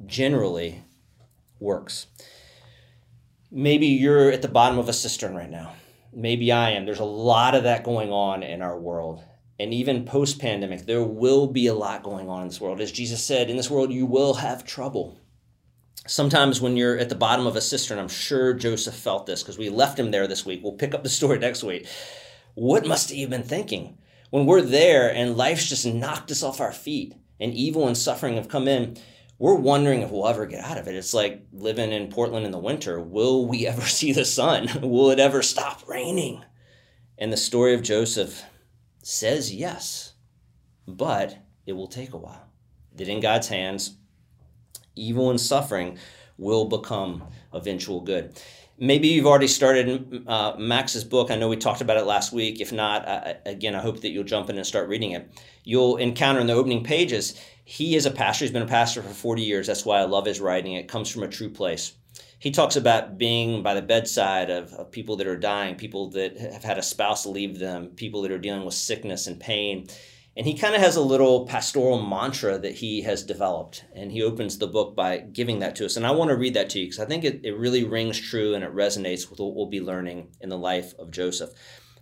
generally 0.07 0.83
works. 1.61 2.07
Maybe 3.51 3.89
you're 3.89 4.31
at 4.31 4.41
the 4.41 4.49
bottom 4.49 4.79
of 4.79 4.89
a 4.89 4.95
cistern 4.95 5.35
right 5.35 5.51
now. 5.51 5.75
Maybe 6.11 6.51
I 6.53 6.71
am. 6.71 6.87
There's 6.87 7.01
a 7.01 7.05
lot 7.05 7.55
of 7.55 7.65
that 7.65 7.85
going 7.85 8.11
on 8.11 8.43
in 8.43 8.63
our 8.63 8.81
world 8.81 9.23
and 9.63 9.73
even 9.73 10.05
post 10.05 10.41
pandemic, 10.41 10.87
there 10.87 11.05
will 11.05 11.47
be 11.47 11.69
a 11.69 11.75
lot 11.75 12.03
going 12.03 12.29
on 12.29 12.43
in 12.43 12.49
this 12.49 12.61
world. 12.61 12.81
As 12.81 12.91
Jesus 12.91 13.25
said, 13.25 13.49
in 13.49 13.57
this 13.57 13.71
world, 13.71 13.93
you 13.93 14.07
will 14.07 14.35
have 14.35 14.67
trouble. 14.67 15.21
Sometimes 16.05 16.61
when 16.61 16.77
you're 16.77 16.99
at 16.99 17.09
the 17.09 17.15
bottom 17.15 17.47
of 17.47 17.55
a 17.55 17.61
cistern, 17.61 18.01
I'm 18.01 18.09
sure 18.09 18.55
Joseph 18.55 18.97
felt 18.97 19.25
this 19.25 19.41
because 19.41 19.59
we 19.59 19.69
left 19.69 20.01
him 20.01 20.11
there 20.11 20.27
this 20.27 20.45
week. 20.45 20.63
We'll 20.65 20.73
pick 20.73 20.95
up 20.95 21.05
the 21.05 21.09
story 21.09 21.39
next 21.39 21.63
week. 21.63 21.87
What 22.55 22.89
must 22.89 23.11
he 23.11 23.21
have 23.21 23.31
been 23.31 23.45
thinking? 23.45 23.99
When 24.31 24.47
we're 24.47 24.63
there 24.63 25.15
and 25.15 25.37
life's 25.37 25.69
just 25.69 25.87
knocked 25.87 26.33
us 26.33 26.43
off 26.43 26.61
our 26.61 26.73
feet 26.73 27.15
and 27.39 27.55
evil 27.55 27.87
and 27.87 27.97
suffering 27.97 28.35
have 28.35 28.49
come 28.49 28.67
in, 28.67 28.97
we're 29.39 29.55
wondering 29.55 30.03
if 30.03 30.11
we'll 30.11 30.27
ever 30.27 30.45
get 30.45 30.65
out 30.65 30.77
of 30.77 30.89
it. 30.89 30.97
It's 30.97 31.15
like 31.15 31.47
living 31.53 31.93
in 31.93 32.09
Portland 32.09 32.47
in 32.47 32.51
the 32.51 32.59
winter. 32.59 33.01
Will 33.01 33.47
we 33.47 33.65
ever 33.69 33.83
see 33.83 34.13
the 34.13 34.25
sun? 34.25 34.69
Will 34.83 35.13
it 35.13 35.21
ever 35.21 35.41
stop 35.41 35.89
raining? 35.89 36.45
And 37.17 37.33
the 37.33 37.37
story 37.37 37.75
of 37.75 37.83
Joseph 37.83 38.43
says 39.03 39.53
yes, 39.53 40.15
but 40.87 41.37
it 41.67 41.73
will 41.73 41.89
take 41.89 42.15
a 42.15 42.19
while. 42.19 42.49
That 42.95 43.09
in 43.09 43.21
God's 43.21 43.49
hands, 43.49 43.97
evil 44.95 45.31
and 45.31 45.41
suffering 45.41 45.99
will 46.39 46.67
become 46.67 47.25
eventual 47.53 48.01
good. 48.01 48.41
Maybe 48.79 49.09
you've 49.09 49.27
already 49.27 49.49
started 49.49 50.25
uh, 50.27 50.57
Max's 50.59 51.05
book. 51.05 51.31
I 51.31 51.37
know 51.37 51.49
we 51.49 51.57
talked 51.57 51.83
about 51.83 51.99
it 51.99 52.05
last 52.05 52.33
week. 52.33 52.61
If 52.61 52.73
not, 52.73 53.07
uh, 53.07 53.35
again, 53.47 53.75
I 53.75 53.81
hope 53.81 54.01
that 54.01 54.11
you'll 54.11 54.25
jump 54.25 54.51
in 54.51 54.57
and 54.57 54.67
start 54.67 54.89
reading 54.89 55.13
it. 55.13 55.31
You'll 55.63 55.99
encounter 55.99 56.41
in 56.41 56.47
the 56.47 56.55
opening 56.55 56.83
pages, 56.83 57.39
he 57.65 57.95
is 57.95 58.07
a 58.07 58.11
pastor. 58.11 58.45
He's 58.45 58.53
been 58.53 58.63
a 58.63 58.67
pastor 58.67 59.03
for 59.03 59.15
40 59.15 59.43
years. 59.43 59.67
That's 59.67 59.85
why 59.85 59.99
I 59.99 60.05
love 60.05 60.27
his 60.27 60.41
writing. 60.41 60.75
It 60.75 60.89
comes 60.89 61.09
from 61.11 61.23
a 61.23 61.29
true 61.29 61.51
place. 61.51 61.93
He 62.43 62.51
talks 62.51 62.77
about 62.77 63.19
being 63.19 63.63
by 63.63 63.75
the 63.75 63.83
bedside 63.83 64.51
of, 64.51 64.73
of 64.73 64.91
people 64.91 65.17
that 65.17 65.27
are 65.27 65.39
dying, 65.39 65.77
people 65.77 66.11
that 66.11 66.37
have 66.39 66.65
had 66.65 66.77
a 66.77 66.83
spouse 66.83 67.25
leave 67.25 67.59
them, 67.59 67.91
people 67.91 68.23
that 68.23 68.33
are 68.33 68.39
dealing 68.39 68.65
with 68.65 68.75
sickness 68.75 69.27
and 69.27 69.39
pain 69.39 69.87
and 70.37 70.47
he 70.47 70.55
kind 70.55 70.75
of 70.75 70.81
has 70.81 70.97
a 70.97 71.03
little 71.03 71.47
pastoral 71.47 72.01
mantra 72.01 72.59
that 72.59 72.75
he 72.75 73.03
has 73.03 73.23
developed. 73.23 73.85
And 73.95 74.11
he 74.11 74.23
opens 74.23 74.57
the 74.57 74.67
book 74.67 74.97
by 74.97 75.19
giving 75.19 75.59
that 75.59 75.77
to 75.77 75.85
us. 75.85 75.97
And 75.97 76.07
I 76.07 76.11
want 76.13 76.31
to 76.31 76.37
read 76.37 76.55
that 76.55 76.71
to 76.71 76.79
you 76.79 76.87
because 76.87 77.01
I 77.01 77.05
think 77.05 77.25
it, 77.25 77.41
it 77.45 77.57
really 77.59 77.85
rings 77.85 78.19
true 78.19 78.55
and 78.55 78.65
it 78.65 78.75
resonates 78.75 79.29
with 79.29 79.41
what 79.41 79.55
we'll 79.55 79.67
be 79.67 79.81
learning 79.81 80.29
in 80.41 80.49
the 80.49 80.57
life 80.57 80.95
of 80.99 81.11
Joseph. 81.11 81.51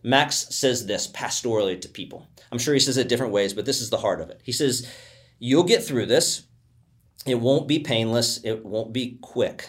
Max 0.05 0.47
says 0.51 0.87
this 0.87 1.09
pastorally 1.09 1.81
to 1.81 1.89
people. 1.89 2.29
I'm 2.53 2.59
sure 2.59 2.73
he 2.73 2.81
says 2.81 2.97
it 2.97 3.09
different 3.09 3.33
ways, 3.33 3.53
but 3.53 3.67
this 3.67 3.81
is 3.81 3.91
the 3.91 3.99
heart 3.99 4.21
of 4.21 4.31
it. 4.31 4.41
He 4.45 4.53
says, 4.53 4.89
You'll 5.39 5.65
get 5.65 5.83
through 5.83 6.07
this. 6.07 6.45
It 7.27 7.35
won't 7.35 7.69
be 7.69 7.81
painless, 7.81 8.43
it 8.45 8.65
won't 8.65 8.95
be 8.95 9.19
quick, 9.21 9.69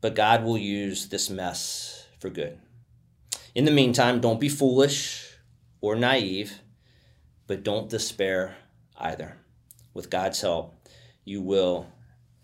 but 0.00 0.14
God 0.14 0.44
will 0.44 0.58
use 0.58 1.08
this 1.08 1.30
mess 1.30 2.06
for 2.20 2.30
good. 2.30 2.58
In 3.54 3.64
the 3.64 3.70
meantime, 3.70 4.20
don't 4.20 4.40
be 4.40 4.48
foolish 4.48 5.32
or 5.80 5.96
naive 5.96 6.60
but 7.48 7.64
don't 7.64 7.88
despair 7.88 8.54
either. 8.96 9.36
With 9.94 10.10
God's 10.10 10.40
help, 10.40 10.76
you 11.24 11.42
will 11.42 11.88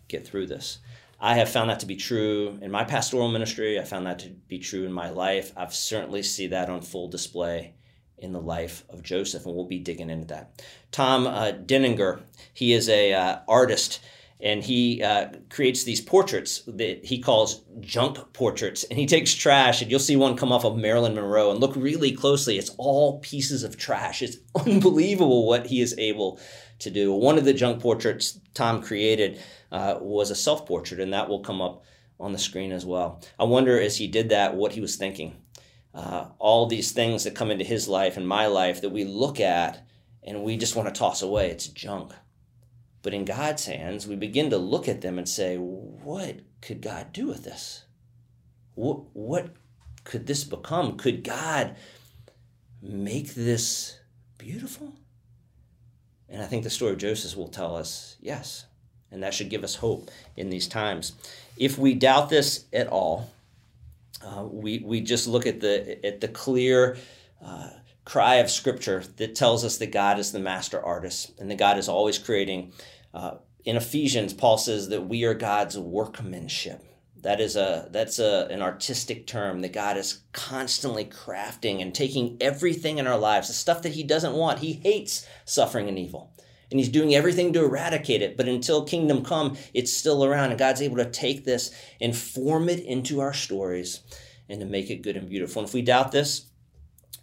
get 0.08 0.26
through 0.26 0.46
this. 0.46 0.78
I 1.20 1.34
have 1.36 1.48
found 1.48 1.70
that 1.70 1.80
to 1.80 1.86
be 1.86 1.94
true 1.96 2.58
in 2.60 2.70
my 2.72 2.82
pastoral 2.82 3.30
ministry. 3.30 3.78
I 3.78 3.84
found 3.84 4.06
that 4.06 4.18
to 4.20 4.30
be 4.30 4.58
true 4.58 4.84
in 4.84 4.92
my 4.92 5.10
life. 5.10 5.52
I've 5.56 5.74
certainly 5.74 6.22
see 6.22 6.48
that 6.48 6.68
on 6.68 6.82
full 6.82 7.08
display 7.08 7.74
in 8.18 8.32
the 8.32 8.40
life 8.40 8.84
of 8.88 9.02
Joseph, 9.02 9.46
and 9.46 9.54
we'll 9.54 9.66
be 9.66 9.78
digging 9.78 10.10
into 10.10 10.26
that. 10.28 10.64
Tom 10.90 11.26
uh, 11.26 11.52
Deininger, 11.52 12.22
he 12.52 12.72
is 12.72 12.88
a 12.88 13.12
uh, 13.12 13.38
artist 13.46 14.00
and 14.40 14.62
he 14.62 15.02
uh, 15.02 15.28
creates 15.48 15.84
these 15.84 16.00
portraits 16.00 16.62
that 16.66 17.04
he 17.04 17.18
calls 17.18 17.62
junk 17.80 18.18
portraits. 18.32 18.84
And 18.84 18.98
he 18.98 19.06
takes 19.06 19.34
trash 19.34 19.80
and 19.80 19.90
you'll 19.90 20.00
see 20.00 20.16
one 20.16 20.36
come 20.36 20.52
off 20.52 20.64
of 20.64 20.76
marilyn 20.76 21.14
monroe 21.14 21.50
and 21.50 21.60
look 21.60 21.74
really 21.76 22.12
closely. 22.12 22.58
It's 22.58 22.74
all 22.76 23.20
pieces 23.20 23.62
of 23.62 23.76
trash. 23.76 24.22
It's 24.22 24.38
unbelievable 24.66 25.46
what 25.46 25.66
he 25.66 25.80
is 25.80 25.94
able 25.98 26.40
to 26.80 26.90
do. 26.90 27.12
One 27.12 27.38
of 27.38 27.44
the 27.44 27.54
junk 27.54 27.80
portraits 27.80 28.38
tom 28.54 28.82
created 28.82 29.40
uh, 29.70 29.98
was 30.00 30.30
a 30.30 30.36
self-portrait 30.36 31.00
and 31.00 31.12
that 31.12 31.28
will 31.28 31.40
come 31.40 31.62
up 31.62 31.84
on 32.18 32.32
the 32.32 32.38
screen 32.38 32.72
as 32.72 32.84
well. 32.84 33.22
I 33.38 33.44
wonder 33.44 33.80
as 33.80 33.96
he 33.96 34.08
did 34.08 34.30
that 34.30 34.54
what 34.54 34.72
he 34.72 34.80
was 34.80 34.96
thinking. 34.96 35.36
Uh, 35.94 36.26
all 36.40 36.66
these 36.66 36.90
things 36.90 37.22
that 37.22 37.36
come 37.36 37.52
into 37.52 37.64
his 37.64 37.86
life 37.86 38.16
and 38.16 38.26
my 38.26 38.48
life 38.48 38.80
that 38.80 38.90
we 38.90 39.04
look 39.04 39.38
at 39.38 39.86
and 40.24 40.42
we 40.42 40.56
just 40.56 40.74
want 40.74 40.92
to 40.92 40.98
toss 40.98 41.22
away. 41.22 41.50
It's 41.50 41.68
junk 41.68 42.12
but 43.04 43.12
in 43.12 43.26
God's 43.26 43.66
hands, 43.66 44.08
we 44.08 44.16
begin 44.16 44.48
to 44.48 44.56
look 44.56 44.88
at 44.88 45.02
them 45.02 45.18
and 45.18 45.28
say, 45.28 45.58
what 45.58 46.40
could 46.62 46.80
God 46.80 47.12
do 47.12 47.26
with 47.26 47.44
this? 47.44 47.84
What, 48.74 49.14
what 49.14 49.50
could 50.04 50.26
this 50.26 50.42
become? 50.42 50.96
Could 50.96 51.22
God 51.22 51.76
make 52.80 53.34
this 53.34 53.98
beautiful? 54.38 54.94
And 56.30 56.42
I 56.42 56.46
think 56.46 56.64
the 56.64 56.70
story 56.70 56.92
of 56.92 56.98
Joseph 56.98 57.36
will 57.36 57.48
tell 57.48 57.76
us 57.76 58.16
yes. 58.22 58.64
And 59.12 59.22
that 59.22 59.34
should 59.34 59.50
give 59.50 59.64
us 59.64 59.76
hope 59.76 60.10
in 60.34 60.48
these 60.48 60.66
times. 60.66 61.12
If 61.58 61.76
we 61.76 61.92
doubt 61.92 62.30
this 62.30 62.64
at 62.72 62.86
all, 62.86 63.30
uh, 64.24 64.44
we, 64.44 64.78
we 64.78 65.02
just 65.02 65.28
look 65.28 65.46
at 65.46 65.60
the, 65.60 66.04
at 66.04 66.22
the 66.22 66.28
clear 66.28 66.96
uh, 67.44 67.68
cry 68.06 68.36
of 68.36 68.50
Scripture 68.50 69.04
that 69.16 69.34
tells 69.34 69.62
us 69.62 69.76
that 69.76 69.92
God 69.92 70.18
is 70.18 70.32
the 70.32 70.38
master 70.38 70.82
artist 70.82 71.32
and 71.38 71.50
that 71.50 71.58
God 71.58 71.76
is 71.76 71.88
always 71.88 72.18
creating 72.18 72.72
uh, 73.14 73.36
in 73.64 73.76
Ephesians, 73.76 74.34
Paul 74.34 74.58
says 74.58 74.88
that 74.88 75.08
we 75.08 75.24
are 75.24 75.34
God's 75.34 75.78
workmanship. 75.78 76.84
That 77.16 77.40
is 77.40 77.56
a 77.56 77.88
that's 77.90 78.18
a, 78.18 78.48
an 78.50 78.60
artistic 78.60 79.26
term 79.26 79.60
that 79.60 79.72
God 79.72 79.96
is 79.96 80.20
constantly 80.32 81.06
crafting 81.06 81.80
and 81.80 81.94
taking 81.94 82.36
everything 82.38 82.98
in 82.98 83.06
our 83.06 83.16
lives, 83.16 83.48
the 83.48 83.54
stuff 83.54 83.80
that 83.82 83.94
He 83.94 84.02
doesn't 84.02 84.34
want. 84.34 84.58
He 84.58 84.74
hates 84.74 85.26
suffering 85.46 85.88
and 85.88 85.98
evil. 85.98 86.32
And 86.70 86.80
he's 86.80 86.88
doing 86.88 87.14
everything 87.14 87.52
to 87.52 87.64
eradicate 87.64 88.20
it. 88.20 88.36
But 88.36 88.48
until 88.48 88.84
kingdom 88.84 89.24
come, 89.24 89.56
it's 89.74 89.92
still 89.92 90.24
around. 90.24 90.50
And 90.50 90.58
God's 90.58 90.82
able 90.82 90.96
to 90.96 91.08
take 91.08 91.44
this 91.44 91.70
and 92.00 92.16
form 92.16 92.68
it 92.68 92.80
into 92.80 93.20
our 93.20 93.32
stories 93.32 94.00
and 94.48 94.60
to 94.60 94.66
make 94.66 94.90
it 94.90 95.02
good 95.02 95.16
and 95.16 95.28
beautiful. 95.28 95.60
And 95.60 95.68
if 95.68 95.74
we 95.74 95.82
doubt 95.82 96.10
this, 96.10 96.46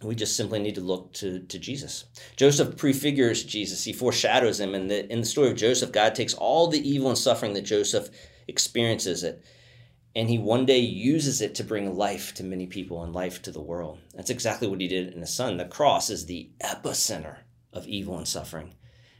we 0.02 0.14
just 0.14 0.36
simply 0.36 0.58
need 0.58 0.74
to 0.74 0.80
look 0.80 1.12
to, 1.14 1.40
to 1.40 1.58
Jesus. 1.58 2.04
Joseph 2.36 2.76
prefigures 2.76 3.44
Jesus. 3.44 3.84
He 3.84 3.92
foreshadows 3.92 4.60
him. 4.60 4.74
And 4.74 4.90
in, 4.90 5.10
in 5.10 5.20
the 5.20 5.26
story 5.26 5.50
of 5.50 5.56
Joseph, 5.56 5.92
God 5.92 6.14
takes 6.14 6.34
all 6.34 6.68
the 6.68 6.88
evil 6.88 7.08
and 7.08 7.18
suffering 7.18 7.52
that 7.54 7.62
Joseph 7.62 8.08
experiences 8.48 9.22
it, 9.24 9.44
and 10.14 10.28
he 10.28 10.38
one 10.38 10.66
day 10.66 10.78
uses 10.78 11.40
it 11.40 11.54
to 11.54 11.64
bring 11.64 11.96
life 11.96 12.34
to 12.34 12.44
many 12.44 12.66
people 12.66 13.02
and 13.02 13.14
life 13.14 13.40
to 13.42 13.50
the 13.50 13.62
world. 13.62 13.98
That's 14.14 14.30
exactly 14.30 14.68
what 14.68 14.80
he 14.80 14.88
did 14.88 15.14
in 15.14 15.20
his 15.20 15.32
Son. 15.32 15.56
The 15.56 15.64
cross 15.64 16.10
is 16.10 16.26
the 16.26 16.50
epicenter 16.62 17.38
of 17.72 17.86
evil 17.86 18.18
and 18.18 18.28
suffering. 18.28 18.74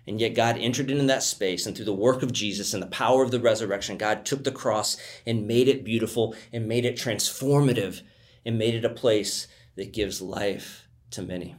And 0.07 0.21
yet 0.21 0.35
God 0.35 0.59
entered 0.59 0.91
into 0.91 1.05
that 1.05 1.23
space, 1.23 1.65
and 1.65 1.77
through 1.77 1.85
the 1.85 1.95
work 1.95 2.23
of 2.23 2.33
Jesus 2.33 2.75
and 2.75 2.83
the 2.83 2.89
power 2.89 3.23
of 3.23 3.31
the 3.31 3.41
resurrection, 3.41 3.97
God 3.97 4.27
took 4.27 4.43
the 4.43 4.51
cross 4.51 4.97
and 5.25 5.47
made 5.47 5.69
it 5.69 5.85
beautiful 5.85 6.35
and 6.53 6.67
made 6.67 6.85
it 6.85 6.97
transformative 6.97 8.03
and 8.45 8.59
made 8.59 8.75
it 8.75 8.85
a 8.85 8.91
place 8.91 9.47
that 9.77 9.93
gives 9.93 10.21
life 10.21 10.89
to 11.11 11.23
many. 11.23 11.57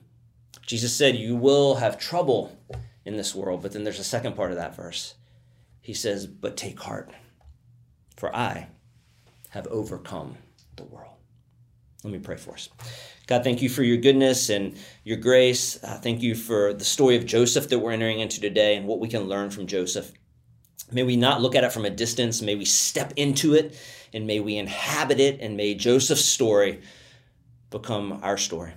Jesus 0.65 0.95
said, 0.95 1.15
You 1.15 1.35
will 1.35 1.75
have 1.75 1.99
trouble 1.99 2.57
in 3.05 3.17
this 3.17 3.35
world, 3.35 3.61
but 3.61 3.73
then 3.73 3.83
there's 3.83 3.99
a 3.99 4.03
second 4.03 4.35
part 4.35 4.51
of 4.51 4.57
that 4.57 4.75
verse. 4.75 5.15
He 5.81 5.93
says, 5.93 6.25
But 6.27 6.57
take 6.57 6.79
heart, 6.79 7.11
for 8.15 8.35
I 8.35 8.67
have 9.49 9.67
overcome 9.67 10.37
the 10.75 10.85
world. 10.85 11.13
Let 12.03 12.11
me 12.11 12.19
pray 12.19 12.37
for 12.37 12.53
us. 12.53 12.69
God, 13.27 13.43
thank 13.43 13.61
you 13.61 13.69
for 13.69 13.83
your 13.83 13.97
goodness 13.97 14.49
and 14.49 14.75
your 15.05 15.17
grace. 15.17 15.81
Uh, 15.81 15.97
thank 15.97 16.21
you 16.21 16.35
for 16.35 16.73
the 16.73 16.83
story 16.83 17.15
of 17.15 17.25
Joseph 17.25 17.69
that 17.69 17.79
we're 17.79 17.93
entering 17.93 18.19
into 18.19 18.41
today 18.41 18.75
and 18.75 18.87
what 18.87 18.99
we 18.99 19.07
can 19.07 19.23
learn 19.23 19.49
from 19.49 19.67
Joseph. 19.67 20.11
May 20.91 21.03
we 21.03 21.15
not 21.15 21.41
look 21.41 21.55
at 21.55 21.63
it 21.63 21.71
from 21.71 21.85
a 21.85 21.89
distance. 21.89 22.41
May 22.41 22.55
we 22.55 22.65
step 22.65 23.13
into 23.15 23.53
it 23.53 23.79
and 24.13 24.27
may 24.27 24.41
we 24.41 24.57
inhabit 24.57 25.19
it. 25.21 25.39
And 25.39 25.55
may 25.55 25.75
Joseph's 25.75 26.25
story 26.25 26.81
become 27.73 28.19
our 28.23 28.37
story. 28.37 28.73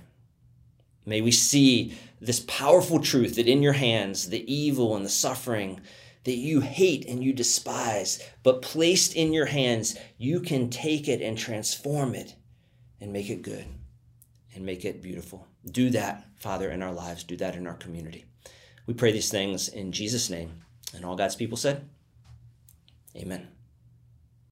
May 1.05 1.21
we 1.21 1.31
see 1.31 1.97
this 2.19 2.41
powerful 2.41 2.99
truth 2.99 3.35
that 3.35 3.47
in 3.47 3.63
your 3.63 3.73
hands, 3.73 4.27
the 4.27 4.53
evil 4.53 4.95
and 4.95 5.05
the 5.05 5.09
suffering 5.09 5.79
that 6.25 6.35
you 6.35 6.59
hate 6.59 7.07
and 7.07 7.23
you 7.23 7.31
despise, 7.31 8.21
but 8.43 8.61
placed 8.61 9.15
in 9.15 9.31
your 9.31 9.45
hands, 9.45 9.97
you 10.17 10.41
can 10.41 10.69
take 10.69 11.07
it 11.07 11.21
and 11.21 11.37
transform 11.37 12.13
it 12.13 12.35
and 12.99 13.13
make 13.13 13.29
it 13.29 13.41
good 13.41 13.65
and 14.53 14.65
make 14.65 14.83
it 14.83 15.01
beautiful. 15.01 15.47
Do 15.71 15.89
that, 15.91 16.25
Father, 16.35 16.69
in 16.69 16.83
our 16.83 16.91
lives. 16.91 17.23
Do 17.23 17.37
that 17.37 17.55
in 17.55 17.65
our 17.65 17.75
community. 17.75 18.25
We 18.85 18.93
pray 18.93 19.13
these 19.13 19.29
things 19.29 19.69
in 19.69 19.93
Jesus' 19.93 20.29
name. 20.29 20.63
And 20.93 21.05
all 21.05 21.15
God's 21.15 21.35
people 21.35 21.57
said, 21.57 21.87
Amen. 23.15 23.47